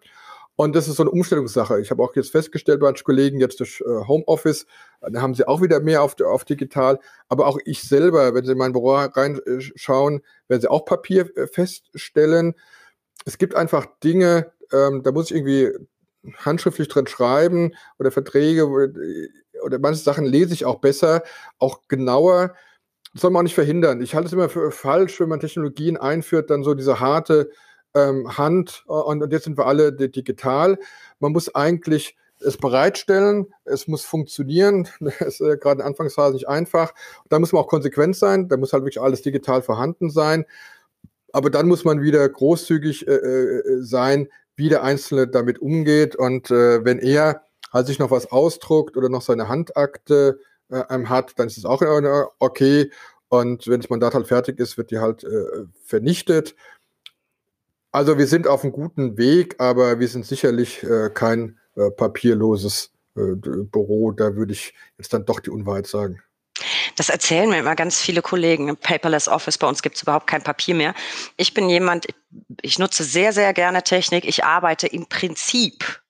Und 0.56 0.76
das 0.76 0.86
ist 0.86 0.96
so 0.96 1.02
eine 1.02 1.10
Umstellungssache. 1.10 1.80
Ich 1.80 1.90
habe 1.90 2.02
auch 2.02 2.14
jetzt 2.14 2.30
festgestellt 2.30 2.80
bei 2.80 2.86
manchen 2.86 3.04
Kollegen, 3.04 3.40
jetzt 3.40 3.60
durch 3.60 3.80
äh, 3.80 4.06
Homeoffice, 4.06 4.66
da 5.00 5.20
haben 5.20 5.34
sie 5.34 5.48
auch 5.48 5.62
wieder 5.62 5.80
mehr 5.80 6.02
auf, 6.02 6.20
auf 6.20 6.44
digital. 6.44 7.00
Aber 7.28 7.46
auch 7.46 7.58
ich 7.64 7.82
selber, 7.82 8.34
wenn 8.34 8.44
sie 8.44 8.52
in 8.52 8.58
mein 8.58 8.72
Büro 8.72 8.94
reinschauen, 8.94 10.22
werden 10.48 10.60
sie 10.60 10.70
auch 10.70 10.84
Papier 10.84 11.34
äh, 11.36 11.46
feststellen. 11.46 12.54
Es 13.24 13.38
gibt 13.38 13.54
einfach 13.54 13.86
Dinge, 14.04 14.52
ähm, 14.72 15.02
da 15.02 15.12
muss 15.12 15.30
ich 15.30 15.36
irgendwie 15.36 15.72
handschriftlich 16.36 16.88
drin 16.88 17.06
schreiben 17.06 17.74
oder 17.98 18.10
Verträge 18.10 18.68
oder, 18.68 18.88
oder 19.64 19.78
manche 19.78 20.02
Sachen 20.02 20.24
lese 20.24 20.54
ich 20.54 20.64
auch 20.64 20.80
besser, 20.80 21.22
auch 21.58 21.80
genauer. 21.88 22.54
Das 23.12 23.22
soll 23.22 23.30
man 23.30 23.40
auch 23.40 23.44
nicht 23.44 23.54
verhindern. 23.54 24.00
Ich 24.00 24.14
halte 24.14 24.26
es 24.26 24.32
immer 24.32 24.48
für 24.48 24.70
falsch, 24.70 25.18
wenn 25.20 25.28
man 25.28 25.40
Technologien 25.40 25.96
einführt, 25.96 26.50
dann 26.50 26.62
so 26.62 26.74
diese 26.74 27.00
harte 27.00 27.50
ähm, 27.94 28.36
Hand 28.36 28.84
und, 28.86 29.22
und, 29.22 29.32
jetzt 29.32 29.44
sind 29.44 29.58
wir 29.58 29.66
alle 29.66 29.92
digital. 29.92 30.78
Man 31.20 31.32
muss 31.32 31.54
eigentlich 31.54 32.16
es 32.44 32.56
bereitstellen, 32.56 33.52
es 33.64 33.86
muss 33.88 34.04
funktionieren. 34.04 34.88
Das 35.00 35.20
ist 35.20 35.40
äh, 35.40 35.56
gerade 35.56 35.80
in 35.80 35.86
Anfangsphase 35.86 36.34
nicht 36.34 36.48
einfach. 36.48 36.94
Da 37.28 37.38
muss 37.38 37.52
man 37.52 37.62
auch 37.62 37.68
konsequent 37.68 38.16
sein, 38.16 38.48
da 38.48 38.56
muss 38.56 38.72
halt 38.72 38.84
wirklich 38.84 39.00
alles 39.00 39.22
digital 39.22 39.62
vorhanden 39.62 40.10
sein. 40.10 40.44
Aber 41.32 41.50
dann 41.50 41.68
muss 41.68 41.84
man 41.84 42.02
wieder 42.02 42.28
großzügig 42.28 43.06
äh, 43.06 43.12
äh 43.12 43.82
sein, 43.82 44.28
wie 44.56 44.68
der 44.68 44.82
Einzelne 44.82 45.28
damit 45.28 45.60
umgeht. 45.60 46.16
Und 46.16 46.50
äh, 46.50 46.84
wenn 46.84 46.98
er 46.98 47.42
halt 47.72 47.86
sich 47.86 47.98
noch 47.98 48.10
was 48.10 48.30
ausdruckt 48.30 48.96
oder 48.96 49.08
noch 49.08 49.22
seine 49.22 49.48
Handakte 49.48 50.40
äh, 50.68 50.82
hat, 51.06 51.38
dann 51.38 51.46
ist 51.46 51.58
es 51.58 51.64
auch 51.64 51.82
okay. 52.38 52.90
Und 53.28 53.66
wenn 53.66 53.80
das 53.80 53.88
Mandat 53.88 54.14
halt 54.14 54.26
fertig 54.26 54.58
ist, 54.58 54.76
wird 54.76 54.90
die 54.90 54.98
halt 54.98 55.24
äh, 55.24 55.64
vernichtet. 55.84 56.54
Also 57.92 58.16
wir 58.16 58.26
sind 58.26 58.48
auf 58.48 58.64
einem 58.64 58.72
guten 58.72 59.18
Weg, 59.18 59.56
aber 59.60 60.00
wir 60.00 60.08
sind 60.08 60.24
sicherlich 60.24 60.82
äh, 60.82 61.10
kein 61.12 61.58
äh, 61.76 61.90
papierloses 61.90 62.90
äh, 63.16 63.34
Büro. 63.36 64.12
Da 64.12 64.34
würde 64.34 64.54
ich 64.54 64.74
jetzt 64.96 65.12
dann 65.12 65.26
doch 65.26 65.40
die 65.40 65.50
Unwahrheit 65.50 65.86
sagen. 65.86 66.22
Das 66.96 67.10
erzählen 67.10 67.50
mir 67.50 67.58
immer 67.58 67.76
ganz 67.76 68.00
viele 68.00 68.22
Kollegen. 68.22 68.68
Im 68.68 68.76
Paperless 68.76 69.28
Office, 69.28 69.58
bei 69.58 69.66
uns 69.66 69.82
gibt 69.82 69.96
es 69.96 70.02
überhaupt 70.02 70.26
kein 70.26 70.42
Papier 70.42 70.74
mehr. 70.74 70.94
Ich 71.36 71.52
bin 71.52 71.68
jemand, 71.68 72.06
ich 72.62 72.78
nutze 72.78 73.04
sehr, 73.04 73.32
sehr 73.32 73.52
gerne 73.52 73.82
Technik. 73.82 74.24
Ich 74.24 74.44
arbeite 74.44 74.86
im 74.86 75.06
Prinzip 75.06 76.00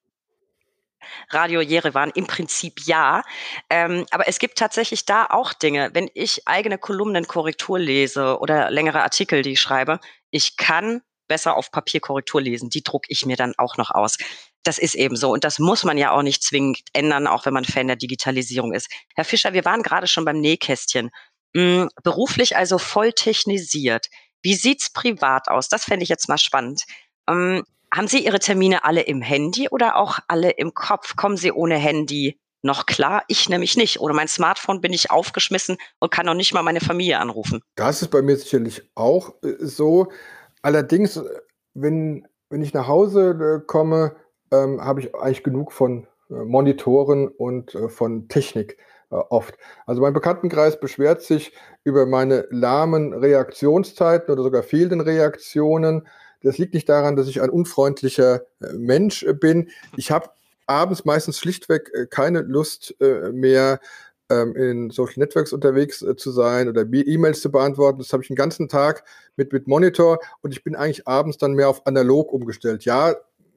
Radio 1.30 1.60
Jerewan 1.60 2.10
im 2.14 2.26
Prinzip 2.26 2.80
ja. 2.84 3.22
Ähm, 3.70 4.06
aber 4.10 4.28
es 4.28 4.38
gibt 4.38 4.58
tatsächlich 4.58 5.04
da 5.04 5.26
auch 5.26 5.52
Dinge. 5.52 5.90
Wenn 5.94 6.10
ich 6.14 6.46
eigene 6.46 6.78
Kolumnenkorrektur 6.78 7.78
lese 7.78 8.38
oder 8.38 8.70
längere 8.70 9.02
Artikel, 9.02 9.42
die 9.42 9.52
ich 9.52 9.60
schreibe, 9.60 10.00
ich 10.30 10.56
kann 10.56 11.02
besser 11.28 11.56
auf 11.56 11.70
Papier 11.70 12.00
Korrektur 12.00 12.40
lesen. 12.40 12.70
Die 12.70 12.82
drucke 12.82 13.06
ich 13.08 13.26
mir 13.26 13.36
dann 13.36 13.54
auch 13.56 13.76
noch 13.76 13.90
aus 13.90 14.18
das 14.62 14.78
ist 14.78 14.94
eben 14.94 15.16
so. 15.16 15.32
Und 15.32 15.44
das 15.44 15.58
muss 15.58 15.84
man 15.84 15.98
ja 15.98 16.12
auch 16.12 16.22
nicht 16.22 16.42
zwingend 16.42 16.80
ändern, 16.92 17.26
auch 17.26 17.46
wenn 17.46 17.54
man 17.54 17.64
Fan 17.64 17.86
der 17.86 17.96
Digitalisierung 17.96 18.72
ist. 18.72 18.88
Herr 19.14 19.24
Fischer, 19.24 19.52
wir 19.52 19.64
waren 19.64 19.82
gerade 19.82 20.06
schon 20.06 20.24
beim 20.24 20.40
Nähkästchen. 20.40 21.10
Hm, 21.56 21.88
beruflich 22.02 22.56
also 22.56 22.78
voll 22.78 23.12
technisiert. 23.12 24.06
Wie 24.42 24.54
sieht's 24.54 24.90
privat 24.92 25.48
aus? 25.48 25.68
Das 25.68 25.84
fände 25.84 26.02
ich 26.02 26.08
jetzt 26.08 26.28
mal 26.28 26.38
spannend. 26.38 26.84
Ähm, 27.28 27.64
haben 27.94 28.08
Sie 28.08 28.24
Ihre 28.24 28.38
Termine 28.38 28.84
alle 28.84 29.02
im 29.02 29.20
Handy 29.20 29.68
oder 29.68 29.96
auch 29.96 30.18
alle 30.28 30.50
im 30.50 30.72
Kopf? 30.74 31.16
Kommen 31.16 31.36
Sie 31.36 31.52
ohne 31.52 31.76
Handy 31.76 32.38
noch 32.62 32.86
klar? 32.86 33.24
Ich 33.28 33.48
nämlich 33.48 33.76
nicht. 33.76 34.00
Ohne 34.00 34.14
mein 34.14 34.28
Smartphone 34.28 34.80
bin 34.80 34.92
ich 34.92 35.10
aufgeschmissen 35.10 35.76
und 35.98 36.10
kann 36.10 36.26
noch 36.26 36.34
nicht 36.34 36.54
mal 36.54 36.62
meine 36.62 36.80
Familie 36.80 37.18
anrufen. 37.18 37.60
Das 37.74 38.00
ist 38.00 38.10
bei 38.10 38.22
mir 38.22 38.36
sicherlich 38.36 38.82
auch 38.94 39.34
äh, 39.42 39.56
so. 39.58 40.10
Allerdings, 40.62 41.20
wenn, 41.74 42.26
wenn 42.48 42.62
ich 42.62 42.72
nach 42.72 42.86
Hause 42.86 43.60
äh, 43.62 43.66
komme, 43.66 44.14
ähm, 44.52 44.82
habe 44.82 45.00
ich 45.00 45.14
eigentlich 45.14 45.42
genug 45.42 45.72
von 45.72 46.06
äh, 46.30 46.34
Monitoren 46.34 47.28
und 47.28 47.74
äh, 47.74 47.88
von 47.88 48.28
Technik 48.28 48.78
oft. 49.10 49.58
Also 49.84 50.00
mein 50.00 50.14
Bekanntenkreis 50.14 50.80
beschwert 50.80 51.20
sich 51.20 51.52
über 51.84 52.06
meine 52.06 52.46
lahmen 52.48 53.12
Reaktionszeiten 53.12 54.32
oder 54.32 54.42
sogar 54.42 54.62
fehlenden 54.62 55.02
Reaktionen. 55.02 56.08
Das 56.42 56.56
liegt 56.56 56.72
nicht 56.72 56.88
daran, 56.88 57.14
dass 57.14 57.28
ich 57.28 57.42
ein 57.42 57.50
unfreundlicher 57.50 58.40
Mensch 58.74 59.26
bin. 59.38 59.68
Ich 59.98 60.10
habe 60.10 60.30
abends 60.66 61.04
meistens 61.04 61.38
schlichtweg 61.38 62.08
keine 62.08 62.40
Lust 62.40 62.96
mehr, 63.32 63.80
ähm, 64.32 64.56
in 64.56 64.90
Social 64.90 65.18
Networks 65.18 65.52
unterwegs 65.52 66.04
zu 66.16 66.30
sein 66.30 66.68
oder 66.68 66.82
E-Mails 66.90 67.40
zu 67.40 67.50
beantworten. 67.50 67.98
Das 67.98 68.12
habe 68.12 68.22
ich 68.22 68.28
den 68.28 68.36
ganzen 68.36 68.68
Tag 68.68 69.04
mit, 69.36 69.52
mit 69.52 69.68
Monitor 69.68 70.18
und 70.40 70.52
ich 70.52 70.64
bin 70.64 70.74
eigentlich 70.74 71.06
abends 71.06 71.38
dann 71.38 71.52
mehr 71.52 71.68
auf 71.68 71.86
analog 71.86 72.32
umgestellt. 72.32 72.84
Ja, 72.84 73.14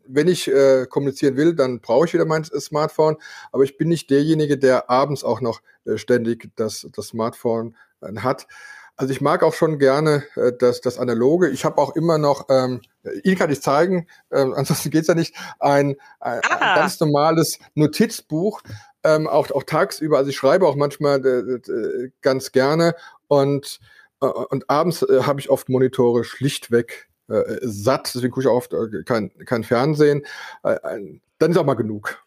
wenn 0.08 0.28
ich 0.28 0.48
äh, 0.48 0.86
kommunizieren 0.88 1.38
will, 1.38 1.56
dann 1.56 1.80
brauche 1.80 2.06
ich 2.06 2.14
wieder 2.14 2.26
mein 2.26 2.44
Smartphone. 2.44 3.18
Aber 3.52 3.64
ich 3.64 3.78
bin 3.78 3.88
nicht 3.88 4.10
derjenige, 4.10 4.58
der 4.58 4.90
abends 4.90 5.24
auch 5.24 5.42
noch 5.42 5.62
äh, 5.86 5.98
ständig 5.98 6.52
das, 6.56 6.88
das 6.94 7.08
Smartphone 7.08 7.76
äh, 8.02 8.16
hat. 8.18 8.48
Also 8.98 9.12
ich 9.12 9.20
mag 9.20 9.44
auch 9.44 9.54
schon 9.54 9.78
gerne 9.78 10.24
äh, 10.36 10.54
das, 10.58 10.80
das 10.80 10.98
Analoge. 10.98 11.50
Ich 11.50 11.66
habe 11.66 11.80
auch 11.80 11.96
immer 11.96 12.18
noch, 12.18 12.48
ähm, 12.50 12.82
Ihnen 13.24 13.38
kann 13.38 13.52
ich 13.52 13.62
zeigen, 13.62 14.08
ähm, 14.32 14.54
ansonsten 14.56 14.90
geht's 14.90 15.08
ja 15.08 15.16
nicht, 15.16 15.36
ein, 15.60 15.96
ein, 16.20 16.42
ah. 16.50 16.56
ein 16.56 16.76
ganz 16.76 17.00
normales 17.00 17.60
Notizbuch, 17.74 18.62
ähm, 19.06 19.28
auch, 19.28 19.52
auch 19.52 19.64
tagsüber. 19.64 20.18
Also 20.18 20.32
ich 20.32 20.36
schreibe 20.36 20.68
auch 20.68 20.76
manchmal 20.76 21.24
äh, 21.26 21.72
äh, 21.72 22.12
ganz 22.22 22.52
gerne 22.52 22.96
und, 23.28 23.80
äh, 24.22 24.26
und 24.26 24.70
abends 24.70 25.04
äh, 25.04 25.22
habe 25.24 25.40
ich 25.40 25.50
oft 25.50 25.70
Monitore 25.70 26.24
schlichtweg 26.24 27.08
äh, 27.30 27.58
satt, 27.62 28.12
deswegen 28.14 28.32
gucke 28.32 28.42
ich 28.42 28.48
auch 28.48 28.58
oft 28.58 28.74
äh, 28.74 29.04
kein, 29.04 29.32
kein 29.46 29.64
Fernsehen. 29.64 30.26
Dann 30.64 31.52
ist 31.52 31.58
auch 31.58 31.66
mal 31.66 31.74
genug. 31.76 32.25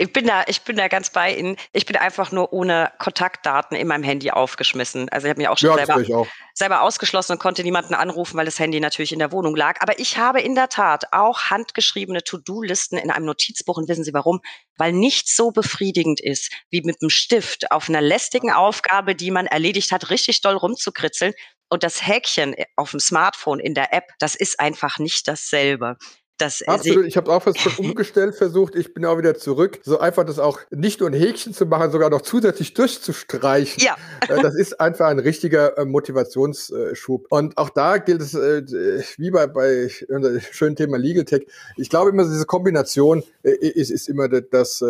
Ich 0.00 0.12
bin 0.12 0.28
da, 0.28 0.44
ich 0.46 0.62
bin 0.62 0.76
da 0.76 0.86
ganz 0.86 1.10
bei 1.10 1.34
Ihnen. 1.34 1.56
Ich 1.72 1.84
bin 1.84 1.96
einfach 1.96 2.30
nur 2.30 2.52
ohne 2.52 2.92
Kontaktdaten 2.98 3.76
in 3.76 3.88
meinem 3.88 4.04
Handy 4.04 4.30
aufgeschmissen. 4.30 5.08
Also 5.08 5.26
ich 5.26 5.30
habe 5.30 5.40
mich 5.40 5.48
auch 5.48 5.58
schon 5.58 5.76
ja, 5.76 5.84
selber, 5.84 6.20
auch. 6.20 6.26
selber 6.54 6.82
ausgeschlossen 6.82 7.32
und 7.32 7.40
konnte 7.40 7.64
niemanden 7.64 7.94
anrufen, 7.94 8.36
weil 8.36 8.44
das 8.44 8.60
Handy 8.60 8.78
natürlich 8.78 9.12
in 9.12 9.18
der 9.18 9.32
Wohnung 9.32 9.56
lag. 9.56 9.80
Aber 9.80 9.98
ich 9.98 10.16
habe 10.16 10.40
in 10.40 10.54
der 10.54 10.68
Tat 10.68 11.12
auch 11.12 11.50
handgeschriebene 11.50 12.22
To-Do-Listen 12.22 12.96
in 12.96 13.10
einem 13.10 13.26
Notizbuch. 13.26 13.76
Und 13.76 13.88
wissen 13.88 14.04
Sie 14.04 14.14
warum? 14.14 14.40
Weil 14.76 14.92
nichts 14.92 15.34
so 15.34 15.50
befriedigend 15.50 16.20
ist, 16.20 16.52
wie 16.70 16.82
mit 16.82 17.02
einem 17.02 17.10
Stift 17.10 17.72
auf 17.72 17.88
einer 17.88 18.00
lästigen 18.00 18.52
Aufgabe, 18.52 19.16
die 19.16 19.32
man 19.32 19.46
erledigt 19.46 19.90
hat, 19.90 20.10
richtig 20.10 20.42
doll 20.42 20.54
rumzukritzeln. 20.54 21.34
Und 21.70 21.82
das 21.82 22.06
Häkchen 22.06 22.54
auf 22.76 22.92
dem 22.92 23.00
Smartphone 23.00 23.58
in 23.58 23.74
der 23.74 23.92
App, 23.92 24.04
das 24.20 24.36
ist 24.36 24.60
einfach 24.60 24.98
nicht 25.00 25.26
dasselbe. 25.26 25.96
Das, 26.38 26.60
äh, 26.60 26.66
Absolut, 26.66 27.04
ich 27.04 27.16
habe 27.16 27.32
auch 27.32 27.44
was 27.44 27.58
schon 27.58 27.72
umgestellt 27.86 28.36
versucht. 28.36 28.76
Ich 28.76 28.94
bin 28.94 29.04
auch 29.04 29.18
wieder 29.18 29.34
zurück. 29.34 29.80
So 29.82 29.98
einfach 29.98 30.24
das 30.24 30.38
auch 30.38 30.60
nicht 30.70 31.00
nur 31.00 31.10
ein 31.10 31.14
Häkchen 31.14 31.52
zu 31.52 31.66
machen, 31.66 31.90
sogar 31.90 32.10
noch 32.10 32.22
zusätzlich 32.22 32.74
durchzustreichen. 32.74 33.82
Ja. 33.82 33.96
Äh, 34.28 34.40
das 34.40 34.54
ist 34.54 34.80
einfach 34.80 35.08
ein 35.08 35.18
richtiger 35.18 35.76
äh, 35.76 35.84
Motivationsschub. 35.84 37.26
Und 37.30 37.58
auch 37.58 37.70
da 37.70 37.98
gilt 37.98 38.22
es, 38.22 38.34
wie 38.34 39.30
bei, 39.30 39.48
bei 39.48 39.90
unserem 40.08 40.40
schönen 40.40 40.76
Thema 40.76 40.96
Legal 40.96 41.24
Tech, 41.24 41.46
ich 41.76 41.90
glaube 41.90 42.10
immer, 42.10 42.22
diese 42.22 42.46
Kombination 42.46 43.24
ist, 43.42 43.90
ist 43.90 44.08
immer 44.08 44.28
das 44.28 44.84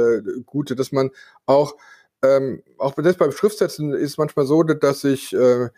Gute, 0.44 0.76
dass 0.76 0.92
man 0.92 1.10
auch 1.46 1.74
ähm, 2.22 2.62
auch 2.78 2.94
selbst 2.96 3.18
beim 3.18 3.30
Schriftsetzen 3.30 3.94
ist 3.94 4.18
manchmal 4.18 4.44
so, 4.44 4.64
dass 4.64 5.04
ich 5.04 5.32
äh, 5.32 5.68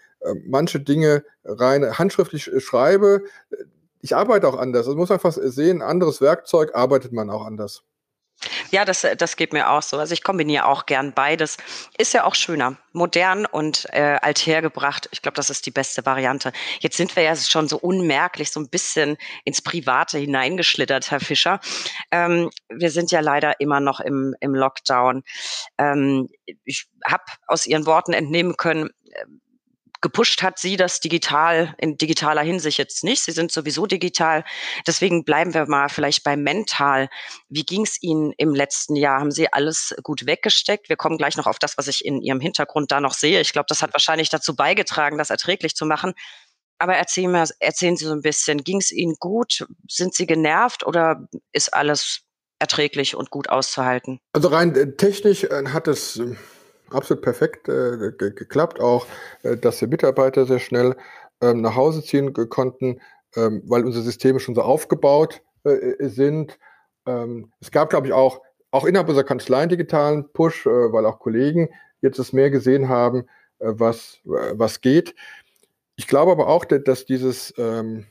manche 0.47 0.81
Dinge 0.81 1.23
rein 1.45 1.99
handschriftlich 1.99 2.51
schreibe 2.59 3.25
ich 4.01 4.16
arbeite 4.16 4.48
auch 4.48 4.59
anders. 4.59 4.86
Also 4.86 4.96
muss 4.96 5.09
man 5.09 5.18
einfach 5.18 5.32
sehen, 5.32 5.82
anderes 5.82 6.20
Werkzeug 6.20 6.74
arbeitet 6.74 7.12
man 7.12 7.30
auch 7.30 7.44
anders. 7.44 7.82
Ja, 8.70 8.84
das, 8.84 9.07
das 9.18 9.36
geht 9.36 9.53
mir 9.53 9.70
auch 9.70 9.82
so. 9.82 9.98
Also 9.98 10.14
ich 10.14 10.22
kombiniere 10.22 10.64
auch 10.64 10.86
gern 10.86 11.12
beides. 11.12 11.59
Ist 11.98 12.14
ja 12.14 12.24
auch 12.24 12.34
schöner. 12.34 12.76
Modern 12.92 13.44
und 13.44 13.86
äh, 13.92 14.18
althergebracht. 14.22 15.09
Ich 15.12 15.20
glaube, 15.20 15.36
das 15.36 15.51
ist 15.51 15.66
die 15.66 15.70
beste 15.70 16.07
Variante. 16.07 16.53
Jetzt 16.78 16.96
sind 16.96 17.14
wir 17.16 17.22
ja 17.22 17.36
schon 17.36 17.68
so 17.68 17.76
unmerklich 17.76 18.51
so 18.51 18.59
ein 18.61 18.70
bisschen 18.70 19.18
ins 19.44 19.61
Private 19.61 20.18
hineingeschlittert, 20.18 21.11
Herr 21.11 21.20
Fischer. 21.20 21.61
Ähm, 22.11 22.51
wir 22.70 22.90
sind 22.90 23.11
ja 23.11 23.20
leider 23.20 23.61
immer 23.61 23.80
noch 23.80 24.01
im, 24.01 24.34
im 24.40 24.55
Lockdown. 24.55 25.22
Ähm, 25.76 26.28
ich 26.64 26.88
habe 27.07 27.24
aus 27.46 27.66
Ihren 27.66 27.84
Worten 27.84 28.14
entnehmen 28.14 28.57
können, 28.57 28.88
gepusht 30.01 30.42
hat 30.42 30.59
sie 30.59 30.76
das 30.76 31.01
digital 31.01 31.74
in 31.78 31.96
digitaler 31.96 32.42
Hinsicht 32.42 32.78
jetzt 32.78 33.05
nicht. 33.05 33.22
Sie 33.22 33.32
sind 33.32 33.53
sowieso 33.53 33.86
digital. 33.86 34.44
Deswegen 34.86 35.24
bleiben 35.24 35.55
wir 35.55 35.66
mal 35.66 35.88
vielleicht 35.88 36.24
bei 36.24 36.36
mental. 36.36 37.09
Wie 37.48 37.64
ging 37.64 37.82
es 37.82 38.03
Ihnen 38.03 38.32
im 38.36 38.55
letzten 38.55 38.96
Jahr? 38.96 39.20
Haben 39.20 39.30
Sie 39.30 39.53
alles 39.53 39.94
gut 40.03 40.26
weggesteckt? 40.26 40.88
Wir 40.88 40.96
kommen 40.96 41.18
gleich 41.18 41.36
noch 41.36 41.46
auf 41.46 41.59
das, 41.59 41.76
was 41.76 41.88
ich 41.88 42.05
in 42.05 42.22
Ihrem 42.22 42.40
Hintergrund 42.40 42.90
da 42.90 43.01
noch 43.01 43.14
sehe. 43.14 43.40
Ich 43.40 43.53
glaube, 43.53 43.66
das 43.68 43.82
hat 43.82 43.92
wahrscheinlich 43.92 44.30
dazu 44.30 44.57
beigetragen, 44.57 45.18
das 45.18 45.30
erträglich 45.30 45.74
zu 45.74 45.84
machen. 45.84 46.14
Aber 46.78 46.94
erzählen, 46.94 47.30
wir, 47.30 47.44
erzählen 47.59 47.96
Sie 47.96 48.07
so 48.07 48.12
ein 48.12 48.22
bisschen, 48.22 48.64
ging 48.64 48.78
es 48.78 48.90
Ihnen 48.90 49.16
gut? 49.20 49.66
Sind 49.86 50.14
Sie 50.14 50.26
genervt 50.26 50.86
oder 50.86 51.28
ist 51.53 51.74
alles 51.74 52.22
erträglich 52.59 53.14
und 53.14 53.30
gut 53.30 53.51
auszuhalten? 53.51 54.20
Also 54.32 54.48
rein 54.48 54.74
äh, 54.74 54.96
technisch 54.96 55.44
äh, 55.44 55.64
hat 55.68 55.88
es 55.88 56.16
ähm, 56.16 56.38
absolut 56.95 57.22
perfekt 57.22 57.68
äh, 57.68 58.12
geklappt. 58.16 58.80
Auch, 58.80 59.07
äh, 59.43 59.57
dass 59.57 59.78
die 59.78 59.86
Mitarbeiter 59.86 60.47
sehr 60.47 60.59
schnell 60.59 60.97
ähm, 61.41 61.61
nach 61.61 61.76
Hause 61.76 62.03
ziehen 62.03 62.32
konnten, 62.32 63.01
ähm, 63.36 63.62
weil 63.66 63.84
unsere 63.84 64.05
Systeme 64.05 64.41
schon 64.41 64.55
so 64.55 64.62
aufgebaut 64.62 65.43
äh, 65.64 66.09
sind. 66.09 66.59
Ähm, 67.07 67.53
es 67.61 67.70
gab, 67.70 67.91
glaube 67.91 68.09
ich, 68.09 68.12
auch, 68.12 68.41
auch 68.70 68.84
innerhalb 68.84 69.09
unserer 69.09 69.24
Kanzlei 69.24 69.59
einen 69.59 69.70
digitalen 69.70 70.30
Push, 70.32 70.66
äh, 70.66 70.93
weil 70.93 71.07
auch 71.07 71.18
Kollegen 71.18 71.70
jetzt 72.03 72.18
es 72.18 72.32
mehr 72.32 72.51
gesehen 72.51 72.88
haben, 72.88 73.26
äh, 73.59 73.72
was, 73.72 74.18
was 74.24 74.80
geht. 74.80 75.14
Ich 75.97 76.07
glaube 76.07 76.32
aber 76.32 76.49
auch, 76.49 76.64
dass 76.64 77.05
dieses 77.05 77.53
ähm, 77.59 78.07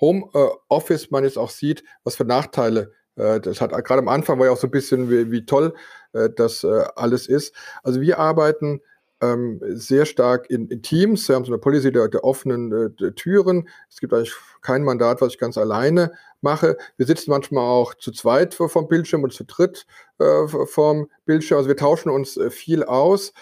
Home 0.00 0.26
Office 0.68 1.10
man 1.10 1.24
jetzt 1.24 1.38
auch 1.38 1.50
sieht, 1.50 1.84
was 2.02 2.16
für 2.16 2.24
Nachteile 2.24 2.92
äh, 3.16 3.40
das 3.40 3.60
hat 3.60 3.70
gerade 3.84 4.00
am 4.00 4.08
Anfang 4.08 4.38
war 4.38 4.46
ja 4.46 4.52
auch 4.52 4.58
so 4.58 4.66
ein 4.66 4.72
bisschen, 4.72 5.10
wie, 5.10 5.30
wie 5.30 5.46
toll 5.46 5.74
äh, 6.14 6.30
das 6.34 6.64
äh, 6.64 6.84
alles 6.96 7.26
ist. 7.26 7.54
Also 7.82 8.00
wir 8.00 8.18
arbeiten 8.18 8.80
ähm, 9.20 9.60
sehr 9.62 10.06
stark 10.06 10.50
in, 10.50 10.68
in, 10.68 10.82
Teams. 10.82 11.28
Wir 11.28 11.36
haben 11.36 11.44
so 11.44 11.52
eine 11.52 11.58
Policy 11.58 11.92
der, 11.92 12.08
der 12.08 12.24
offenen 12.24 12.72
äh, 12.72 12.90
der 12.90 13.14
Türen. 13.14 13.68
Es 13.88 14.00
gibt 14.00 14.12
eigentlich 14.12 14.34
kein 14.60 14.82
Mandat, 14.82 15.20
was 15.20 15.32
ich 15.32 15.38
ganz 15.38 15.56
alleine 15.56 16.12
mache. 16.40 16.76
Wir 16.96 17.06
sitzen 17.06 17.30
manchmal 17.30 17.64
auch 17.64 17.94
zu 17.94 18.12
zweit 18.12 18.54
vom 18.54 18.88
Bildschirm 18.88 19.22
und 19.22 19.32
zu 19.32 19.44
dritt 19.44 19.86
äh, 20.18 20.46
vom 20.66 21.08
Bildschirm. 21.24 21.58
Also 21.58 21.68
wir 21.68 21.76
tauschen 21.76 22.10
uns 22.10 22.36
äh, 22.36 22.50
viel 22.50 22.82
aus. 22.84 23.32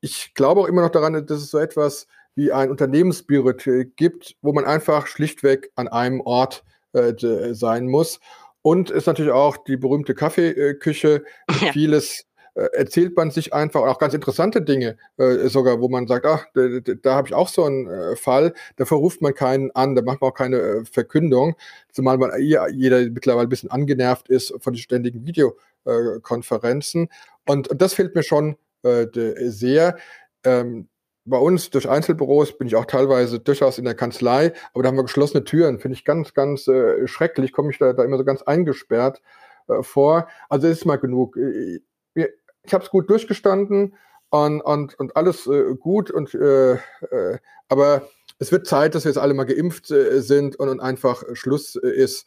Ich 0.00 0.34
glaube 0.34 0.60
auch 0.60 0.66
immer 0.66 0.82
noch 0.82 0.90
daran, 0.90 1.26
dass 1.26 1.38
es 1.38 1.50
so 1.50 1.58
etwas 1.58 2.06
wie 2.34 2.52
ein 2.52 2.70
Unternehmensspirit 2.70 3.96
gibt, 3.96 4.36
wo 4.42 4.52
man 4.52 4.64
einfach 4.64 5.06
schlichtweg 5.06 5.70
an 5.76 5.88
einem 5.88 6.20
Ort 6.20 6.64
sein 6.92 7.88
muss. 7.88 8.20
Und 8.66 8.88
ist 8.90 9.06
natürlich 9.06 9.32
auch 9.32 9.58
die 9.58 9.76
berühmte 9.76 10.14
Kaffeeküche. 10.14 11.22
Ja. 11.60 11.72
Vieles 11.72 12.24
äh, 12.54 12.68
erzählt 12.72 13.16
man 13.16 13.30
sich 13.30 13.52
einfach, 13.52 13.82
auch 13.82 13.98
ganz 13.98 14.14
interessante 14.14 14.62
Dinge 14.62 14.96
äh, 15.18 15.48
sogar, 15.48 15.80
wo 15.80 15.88
man 15.88 16.06
sagt, 16.06 16.24
ach, 16.24 16.46
da, 16.54 16.80
da, 16.80 17.14
habe 17.14 17.28
ich 17.28 17.34
auch 17.34 17.48
so 17.48 17.64
einen 17.64 17.86
äh, 17.86 18.16
Fall, 18.16 18.54
da 18.76 18.86
verruft 18.86 19.20
man 19.20 19.34
keinen 19.34 19.70
an, 19.72 19.94
da 19.94 20.02
macht 20.02 20.20
man 20.20 20.30
auch 20.30 20.34
keine 20.34 20.56
äh, 20.58 20.84
Verkündung, 20.84 21.56
zumal 21.92 22.16
man 22.16 22.30
jeder 22.40 23.00
mittlerweile 23.10 23.46
ein 23.46 23.50
bisschen 23.50 23.70
angenervt 23.70 24.28
ist 24.28 24.54
von 24.60 24.72
den 24.72 24.80
ständigen 24.80 25.26
Videokonferenzen. 25.26 27.08
und, 27.46 27.68
und 27.68 27.82
das 27.82 27.92
fehlt 27.94 28.14
mir 28.14 28.22
schon 28.22 28.56
äh, 28.82 29.06
sehr. 29.50 29.96
Ähm, 30.44 30.88
bei 31.24 31.38
uns 31.38 31.70
durch 31.70 31.88
Einzelbüros 31.88 32.58
bin 32.58 32.66
ich 32.66 32.76
auch 32.76 32.84
teilweise 32.84 33.40
durchaus 33.40 33.78
in 33.78 33.84
der 33.84 33.94
Kanzlei, 33.94 34.52
aber 34.72 34.82
da 34.82 34.88
haben 34.88 34.96
wir 34.96 35.04
geschlossene 35.04 35.44
Türen. 35.44 35.78
Finde 35.78 35.96
ich 35.96 36.04
ganz, 36.04 36.34
ganz 36.34 36.68
äh, 36.68 37.06
schrecklich. 37.06 37.52
Komme 37.52 37.70
ich 37.70 37.78
da, 37.78 37.92
da 37.92 38.04
immer 38.04 38.18
so 38.18 38.24
ganz 38.24 38.42
eingesperrt 38.42 39.22
äh, 39.68 39.82
vor. 39.82 40.28
Also 40.48 40.68
ist 40.68 40.84
mal 40.84 40.96
genug. 40.96 41.36
Ich, 41.36 42.28
ich 42.62 42.74
habe 42.74 42.84
es 42.84 42.90
gut 42.90 43.08
durchgestanden 43.08 43.96
und, 44.30 44.60
und, 44.60 44.98
und 44.98 45.16
alles 45.16 45.46
äh, 45.46 45.74
gut. 45.78 46.10
Und, 46.10 46.34
äh, 46.34 46.74
äh, 46.74 47.38
aber 47.68 48.08
es 48.38 48.52
wird 48.52 48.66
Zeit, 48.66 48.94
dass 48.94 49.04
wir 49.04 49.10
jetzt 49.10 49.18
alle 49.18 49.34
mal 49.34 49.44
geimpft 49.44 49.90
äh, 49.90 50.20
sind 50.20 50.56
und, 50.56 50.68
und 50.68 50.80
einfach 50.80 51.22
Schluss 51.32 51.74
ist. 51.76 52.26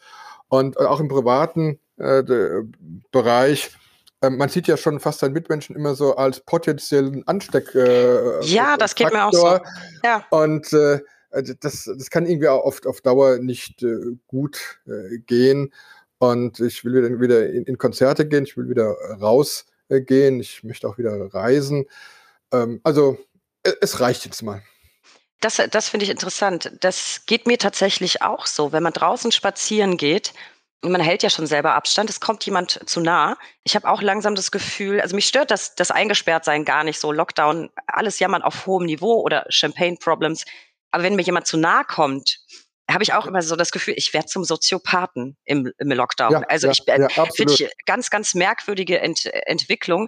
Und 0.50 0.80
auch 0.80 1.02
im 1.02 1.10
privaten 1.10 1.80
Bereich 3.12 3.72
man 4.30 4.50
sieht 4.50 4.68
ja 4.68 4.78
schon 4.78 5.00
fast 5.00 5.20
seinen 5.20 5.34
Mitmenschen 5.34 5.76
immer 5.76 5.96
so 5.96 6.16
als 6.16 6.40
potenziellen 6.42 7.28
Ansteck. 7.28 7.74
Äh, 7.76 8.44
ja, 8.46 8.78
das 8.78 8.96
geht 8.96 9.12
mir 9.12 9.26
auch 9.26 9.34
so. 9.34 9.60
Ja. 10.04 10.26
Und 10.30 10.72
äh, 10.74 11.00
also 11.30 11.54
das, 11.60 11.90
das 11.98 12.10
kann 12.10 12.26
irgendwie 12.26 12.48
auch 12.48 12.64
oft 12.64 12.88
auf 12.88 13.02
Dauer 13.02 13.38
nicht 13.38 13.84
äh, 13.84 14.18
gut 14.28 14.80
äh, 14.88 15.20
gehen. 15.20 15.74
Und 16.20 16.60
ich 16.60 16.84
will 16.84 16.96
wieder, 16.96 17.22
wieder 17.22 17.50
in, 17.50 17.64
in, 17.66 17.78
Konzerte 17.78 18.28
gehen, 18.28 18.44
ich 18.44 18.58
will 18.58 18.70
wieder 18.70 18.96
rausgehen, 19.22 20.40
ich 20.40 20.64
möchte 20.64 20.88
auch 20.88 20.98
wieder 20.98 21.34
reisen. 21.34 21.86
Ähm, 22.52 22.80
also 22.84 23.18
es, 23.64 23.76
es 23.82 24.00
reicht 24.00 24.26
jetzt 24.26 24.42
mal. 24.42 24.64
Das, 25.40 25.62
das 25.70 25.90
finde 25.90 26.06
ich 26.06 26.10
interessant. 26.10 26.72
Das 26.80 27.22
geht 27.28 27.46
mir 27.46 27.60
tatsächlich 27.60 28.24
auch 28.24 28.48
so. 28.48 28.72
Wenn 28.72 28.82
man 28.82 28.94
draußen 28.94 29.32
spazieren 29.32 29.98
geht, 29.98 30.34
man 30.82 31.02
hält 31.02 31.24
ja 31.24 31.30
schon 31.30 31.48
selber 31.48 31.74
Abstand, 31.74 32.10
es 32.10 32.20
kommt 32.20 32.46
jemand 32.46 32.88
zu 32.88 33.02
nah. 33.02 33.38
Ich 33.64 33.76
habe 33.76 33.90
auch 33.90 34.02
langsam 34.02 34.36
das 34.36 34.52
Gefühl, 34.52 35.02
also 35.02 35.16
mich 35.16 35.28
stört 35.28 35.52
das, 35.52 35.76
das 35.76 35.92
Eingesperrtsein 35.92 36.66
gar 36.66 36.84
nicht 36.84 37.00
so, 37.00 37.12
Lockdown, 37.12 37.70
alles 37.88 38.20
jammern 38.20 38.44
auf 38.44 38.66
hohem 38.66 38.86
Niveau 38.86 39.22
oder 39.22 39.46
Champagne-Problems. 39.50 40.46
Aber 40.92 41.04
wenn 41.04 41.16
mir 41.16 41.24
jemand 41.24 41.48
zu 41.48 41.58
nah 41.58 41.84
kommt, 41.84 42.40
habe 42.90 43.04
ich 43.04 43.14
auch 43.14 43.26
immer 43.26 43.42
so 43.42 43.56
das 43.56 43.72
Gefühl, 43.72 43.96
ich 43.98 44.14
werde 44.14 44.28
zum 44.28 44.44
Soziopathen 44.44 45.36
im, 45.44 45.72
im 45.78 45.92
Lockdown. 45.92 46.32
Ja, 46.32 46.42
also 46.48 46.68
ja, 46.68 46.74
ich 46.74 46.84
ja, 46.86 47.26
finde 47.36 47.54
ich 47.54 47.70
ganz, 47.86 48.10
ganz 48.10 48.34
merkwürdige 48.34 49.00
Ent 49.00 49.26
Entwicklung. 49.46 50.08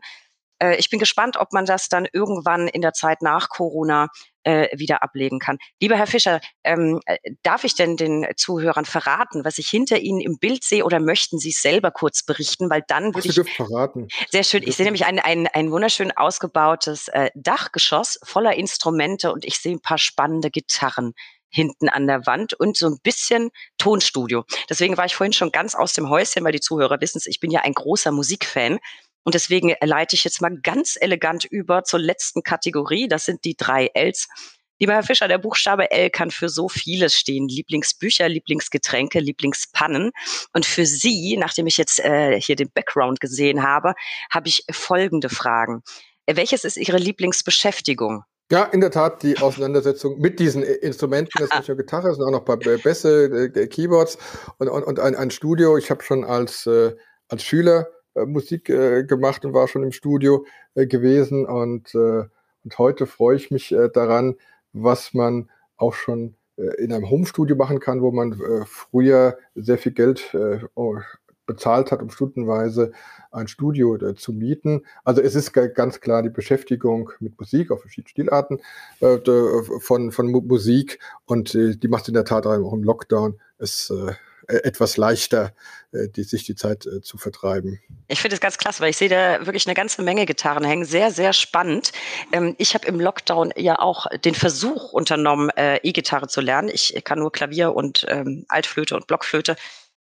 Äh, 0.60 0.76
ich 0.76 0.89
bin 0.89 0.99
gespannt, 0.99 1.38
ob 1.38 1.53
man 1.53 1.66
das 1.66 1.89
dann 1.89 2.07
irgendwann 2.12 2.68
in 2.68 2.82
der 2.82 2.93
Zeit 2.93 3.22
nach 3.22 3.49
Corona 3.49 4.07
äh, 4.43 4.68
wieder 4.78 5.03
ablegen 5.03 5.39
kann. 5.39 5.57
Lieber 5.82 5.95
Herr 5.95 6.07
Fischer, 6.07 6.39
ähm, 6.64 6.99
äh, 7.05 7.18
darf 7.43 7.64
ich 7.64 7.76
denn 7.76 7.97
den 7.97 8.26
Zuhörern 8.36 8.86
verraten, 8.86 9.43
was 9.43 9.57
ich 9.57 9.68
hinter 9.68 9.99
Ihnen 9.99 10.22
im 10.22 10.38
Bild 10.39 10.64
sehe 10.64 10.86
oder 10.86 10.99
möchten 10.99 11.39
Sie 11.39 11.49
es 11.49 11.62
selber 11.62 11.91
kurz 11.91 12.24
berichten? 12.24 12.70
Weil 12.70 12.84
dann 12.88 13.14
würde 13.16 13.28
ich. 13.28 13.55
verraten. 13.55 14.07
Sehr 14.30 14.43
schön. 14.43 14.64
Ich 14.64 14.76
sehe 14.76 14.86
nämlich 14.86 15.05
ein, 15.05 15.20
ein, 15.20 15.47
ein 15.47 15.72
wunderschön 15.72 16.12
ausgebautes 16.16 17.10
äh, 17.10 17.30
Dachgeschoss 17.36 18.20
voller 18.24 18.55
Instrumente 18.55 19.32
und 19.32 19.45
ich 19.45 19.57
sehe 19.60 19.74
ein 19.74 19.82
paar 19.82 19.97
spannende 19.97 20.49
Gitarren 20.49 21.14
hinten 21.51 21.89
an 21.89 22.07
der 22.07 22.26
Wand 22.26 22.53
und 22.53 22.78
so 22.78 22.88
ein 22.88 22.99
bisschen 23.01 23.49
Tonstudio. 23.78 24.43
Deswegen 24.70 24.97
war 24.97 25.05
ich 25.05 25.16
vorhin 25.16 25.34
schon 25.34 25.51
ganz 25.51 25.76
aus 25.76 25.93
dem 25.93 26.10
Häuschen, 26.10 26.43
weil 26.43 26.51
die 26.51 26.60
Zuhörer 26.60 27.01
wissen 27.01 27.18
es, 27.18 27.26
ich 27.26 27.39
bin 27.39 27.51
ja 27.51 27.62
ein 27.62 27.74
großer 27.74 28.12
Musikfan. 28.12 28.80
Und 29.30 29.36
deswegen 29.36 29.75
leite 29.82 30.15
ich 30.15 30.23
jetzt 30.23 30.41
mal 30.41 30.57
ganz 30.63 30.97
elegant 30.99 31.45
über 31.45 31.84
zur 31.84 31.99
letzten 31.99 32.41
Kategorie. 32.41 33.07
Das 33.07 33.25
sind 33.25 33.45
die 33.45 33.55
drei 33.55 33.91
Ls. 33.93 34.27
Lieber 34.80 34.93
Herr 34.93 35.03
Fischer, 35.03 35.27
der 35.27 35.38
Buchstabe 35.38 35.91
L 35.91 36.09
kann 36.09 36.32
für 36.32 36.49
so 36.49 36.67
vieles 36.67 37.13
stehen. 37.13 37.47
Lieblingsbücher, 37.47 38.27
Lieblingsgetränke, 38.27 39.19
Lieblingspannen. 39.19 40.09
Und 40.51 40.65
für 40.65 40.88
Sie, 40.88 41.38
nachdem 41.38 41.67
ich 41.67 41.77
jetzt 41.77 41.99
äh, 41.99 42.41
hier 42.41 42.55
den 42.55 42.71
Background 42.73 43.19
gesehen 43.19 43.61
habe, 43.61 43.93
habe 44.34 44.47
ich 44.47 44.63
folgende 44.71 45.30
Fragen. 45.30 45.84
Welches 46.25 46.63
ist 46.63 46.77
Ihre 46.77 46.97
Lieblingsbeschäftigung? 46.97 48.23
Ja, 48.51 48.63
in 48.63 48.82
der 48.82 48.89
Tat 48.89 49.21
die 49.21 49.38
Auseinandersetzung 49.38 50.17
mit 50.17 50.39
diesen 50.39 50.63
Instrumenten. 50.63 51.34
Das 51.38 51.51
ist 51.51 51.55
nicht 51.55 51.67
nur 51.67 51.77
Gitarre, 51.77 52.15
sondern 52.15 52.34
auch 52.34 52.47
noch 52.47 52.55
ein 52.55 52.59
paar 52.59 52.77
Bässe, 52.80 53.51
äh, 53.55 53.67
Keyboards 53.67 54.17
und, 54.57 54.69
und, 54.69 54.86
und 54.86 54.99
ein, 54.99 55.13
ein 55.13 55.30
Studio. 55.30 55.77
Ich 55.77 55.91
habe 55.91 56.01
schon 56.01 56.23
als, 56.23 56.65
äh, 56.65 56.95
als 57.27 57.43
Schüler 57.43 57.82
äh, 57.82 57.99
Musik 58.26 58.70
äh, 58.70 59.03
gemacht 59.03 59.45
und 59.45 59.53
war 59.53 59.67
schon 59.67 59.84
im 59.84 59.91
Studio 59.91 60.45
äh, 60.76 60.88
gewesen. 60.88 61.45
Und, 61.45 61.93
äh, 61.95 62.24
und 62.63 62.78
heute 62.78 63.05
freue 63.05 63.36
ich 63.36 63.51
mich 63.51 63.72
äh, 63.72 63.89
daran, 63.89 64.36
was 64.74 65.13
man 65.13 65.49
auch 65.78 65.93
schon 65.93 66.36
äh, 66.57 66.84
in 66.84 66.93
einem 66.93 67.09
Homestudio 67.09 67.55
machen 67.55 67.80
kann, 67.80 68.01
wo 68.01 68.11
man 68.11 68.34
äh, 68.34 68.65
früher 68.65 69.38
sehr 69.55 69.78
viel 69.78 69.93
Geld 69.93 70.34
äh, 70.34 70.59
oh, 70.76 70.97
bezahlt 71.45 71.91
hat, 71.91 72.03
um 72.03 72.11
stundenweise 72.11 72.91
ein 73.32 73.47
Studio 73.47 73.95
äh, 73.95 74.15
zu 74.15 74.34
mieten. 74.34 74.86
Also 75.03 75.22
es 75.22 75.34
ist 75.34 75.51
ganz 75.51 75.99
klar 75.99 76.22
die 76.22 76.30
Beschäftigung 76.30 77.11
mit 77.20 77.39
Musik 77.39 77.72
auf 77.72 77.82
verschiedenen 77.82 78.09
Stilarten 78.09 78.59
äh, 78.99 79.17
von, 79.80 80.11
von 80.11 80.32
Musik 80.32 80.99
und 81.26 81.55
äh, 81.55 81.76
die 81.76 81.88
macht 81.88 82.07
in 82.07 82.13
der 82.13 82.26
Tat 82.26 82.45
auch 82.45 82.74
im 82.74 82.84
Lockdown 82.84 83.39
es 83.57 83.89
äh, 83.89 84.13
etwas 84.50 84.97
leichter, 84.97 85.54
äh, 85.91 86.08
die, 86.10 86.24
sich 86.24 86.43
die 86.43 86.56
Zeit 86.56 86.86
äh, 86.86 87.02
zu 87.02 87.18
vertreiben. 87.18 87.80
Ich 88.08 88.22
finde 88.22 88.36
es 88.36 88.41
ganz 88.41 88.58
klasse, 88.58 88.82
weil 88.82 88.89
ich 88.89 88.97
sehe 88.97 89.10
da 89.10 89.45
wirklich 89.45 89.68
eine 89.68 89.76
ganze 89.76 90.02
Menge 90.02 90.26
Gitarren 90.26 90.64
hängen. 90.64 90.86
Sehr, 90.86 91.12
sehr 91.12 91.34
spannend. 91.34 91.91
Ähm, 92.32 92.56
ich 92.58 92.74
habe 92.74 92.88
im 92.88 93.00
Lockdown 93.00 93.54
ja 93.56 93.80
auch 93.80 94.08
den 94.24 94.36
Versuch 94.36 94.91
unternommen, 94.91 95.50
E-Gitarre 95.56 96.28
zu 96.28 96.41
lernen. 96.41 96.70
Ich 96.70 96.95
kann 97.04 97.20
nur 97.20 97.32
Klavier 97.32 97.74
und 97.74 98.06
ähm, 98.10 98.45
Altflöte 98.50 98.95
und 98.95 99.08
Blockflöte. 99.08 99.56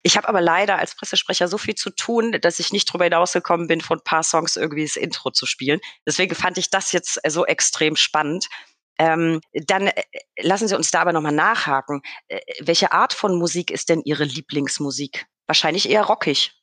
Ich 0.03 0.15
habe 0.15 0.29
aber 0.29 0.41
leider 0.41 0.77
als 0.77 0.95
Pressesprecher 0.95 1.47
so 1.47 1.57
viel 1.57 1.75
zu 1.75 1.89
tun, 1.89 2.37
dass 2.41 2.59
ich 2.59 2.71
nicht 2.71 2.89
darüber 2.89 3.05
hinausgekommen 3.05 3.67
bin, 3.67 3.81
von 3.81 3.99
ein 3.99 4.03
paar 4.03 4.23
Songs 4.23 4.55
irgendwie 4.55 4.83
das 4.83 4.95
Intro 4.95 5.31
zu 5.31 5.45
spielen. 5.45 5.79
Deswegen 6.05 6.35
fand 6.35 6.57
ich 6.57 6.69
das 6.69 6.91
jetzt 6.91 7.19
so 7.27 7.45
extrem 7.45 7.95
spannend. 7.95 8.47
Ähm, 8.99 9.41
dann 9.53 9.87
äh, 9.87 10.03
lassen 10.41 10.67
Sie 10.67 10.75
uns 10.75 10.91
da 10.91 11.01
aber 11.01 11.13
nochmal 11.13 11.31
nachhaken. 11.31 12.01
Äh, 12.27 12.39
welche 12.61 12.91
Art 12.91 13.13
von 13.13 13.37
Musik 13.37 13.71
ist 13.71 13.89
denn 13.89 14.01
Ihre 14.03 14.23
Lieblingsmusik? 14.23 15.25
Wahrscheinlich 15.45 15.89
eher 15.89 16.03
rockig. 16.03 16.53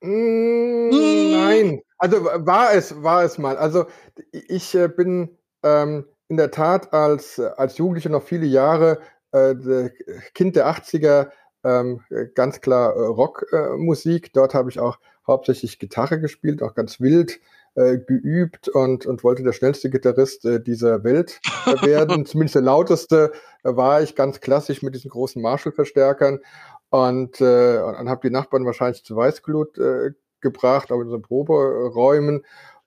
Mm, 0.00 0.88
nein, 0.90 1.82
also 1.98 2.24
war 2.24 2.74
es, 2.74 3.02
war 3.02 3.22
es 3.22 3.38
mal. 3.38 3.56
Also 3.56 3.86
ich 4.32 4.74
äh, 4.74 4.88
bin 4.88 5.38
ähm, 5.62 6.06
in 6.28 6.36
der 6.36 6.50
Tat 6.50 6.92
als, 6.92 7.38
als 7.38 7.78
Jugendlicher 7.78 8.10
noch 8.10 8.24
viele 8.24 8.46
Jahre 8.46 9.00
äh, 9.32 9.90
Kind 10.34 10.56
der 10.56 10.66
80er, 10.66 11.30
ähm, 11.64 12.00
ganz 12.34 12.60
klar 12.60 12.94
äh, 12.96 13.00
Rockmusik. 13.00 14.32
Dort 14.32 14.54
habe 14.54 14.70
ich 14.70 14.80
auch 14.80 14.98
hauptsächlich 15.26 15.78
Gitarre 15.78 16.20
gespielt, 16.20 16.62
auch 16.62 16.74
ganz 16.74 17.00
wild 17.00 17.40
äh, 17.74 17.98
geübt 17.98 18.68
und, 18.68 19.06
und 19.06 19.24
wollte 19.24 19.42
der 19.42 19.52
schnellste 19.52 19.90
Gitarrist 19.90 20.44
äh, 20.44 20.62
dieser 20.62 21.04
Welt 21.04 21.40
werden. 21.82 22.26
Zumindest 22.26 22.56
der 22.56 22.62
lauteste 22.62 23.32
äh, 23.64 23.74
war 23.74 24.02
ich 24.02 24.14
ganz 24.14 24.40
klassisch 24.40 24.82
mit 24.82 24.94
diesen 24.94 25.10
großen 25.10 25.40
Marshall-Verstärkern 25.40 26.40
und, 26.90 27.40
äh, 27.40 27.78
und 27.78 28.08
habe 28.08 28.28
die 28.28 28.32
Nachbarn 28.32 28.66
wahrscheinlich 28.66 29.04
zu 29.04 29.16
Weißglut 29.16 29.78
äh, 29.78 30.10
gebracht, 30.40 30.92
auch 30.92 30.96
in 30.96 31.04
unseren 31.04 31.22
Proberäumen. 31.22 32.44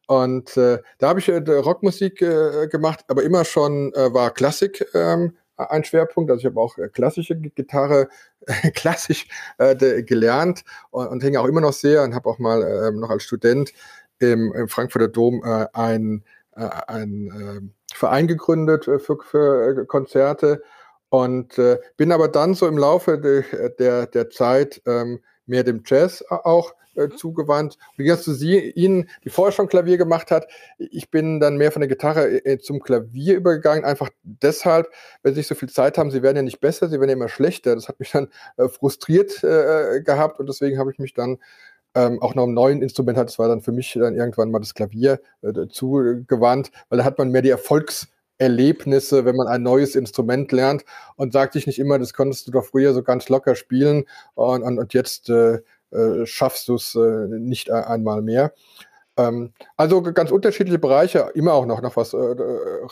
Und 0.07 0.55
äh, 0.57 0.79
da 0.99 1.09
habe 1.09 1.19
ich 1.19 1.29
äh, 1.29 1.37
Rockmusik 1.39 2.21
äh, 2.21 2.67
gemacht, 2.67 3.05
aber 3.07 3.23
immer 3.23 3.43
schon 3.43 3.91
äh, 3.93 4.13
war 4.13 4.31
Klassik 4.31 4.85
ähm, 4.93 5.35
ein 5.57 5.83
Schwerpunkt. 5.83 6.29
Also 6.29 6.41
ich 6.41 6.45
habe 6.45 6.59
auch 6.59 6.77
äh, 6.77 6.89
klassische 6.89 7.35
Gitarre 7.35 8.09
klassisch 8.75 9.27
äh, 9.57 10.03
gelernt 10.03 10.63
und, 10.91 11.07
und 11.07 11.23
hänge 11.23 11.39
auch 11.39 11.45
immer 11.45 11.61
noch 11.61 11.73
sehr 11.73 12.03
und 12.03 12.13
habe 12.13 12.29
auch 12.29 12.39
mal 12.39 12.61
äh, 12.61 12.91
noch 12.91 13.09
als 13.09 13.23
Student 13.23 13.71
im, 14.19 14.53
im 14.53 14.67
Frankfurter 14.67 15.07
Dom 15.07 15.43
äh, 15.43 15.67
ein, 15.73 16.23
äh, 16.55 16.69
ein 16.87 17.71
äh, 17.71 17.93
Verein 17.93 18.27
gegründet 18.27 18.87
äh, 18.87 18.99
für, 18.99 19.17
für 19.17 19.81
äh, 19.81 19.85
Konzerte 19.85 20.63
und 21.09 21.57
äh, 21.57 21.79
bin 21.97 22.11
aber 22.11 22.27
dann 22.27 22.53
so 22.53 22.67
im 22.67 22.77
Laufe 22.77 23.19
de, 23.19 23.43
der, 23.77 24.07
der 24.07 24.29
Zeit 24.29 24.81
ähm, 24.85 25.19
mehr 25.45 25.63
dem 25.63 25.83
Jazz 25.85 26.23
auch 26.27 26.73
mhm. 26.95 27.15
zugewandt. 27.17 27.77
Wie 27.95 28.03
gesagt, 28.03 28.23
zu 28.23 28.33
sie, 28.33 28.71
Ihnen, 28.71 29.09
die 29.23 29.29
vorher 29.29 29.51
schon 29.51 29.67
Klavier 29.67 29.97
gemacht 29.97 30.31
hat, 30.31 30.47
ich 30.77 31.11
bin 31.11 31.39
dann 31.39 31.57
mehr 31.57 31.71
von 31.71 31.81
der 31.81 31.87
Gitarre 31.87 32.41
zum 32.59 32.79
Klavier 32.79 33.35
übergegangen, 33.35 33.85
einfach 33.85 34.09
deshalb, 34.23 34.89
wenn 35.21 35.33
Sie 35.33 35.41
nicht 35.41 35.47
so 35.47 35.55
viel 35.55 35.69
Zeit 35.69 35.97
haben, 35.97 36.09
Sie 36.09 36.23
werden 36.23 36.37
ja 36.37 36.41
nicht 36.41 36.61
besser, 36.61 36.89
Sie 36.89 36.99
werden 36.99 37.09
ja 37.09 37.15
immer 37.15 37.29
schlechter. 37.29 37.75
Das 37.75 37.87
hat 37.87 37.99
mich 37.99 38.11
dann 38.11 38.29
frustriert 38.57 39.43
äh, 39.43 40.01
gehabt 40.01 40.39
und 40.39 40.47
deswegen 40.49 40.79
habe 40.79 40.91
ich 40.91 40.97
mich 40.97 41.13
dann 41.13 41.37
ähm, 41.95 42.21
auch 42.21 42.35
noch 42.35 42.43
ein 42.43 42.53
neues 42.53 42.81
Instrument 42.81 43.17
hat. 43.17 43.29
Das 43.29 43.39
war 43.39 43.47
dann 43.47 43.61
für 43.61 43.71
mich 43.71 43.93
dann 43.93 44.15
irgendwann 44.15 44.51
mal 44.51 44.59
das 44.59 44.73
Klavier 44.73 45.19
äh, 45.41 45.67
zugewandt, 45.69 46.71
weil 46.89 46.99
da 46.99 47.05
hat 47.05 47.17
man 47.17 47.31
mehr 47.31 47.41
die 47.41 47.49
Erfolgserlebnisse, 47.49 49.25
wenn 49.25 49.35
man 49.35 49.47
ein 49.47 49.63
neues 49.63 49.95
Instrument 49.95 50.51
lernt 50.51 50.83
und 51.15 51.33
sagt 51.33 51.53
sich 51.53 51.65
nicht 51.65 51.79
immer, 51.79 51.97
das 51.97 52.13
konntest 52.13 52.47
du 52.47 52.51
doch 52.51 52.65
früher 52.65 52.93
so 52.93 53.01
ganz 53.01 53.29
locker 53.29 53.55
spielen 53.55 54.03
und, 54.35 54.61
und, 54.61 54.77
und 54.77 54.93
jetzt 54.93 55.29
äh, 55.29 55.59
äh, 55.91 56.25
schaffst 56.25 56.67
du 56.67 56.75
es 56.75 56.95
äh, 56.95 57.27
nicht 57.27 57.71
einmal 57.71 58.21
mehr. 58.21 58.53
Ähm, 59.17 59.53
also 59.77 60.01
ganz 60.01 60.31
unterschiedliche 60.31 60.79
Bereiche, 60.79 61.31
immer 61.33 61.53
auch 61.53 61.65
noch, 61.65 61.81
noch 61.81 61.95
was. 61.95 62.13
Äh 62.13 62.17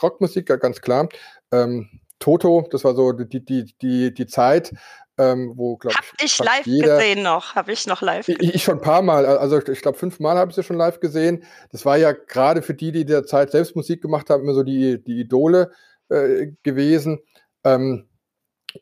Rockmusik, 0.02 0.48
ganz 0.48 0.80
klar. 0.82 1.10
Ähm, 1.52 1.90
Toto, 2.20 2.66
das 2.72 2.86
war 2.86 2.96
so 2.96 3.12
die, 3.12 3.44
die, 3.44 3.66
die, 3.82 4.14
die 4.14 4.28
Zeit, 4.28 4.74
ähm, 5.18 5.54
wo, 5.56 5.78
glaube 5.78 5.96
ich. 6.00 6.12
Hab 6.12 6.24
ich 6.24 6.40
live 6.40 6.66
jeder, 6.66 6.98
gesehen 6.98 7.24
noch, 7.24 7.56
habe 7.56 7.72
ich 7.72 7.86
noch 7.86 8.02
live 8.02 8.26
gesehen. 8.26 8.42
Ich, 8.42 8.56
ich 8.56 8.64
schon 8.64 8.78
ein 8.78 8.82
paar 8.82 9.02
Mal, 9.02 9.26
also 9.26 9.60
ich 9.60 9.82
glaube 9.82 9.98
fünfmal 9.98 10.38
habe 10.38 10.52
ich 10.52 10.56
sie 10.56 10.64
schon 10.64 10.78
live 10.78 11.00
gesehen. 11.00 11.44
Das 11.72 11.86
war 11.86 11.98
ja 11.98 12.12
gerade 12.12 12.62
für 12.62 12.74
die, 12.74 12.92
die 12.92 13.06
der 13.06 13.26
Zeit 13.26 13.52
selbst 13.52 13.76
Musik 13.76 14.02
gemacht 14.02 14.30
haben, 14.30 14.44
immer 14.44 14.54
so 14.54 14.64
die, 14.64 15.04
die 15.04 15.20
Idole 15.20 15.72
äh, 16.10 16.48
gewesen. 16.64 17.20
Ähm, 17.64 18.08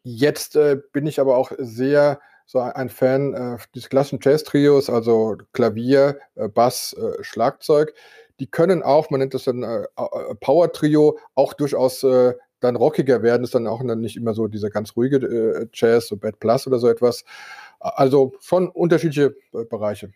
jetzt 0.04 0.56
äh, 0.56 0.78
bin 0.94 1.06
ich 1.06 1.20
aber 1.20 1.38
auch 1.38 1.52
sehr 1.58 2.20
so 2.46 2.60
ein 2.60 2.90
Fan 2.90 3.34
äh, 3.34 3.58
des 3.74 3.90
klassischen 3.90 4.20
Jazz-Trios, 4.22 4.90
also 4.90 5.38
Klavier, 5.54 6.20
äh, 6.36 6.50
Bass, 6.50 6.94
äh, 6.94 7.24
Schlagzeug. 7.24 7.94
Die 8.40 8.48
können 8.48 8.84
auch, 8.84 9.10
man 9.10 9.20
nennt 9.20 9.34
das 9.34 9.46
dann 9.46 9.64
äh, 9.64 9.86
Power-Trio, 10.40 11.18
auch 11.36 11.54
durchaus 11.54 12.04
äh, 12.04 12.34
dann 12.62 12.76
rockiger 12.76 13.22
werden, 13.22 13.44
ist 13.44 13.54
dann 13.54 13.68
auch 13.68 13.82
dann 13.86 14.00
nicht 14.00 14.16
immer 14.16 14.34
so 14.34 14.48
dieser 14.48 14.70
ganz 14.70 14.96
ruhige 14.96 15.18
äh, 15.18 15.68
Jazz, 15.74 16.08
so 16.08 16.16
Bad 16.16 16.40
Plus 16.40 16.66
oder 16.68 16.80
so 16.80 16.88
etwas. 16.88 17.26
Also 17.80 18.34
schon 18.40 18.70
unterschiedliche 18.70 19.36
äh, 19.54 19.66
Bereiche. 19.66 20.14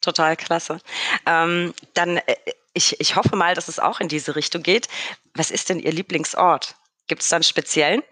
Total 0.00 0.36
klasse. 0.36 0.78
Ähm, 1.26 1.74
dann, 1.94 2.18
äh, 2.18 2.36
ich, 2.72 3.00
ich 3.00 3.16
hoffe 3.16 3.36
mal, 3.36 3.54
dass 3.54 3.68
es 3.68 3.78
auch 3.78 4.00
in 4.00 4.08
diese 4.08 4.36
Richtung 4.36 4.62
geht. 4.62 4.86
Was 5.34 5.50
ist 5.50 5.68
denn 5.68 5.80
Ihr 5.80 5.92
Lieblingsort? 5.92 6.76
Gibt 7.08 7.22
es 7.22 7.28
da 7.28 7.36
einen 7.36 7.42
speziellen? 7.42 8.02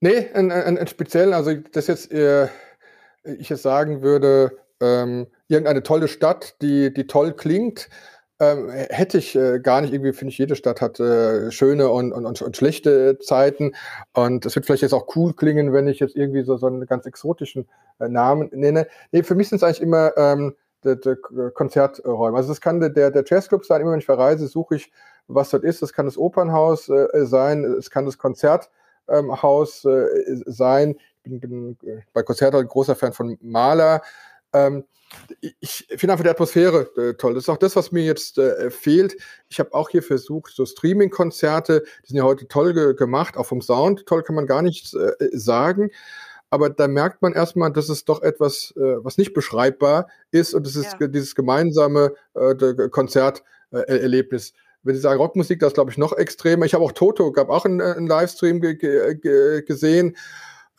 Nee, 0.00 0.30
einen, 0.32 0.52
einen, 0.52 0.78
einen 0.78 0.86
speziellen, 0.86 1.32
also 1.32 1.54
das 1.54 1.86
jetzt, 1.86 2.12
äh, 2.12 2.48
ich 3.24 3.48
jetzt 3.48 3.62
sagen 3.62 4.02
würde, 4.02 4.58
ähm, 4.80 5.26
irgendeine 5.48 5.82
tolle 5.82 6.08
Stadt, 6.08 6.56
die, 6.62 6.92
die 6.92 7.06
toll 7.06 7.34
klingt, 7.34 7.88
ähm, 8.40 8.70
hätte 8.70 9.18
ich 9.18 9.36
äh, 9.36 9.60
gar 9.60 9.80
nicht. 9.82 9.92
Irgendwie 9.92 10.12
finde 10.12 10.32
ich, 10.32 10.38
jede 10.38 10.56
Stadt 10.56 10.80
hat 10.80 10.98
äh, 10.98 11.50
schöne 11.50 11.90
und, 11.90 12.12
und, 12.12 12.24
und, 12.24 12.40
und, 12.40 12.56
schlechte 12.56 13.18
Zeiten. 13.18 13.74
Und 14.14 14.46
es 14.46 14.54
wird 14.56 14.66
vielleicht 14.66 14.82
jetzt 14.82 14.94
auch 14.94 15.14
cool 15.14 15.34
klingen, 15.34 15.72
wenn 15.72 15.86
ich 15.86 16.00
jetzt 16.00 16.16
irgendwie 16.16 16.42
so, 16.42 16.56
so 16.56 16.66
einen 16.66 16.86
ganz 16.86 17.06
exotischen 17.06 17.68
äh, 17.98 18.08
Namen 18.08 18.48
nenne. 18.52 18.86
Nee, 19.12 19.22
für 19.22 19.34
mich 19.34 19.50
sind 19.50 19.56
es 19.56 19.62
eigentlich 19.62 19.82
immer 19.82 20.16
ähm, 20.16 20.54
die, 20.84 20.98
die 20.98 21.14
Konzerträume. 21.54 22.36
Also 22.36 22.52
es 22.52 22.60
kann 22.60 22.80
der, 22.80 23.10
der 23.10 23.24
Jazzclub 23.26 23.64
sein, 23.64 23.82
immer 23.82 23.92
wenn 23.92 23.98
ich 24.00 24.06
verreise, 24.06 24.46
suche 24.48 24.76
ich, 24.76 24.90
was 25.28 25.50
dort 25.50 25.64
ist. 25.64 25.82
Es 25.82 25.92
kann 25.92 26.06
das 26.06 26.16
Opernhaus 26.16 26.88
äh, 26.88 27.08
sein, 27.26 27.64
es 27.64 27.90
kann 27.90 28.06
das 28.06 28.18
Konzerthaus 28.18 29.84
ähm, 29.84 29.90
äh, 29.90 30.42
sein. 30.46 30.96
Ich 31.22 31.40
bin, 31.40 31.40
bin 31.40 31.76
bei 32.14 32.22
Konzerten 32.22 32.56
ein 32.56 32.66
großer 32.66 32.96
Fan 32.96 33.12
von 33.12 33.36
Mahler. 33.42 34.00
Ähm, 34.52 34.84
ich 35.60 35.86
finde 35.88 36.12
einfach 36.12 36.24
die 36.24 36.30
Atmosphäre 36.30 36.90
äh, 36.96 37.14
toll. 37.14 37.34
Das 37.34 37.44
ist 37.44 37.48
auch 37.48 37.56
das, 37.56 37.74
was 37.76 37.90
mir 37.90 38.04
jetzt 38.04 38.38
äh, 38.38 38.70
fehlt. 38.70 39.16
Ich 39.48 39.58
habe 39.58 39.74
auch 39.74 39.88
hier 39.90 40.02
versucht, 40.02 40.52
so 40.54 40.64
Streaming-Konzerte, 40.64 41.82
die 42.02 42.08
sind 42.08 42.16
ja 42.16 42.22
heute 42.22 42.46
toll 42.46 42.74
ge 42.74 42.94
gemacht, 42.94 43.36
auch 43.36 43.46
vom 43.46 43.60
Sound, 43.60 44.06
toll 44.06 44.22
kann 44.22 44.36
man 44.36 44.46
gar 44.46 44.62
nichts 44.62 44.94
äh, 44.94 45.12
sagen. 45.32 45.90
Aber 46.50 46.68
da 46.70 46.88
merkt 46.88 47.22
man 47.22 47.32
erstmal, 47.32 47.72
dass 47.72 47.88
es 47.88 48.04
doch 48.04 48.22
etwas, 48.22 48.72
äh, 48.76 49.04
was 49.04 49.18
nicht 49.18 49.34
beschreibbar 49.34 50.08
ist 50.30 50.54
und 50.54 50.66
das 50.66 50.76
ist 50.76 50.96
ja. 51.00 51.06
dieses 51.08 51.34
gemeinsame 51.34 52.14
äh, 52.34 52.88
Konzerterlebnis. 52.88 54.52
Wenn 54.82 54.94
Sie 54.94 55.00
sagen 55.00 55.20
Rockmusik, 55.20 55.60
das 55.60 55.74
glaube 55.74 55.90
ich, 55.90 55.98
noch 55.98 56.12
extremer. 56.12 56.64
Ich 56.66 56.74
habe 56.74 56.84
auch 56.84 56.92
Toto, 56.92 57.32
gab 57.32 57.50
auch 57.50 57.66
einen, 57.66 57.80
einen 57.80 58.06
Livestream 58.06 58.60
ge 58.60 58.76
ge 58.76 59.62
gesehen. 59.62 60.16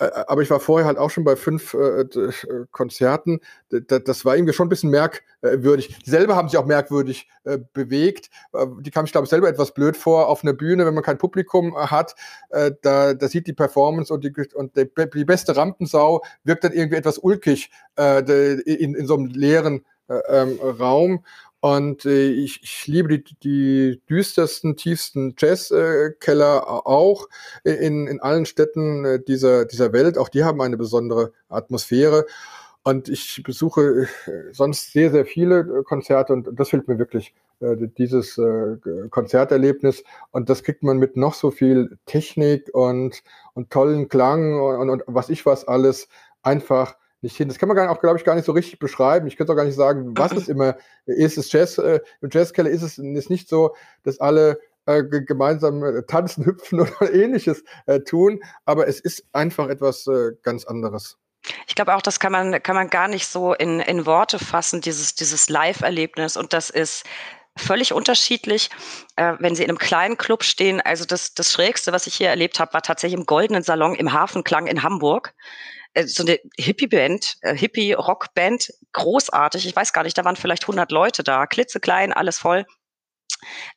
Äh, 0.02 0.10
aber 0.28 0.42
ich 0.42 0.50
war 0.50 0.60
vorher 0.60 0.88
halt 0.88 0.98
auch 0.98 1.10
schon 1.10 1.24
bei 1.24 1.36
fünf 1.36 1.74
äh, 1.74 2.02
äh 2.02 2.32
Konzerten. 2.72 3.40
das 3.70 4.26
war 4.26 4.36
irgendwie 4.36 4.54
schon 4.54 4.66
ein 4.66 4.70
bisschen 4.70 4.90
merkwürdig. 4.90 6.00
Die 6.04 6.10
selber 6.10 6.36
haben 6.36 6.50
sich 6.50 6.58
auch 6.58 6.66
merkwürdig 6.66 7.30
äh, 7.44 7.60
bewegt. 7.74 8.30
Äh, 8.54 8.66
die 8.80 8.92
kam 8.92 9.06
ich, 9.06 9.12
glaube 9.12 9.26
ich, 9.26 9.30
selber 9.30 9.48
etwas 9.48 9.74
blöd 9.74 9.96
vor 9.96 10.28
auf 10.28 10.44
einer 10.44 10.54
Bühne, 10.54 10.86
wenn 10.86 10.96
man 10.96 11.04
kein 11.04 11.20
Publikum 11.20 11.76
hat. 11.78 12.16
Äh, 12.50 12.72
da, 12.82 13.14
da 13.14 13.28
sieht 13.28 13.46
die 13.46 13.54
Performance 13.54 14.12
und 14.12 14.24
die, 14.24 14.34
und 14.56 14.76
die, 14.76 14.90
die 15.14 15.26
beste 15.26 15.56
Rampensau 15.56 16.24
wirkt 16.44 16.64
dann 16.64 16.74
irgendwie 16.74 16.98
etwas 16.98 17.20
ulkig 17.20 17.70
in, 17.98 18.96
in 18.96 19.06
so 19.06 19.16
einem 19.16 19.28
leeren 19.28 19.86
ähm, 20.10 20.60
Raum. 20.80 21.24
Und 21.62 22.06
äh, 22.06 22.30
ich, 22.30 22.64
ich 22.64 22.88
liebe 22.88 23.20
die, 23.20 23.36
die 23.44 24.02
düstersten, 24.10 24.76
tiefsten 24.76 25.36
Jazzkeller 25.38 26.58
äh, 26.58 26.66
auch 26.66 27.30
in, 27.64 28.08
in 28.08 28.20
allen 28.20 28.48
Städten 28.48 29.06
äh, 29.06 29.24
dieser, 29.24 29.66
dieser 29.66 29.94
Welt. 29.94 30.18
Auch 30.18 30.30
die 30.30 30.44
haben 30.44 30.60
eine 30.60 30.76
besondere 30.76 31.34
Atmosphäre. 31.50 32.26
Und 32.84 33.10
ich 33.10 33.44
besuche 33.46 34.08
äh, 34.26 34.54
sonst 34.54 34.92
sehr, 34.92 35.12
sehr 35.12 35.28
viele 35.28 35.60
äh, 35.60 35.84
Konzerte 35.84 36.34
und 36.34 36.50
das 36.60 36.70
fehlt 36.70 36.88
mir 36.88 36.98
wirklich, 36.98 37.34
dieses 38.00 38.42
Konzerterlebnis. 39.12 40.04
Und 40.32 40.50
das 40.50 40.64
kriegt 40.64 40.82
man 40.82 40.98
mit 40.98 41.16
noch 41.16 41.36
so 41.36 41.52
viel 41.52 41.96
Technik 42.08 42.72
und, 42.74 43.22
und 43.54 43.70
tollen 43.70 44.10
Klang 44.10 44.60
und, 44.60 44.90
und 44.90 45.04
was 45.06 45.30
ich 45.30 45.46
was 45.46 45.68
alles 45.68 46.08
einfach 46.42 46.96
nicht 47.22 47.38
hin. 47.38 47.48
Das 47.48 47.60
kann 47.60 47.68
man 47.68 47.76
gar, 47.76 47.90
auch, 47.92 48.00
glaube 48.00 48.18
ich, 48.18 48.24
gar 48.24 48.36
nicht 48.36 48.46
so 48.46 48.52
richtig 48.52 48.80
beschreiben. 48.80 49.28
Ich 49.28 49.38
könnte 49.38 49.54
auch 49.54 49.58
gar 49.58 49.66
nicht 49.66 49.76
sagen, 49.76 50.18
was 50.18 50.32
es 50.32 50.50
immer 50.50 50.76
ist. 51.06 51.38
Es 51.38 51.52
Jazz, 51.52 51.78
äh, 51.78 52.00
Im 52.22 52.30
Jazzkeller 52.32 52.70
ist 52.70 52.82
es 52.82 52.98
ist 52.98 53.30
nicht 53.30 53.48
so, 53.48 53.76
dass 54.04 54.20
alle 54.20 54.60
äh, 54.86 55.04
gemeinsam 55.04 55.84
äh, 55.84 56.04
tanzen, 56.04 56.46
hüpfen 56.46 56.82
oder 56.82 57.14
ähnliches 57.14 57.64
äh, 57.86 58.00
tun, 58.00 58.40
aber 58.66 58.88
es 58.88 59.00
ist 59.00 59.24
einfach 59.32 59.70
etwas 59.70 60.08
äh, 60.08 60.32
ganz 60.42 60.66
anderes. 60.66 61.18
Ich 61.68 61.76
glaube 61.76 61.96
auch, 61.96 62.02
das 62.02 62.20
kann 62.20 62.32
man, 62.32 62.62
kann 62.62 62.76
man 62.76 62.90
gar 62.90 63.08
nicht 63.08 63.28
so 63.28 63.54
in, 63.54 63.80
in 63.80 64.06
Worte 64.06 64.38
fassen, 64.38 64.82
dieses, 64.82 65.16
dieses 65.16 65.50
Live-Erlebnis. 65.50 66.38
Und 66.38 66.54
das 66.54 66.70
ist 66.70 67.04
völlig 67.58 67.94
unterschiedlich, 67.94 68.70
äh, 69.16 69.34
wenn 69.40 69.56
sie 69.56 69.64
in 69.64 69.70
einem 69.70 69.80
kleinen 69.80 70.18
Club 70.18 70.44
stehen. 70.44 70.82
Also 70.82 71.06
das, 71.06 71.34
das 71.34 71.52
Schrägste, 71.52 71.92
was 71.92 72.08
ich 72.08 72.16
hier 72.16 72.30
erlebt 72.30 72.60
habe, 72.60 72.74
war 72.74 72.82
tatsächlich 72.82 73.20
im 73.20 73.26
Goldenen 73.26 73.64
Salon 73.64 73.96
im 73.96 74.14
Hafenklang 74.14 74.68
in 74.68 74.84
Hamburg. 74.84 75.34
Äh, 75.94 76.08
so 76.08 76.24
eine 76.24 76.40
Hippie-Band, 76.58 77.38
äh, 77.42 77.56
Hippie-Rock-Band, 77.56 78.72
großartig. 78.94 79.66
Ich 79.66 79.76
weiß 79.76 79.94
gar 79.94 80.04
nicht, 80.04 80.18
da 80.18 80.26
waren 80.26 80.36
vielleicht 80.36 80.64
100 80.64 80.92
Leute 80.92 81.24
da, 81.24 81.46
klitzeklein, 81.46 82.14
alles 82.14 82.38
voll. 82.38 82.66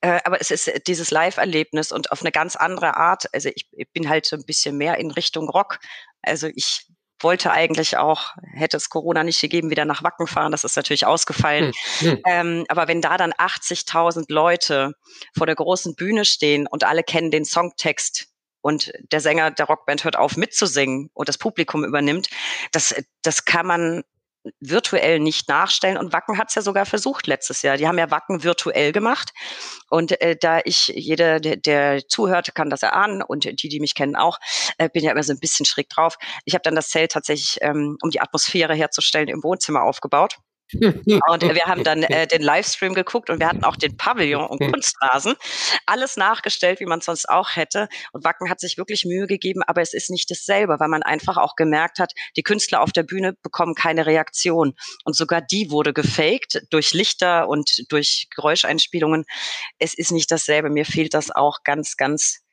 Äh, 0.00 0.20
aber 0.24 0.40
es 0.40 0.50
ist 0.50 0.70
dieses 0.86 1.10
Live-Erlebnis 1.10 1.92
und 1.92 2.12
auf 2.12 2.20
eine 2.20 2.32
ganz 2.32 2.56
andere 2.56 2.96
Art. 2.96 3.26
Also 3.32 3.48
ich, 3.54 3.68
ich 3.72 3.90
bin 3.92 4.08
halt 4.08 4.26
so 4.26 4.36
ein 4.36 4.44
bisschen 4.44 4.76
mehr 4.76 4.98
in 4.98 5.10
Richtung 5.10 5.48
Rock. 5.48 5.78
Also 6.22 6.48
ich 6.54 6.86
wollte 7.20 7.52
eigentlich 7.52 7.96
auch, 7.96 8.34
hätte 8.52 8.76
es 8.76 8.90
Corona 8.90 9.24
nicht 9.24 9.40
gegeben, 9.40 9.70
wieder 9.70 9.84
nach 9.84 10.02
Wacken 10.02 10.26
fahren. 10.26 10.52
Das 10.52 10.64
ist 10.64 10.76
natürlich 10.76 11.06
ausgefallen. 11.06 11.72
Hm, 11.98 12.10
hm. 12.10 12.20
Ähm, 12.26 12.64
aber 12.68 12.88
wenn 12.88 13.00
da 13.00 13.16
dann 13.16 13.32
80.000 13.32 14.26
Leute 14.28 14.92
vor 15.36 15.46
der 15.46 15.56
großen 15.56 15.94
Bühne 15.94 16.24
stehen 16.24 16.66
und 16.66 16.84
alle 16.84 17.02
kennen 17.02 17.30
den 17.30 17.44
Songtext 17.44 18.33
und 18.64 18.92
der 19.12 19.20
Sänger 19.20 19.50
der 19.50 19.66
Rockband 19.66 20.04
hört 20.04 20.16
auf 20.16 20.38
mitzusingen 20.38 21.10
und 21.12 21.28
das 21.28 21.36
Publikum 21.36 21.84
übernimmt, 21.84 22.30
das, 22.72 22.94
das 23.20 23.44
kann 23.44 23.66
man 23.66 24.04
virtuell 24.58 25.20
nicht 25.20 25.50
nachstellen. 25.50 25.98
Und 25.98 26.14
Wacken 26.14 26.38
hat 26.38 26.48
es 26.48 26.54
ja 26.54 26.62
sogar 26.62 26.86
versucht 26.86 27.26
letztes 27.26 27.60
Jahr. 27.60 27.76
Die 27.76 27.86
haben 27.86 27.98
ja 27.98 28.10
Wacken 28.10 28.42
virtuell 28.42 28.92
gemacht. 28.92 29.34
Und 29.90 30.18
äh, 30.22 30.34
da 30.40 30.60
ich, 30.64 30.88
jeder, 30.88 31.40
der, 31.40 31.56
der 31.56 32.08
zuhört, 32.08 32.54
kann 32.54 32.70
das 32.70 32.82
erahnen 32.82 33.22
und 33.22 33.44
die, 33.44 33.68
die 33.68 33.80
mich 33.80 33.94
kennen 33.94 34.16
auch, 34.16 34.38
äh, 34.78 34.88
bin 34.88 35.04
ja 35.04 35.12
immer 35.12 35.22
so 35.22 35.34
ein 35.34 35.40
bisschen 35.40 35.66
schräg 35.66 35.90
drauf. 35.90 36.16
Ich 36.46 36.54
habe 36.54 36.62
dann 36.62 36.74
das 36.74 36.88
Zelt 36.88 37.12
tatsächlich, 37.12 37.58
ähm, 37.60 37.98
um 38.00 38.08
die 38.08 38.22
Atmosphäre 38.22 38.74
herzustellen, 38.74 39.28
im 39.28 39.42
Wohnzimmer 39.42 39.82
aufgebaut. 39.82 40.38
Und 40.72 41.42
wir 41.42 41.64
haben 41.66 41.84
dann 41.84 42.02
äh, 42.02 42.26
den 42.26 42.42
Livestream 42.42 42.94
geguckt 42.94 43.30
und 43.30 43.38
wir 43.38 43.48
hatten 43.48 43.64
auch 43.64 43.76
den 43.76 43.96
Pavillon 43.96 44.46
und 44.46 44.60
Kunstrasen. 44.60 45.34
Alles 45.86 46.16
nachgestellt, 46.16 46.80
wie 46.80 46.86
man 46.86 47.00
es 47.00 47.04
sonst 47.04 47.28
auch 47.28 47.56
hätte. 47.56 47.88
Und 48.12 48.24
Wacken 48.24 48.50
hat 48.50 48.60
sich 48.60 48.78
wirklich 48.78 49.04
Mühe 49.04 49.26
gegeben, 49.26 49.62
aber 49.62 49.82
es 49.82 49.94
ist 49.94 50.10
nicht 50.10 50.30
dasselbe, 50.30 50.80
weil 50.80 50.88
man 50.88 51.02
einfach 51.02 51.36
auch 51.36 51.56
gemerkt 51.56 51.98
hat, 51.98 52.12
die 52.36 52.42
Künstler 52.42 52.80
auf 52.80 52.92
der 52.92 53.02
Bühne 53.02 53.34
bekommen 53.42 53.74
keine 53.74 54.06
Reaktion. 54.06 54.74
Und 55.04 55.16
sogar 55.16 55.40
die 55.40 55.70
wurde 55.70 55.92
gefaked 55.92 56.62
durch 56.70 56.92
Lichter 56.92 57.48
und 57.48 57.84
durch 57.90 58.28
Geräuscheinspielungen. 58.34 59.24
Es 59.78 59.94
ist 59.94 60.12
nicht 60.12 60.30
dasselbe. 60.30 60.70
Mir 60.70 60.86
fehlt 60.86 61.14
das 61.14 61.30
auch 61.30 61.62
ganz, 61.64 61.96
ganz 61.96 62.43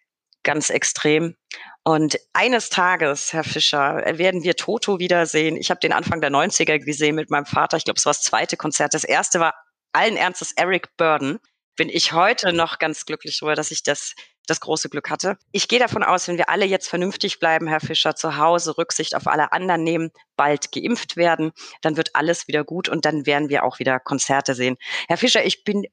ganz 0.44 0.70
extrem. 0.70 1.36
Und 1.84 2.20
eines 2.34 2.70
Tages, 2.70 3.34
Herr 3.34 3.44
Fischer, 3.44 4.04
werden 4.18 4.44
wir 4.44 4.56
Toto 4.56 5.00
wiedersehen. 5.00 5.58
Ich 5.58 5.70
habe 5.72 5.80
den 5.80 5.94
Anfang 5.94 6.22
der 6.22 6.30
90er 6.30 6.80
gesehen 6.80 7.16
mit 7.16 7.30
meinem 7.30 7.46
Vater. 7.46 7.78
Ich 7.78 7.86
glaube, 7.86 7.98
es 7.98 8.06
war 8.06 8.14
das 8.14 8.22
zweite 8.22 8.58
Konzert. 8.58 8.94
Das 8.94 9.04
erste 9.04 9.39
war 9.39 9.54
allen 9.92 10.18
Ernstes 10.18 10.52
Eric 10.54 10.96
Burden. 10.98 11.39
Bin 11.76 11.89
ich 11.89 12.14
heute 12.14 12.54
noch 12.54 12.80
ganz 12.80 13.06
glücklich 13.06 13.39
darüber, 13.39 13.56
dass 13.56 13.72
ich 13.72 13.82
das 13.84 14.14
das 14.48 14.60
große 14.60 14.89
Glück 14.89 15.10
hatte. 15.10 15.38
Ich 15.52 15.68
gehe 15.68 15.80
davon 15.80 16.04
aus, 16.04 16.28
wenn 16.28 16.38
wir 16.38 16.50
alle 16.50 16.66
jetzt 16.66 16.89
vernünftig 16.89 17.39
bleiben, 17.39 17.68
Herr 17.68 17.80
Fischer, 17.80 18.16
zu 18.16 18.38
Hause 18.38 18.78
Rücksicht 18.78 19.16
auf 19.16 19.28
alle 19.28 19.52
anderen 19.52 19.84
nehmen, 19.84 20.12
bald 20.36 20.72
geimpft 20.72 21.16
werden, 21.16 21.52
dann 21.82 21.98
wird 21.98 22.16
alles 22.16 22.48
wieder 22.48 22.64
gut 22.64 22.89
und 22.89 23.06
dann 23.06 23.26
werden 23.26 23.50
wir 23.50 23.64
auch 23.64 23.80
wieder 23.80 24.00
Konzerte 24.00 24.54
sehen. 24.56 24.78
Herr 25.08 25.18
Fischer, 25.18 25.46
ich 25.46 25.64
bin 25.64 25.86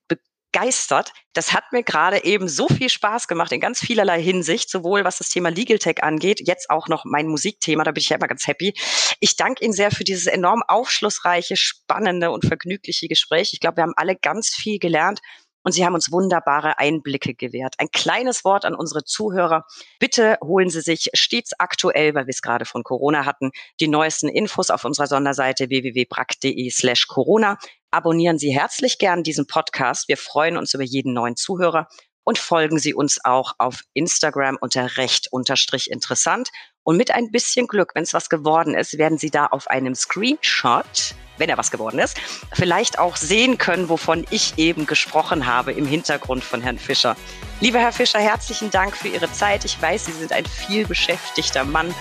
begeistert. 0.53 1.12
Das 1.32 1.53
hat 1.53 1.72
mir 1.72 1.82
gerade 1.82 2.24
eben 2.24 2.49
so 2.49 2.68
viel 2.68 2.88
Spaß 2.88 3.28
gemacht 3.28 3.53
in 3.53 3.61
ganz 3.61 3.80
vielerlei 3.80 4.20
Hinsicht, 4.20 4.70
sowohl 4.70 5.05
was 5.05 5.18
das 5.18 5.28
Thema 5.28 5.51
Legal 5.51 5.78
Tech 5.78 6.03
angeht, 6.03 6.40
jetzt 6.44 6.70
auch 6.70 6.88
noch 6.88 7.05
mein 7.05 7.28
Musikthema, 7.28 7.84
da 7.84 7.92
bin 7.92 8.01
ich 8.01 8.09
ja 8.09 8.16
immer 8.16 8.28
ganz 8.28 8.46
happy. 8.46 8.74
Ich 9.20 9.36
danke 9.36 9.64
Ihnen 9.64 9.72
sehr 9.72 9.90
für 9.90 10.05
dieses 10.05 10.26
enorm 10.26 10.62
aufschlussreiche, 10.66 11.57
spannende 11.57 12.30
und 12.30 12.44
vergnügliche 12.46 13.09
Gespräch. 13.09 13.51
Ich 13.53 13.61
glaube, 13.61 13.78
wir 13.78 13.82
haben 13.82 13.94
alle 13.96 14.16
ganz 14.16 14.55
viel 14.55 14.78
gelernt 14.78 15.20
und 15.68 15.72
Sie 15.72 15.84
haben 15.84 15.92
uns 15.92 16.10
wunderbare 16.10 16.78
Einblicke 16.78 17.34
gewährt. 17.34 17.74
Ein 17.76 17.90
kleines 17.90 18.42
Wort 18.42 18.64
an 18.64 18.74
unsere 18.74 19.04
Zuhörer. 19.04 19.66
Bitte 19.98 20.38
holen 20.42 20.70
Sie 20.70 20.80
sich 20.80 21.10
stets 21.12 21.52
aktuell, 21.58 22.14
weil 22.14 22.24
wir 22.24 22.30
es 22.30 22.40
gerade 22.40 22.64
von 22.64 22.82
Corona 22.82 23.26
hatten, 23.26 23.50
die 23.78 23.86
neuesten 23.86 24.30
Infos 24.30 24.70
auf 24.70 24.86
unserer 24.86 25.06
Sonderseite 25.08 25.68
www.brack.de 25.68 26.70
slash 26.70 27.06
Corona. 27.06 27.58
Abonnieren 27.90 28.38
Sie 28.38 28.50
herzlich 28.50 28.96
gern 28.96 29.22
diesen 29.22 29.46
Podcast. 29.46 30.08
Wir 30.08 30.16
freuen 30.16 30.56
uns 30.56 30.72
über 30.72 30.84
jeden 30.84 31.12
neuen 31.12 31.36
Zuhörer 31.36 31.86
und 32.24 32.38
folgen 32.38 32.78
Sie 32.78 32.94
uns 32.94 33.22
auch 33.22 33.52
auf 33.58 33.82
Instagram 33.92 34.56
unter 34.58 34.96
recht 34.96 35.30
unterstrich 35.30 35.90
interessant. 35.90 36.48
Und 36.82 36.96
mit 36.96 37.10
ein 37.10 37.30
bisschen 37.30 37.66
Glück, 37.66 37.90
wenn 37.94 38.04
es 38.04 38.14
was 38.14 38.30
geworden 38.30 38.74
ist, 38.74 38.96
werden 38.96 39.18
Sie 39.18 39.30
da 39.30 39.44
auf 39.44 39.68
einem 39.68 39.94
Screenshot 39.94 41.14
wenn 41.39 41.49
er 41.49 41.59
was 41.59 41.70
geworden 41.70 41.99
ist, 41.99 42.16
vielleicht 42.53 42.99
auch 42.99 43.16
sehen 43.16 43.59
können, 43.59 43.89
wovon 43.89 44.24
ich 44.30 44.55
eben 44.59 44.86
gesprochen 44.86 45.47
habe 45.47 45.72
im 45.72 45.86
Hintergrund 45.86 46.45
von 46.45 46.61
Herrn 46.61 46.78
Fischer. 46.78 47.16
Lieber 47.61 47.78
Herr 47.78 47.93
Fischer, 47.93 48.18
herzlichen 48.18 48.70
Dank 48.70 48.97
für 48.97 49.09
Ihre 49.09 49.30
Zeit. 49.32 49.64
Ich 49.64 49.80
weiß, 49.80 50.07
Sie 50.07 50.12
sind 50.12 50.32
ein 50.32 50.47
viel 50.47 50.86
beschäftigter 50.86 51.64
Mann. 51.64 51.95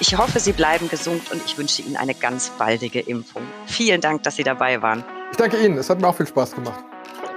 Ich 0.00 0.16
hoffe, 0.16 0.40
Sie 0.40 0.52
bleiben 0.52 0.88
gesund 0.88 1.30
und 1.30 1.42
ich 1.44 1.58
wünsche 1.58 1.82
Ihnen 1.82 1.96
eine 1.96 2.14
ganz 2.14 2.50
baldige 2.50 3.00
Impfung. 3.00 3.42
Vielen 3.66 4.00
Dank, 4.00 4.22
dass 4.22 4.36
Sie 4.36 4.44
dabei 4.44 4.80
waren. 4.80 5.04
Ich 5.30 5.36
danke 5.36 5.62
Ihnen. 5.62 5.76
Es 5.78 5.90
hat 5.90 6.00
mir 6.00 6.08
auch 6.08 6.16
viel 6.16 6.26
Spaß 6.26 6.54
gemacht. 6.54 6.82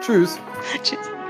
Tschüss. 0.02 0.40
Tschüss. 0.84 1.23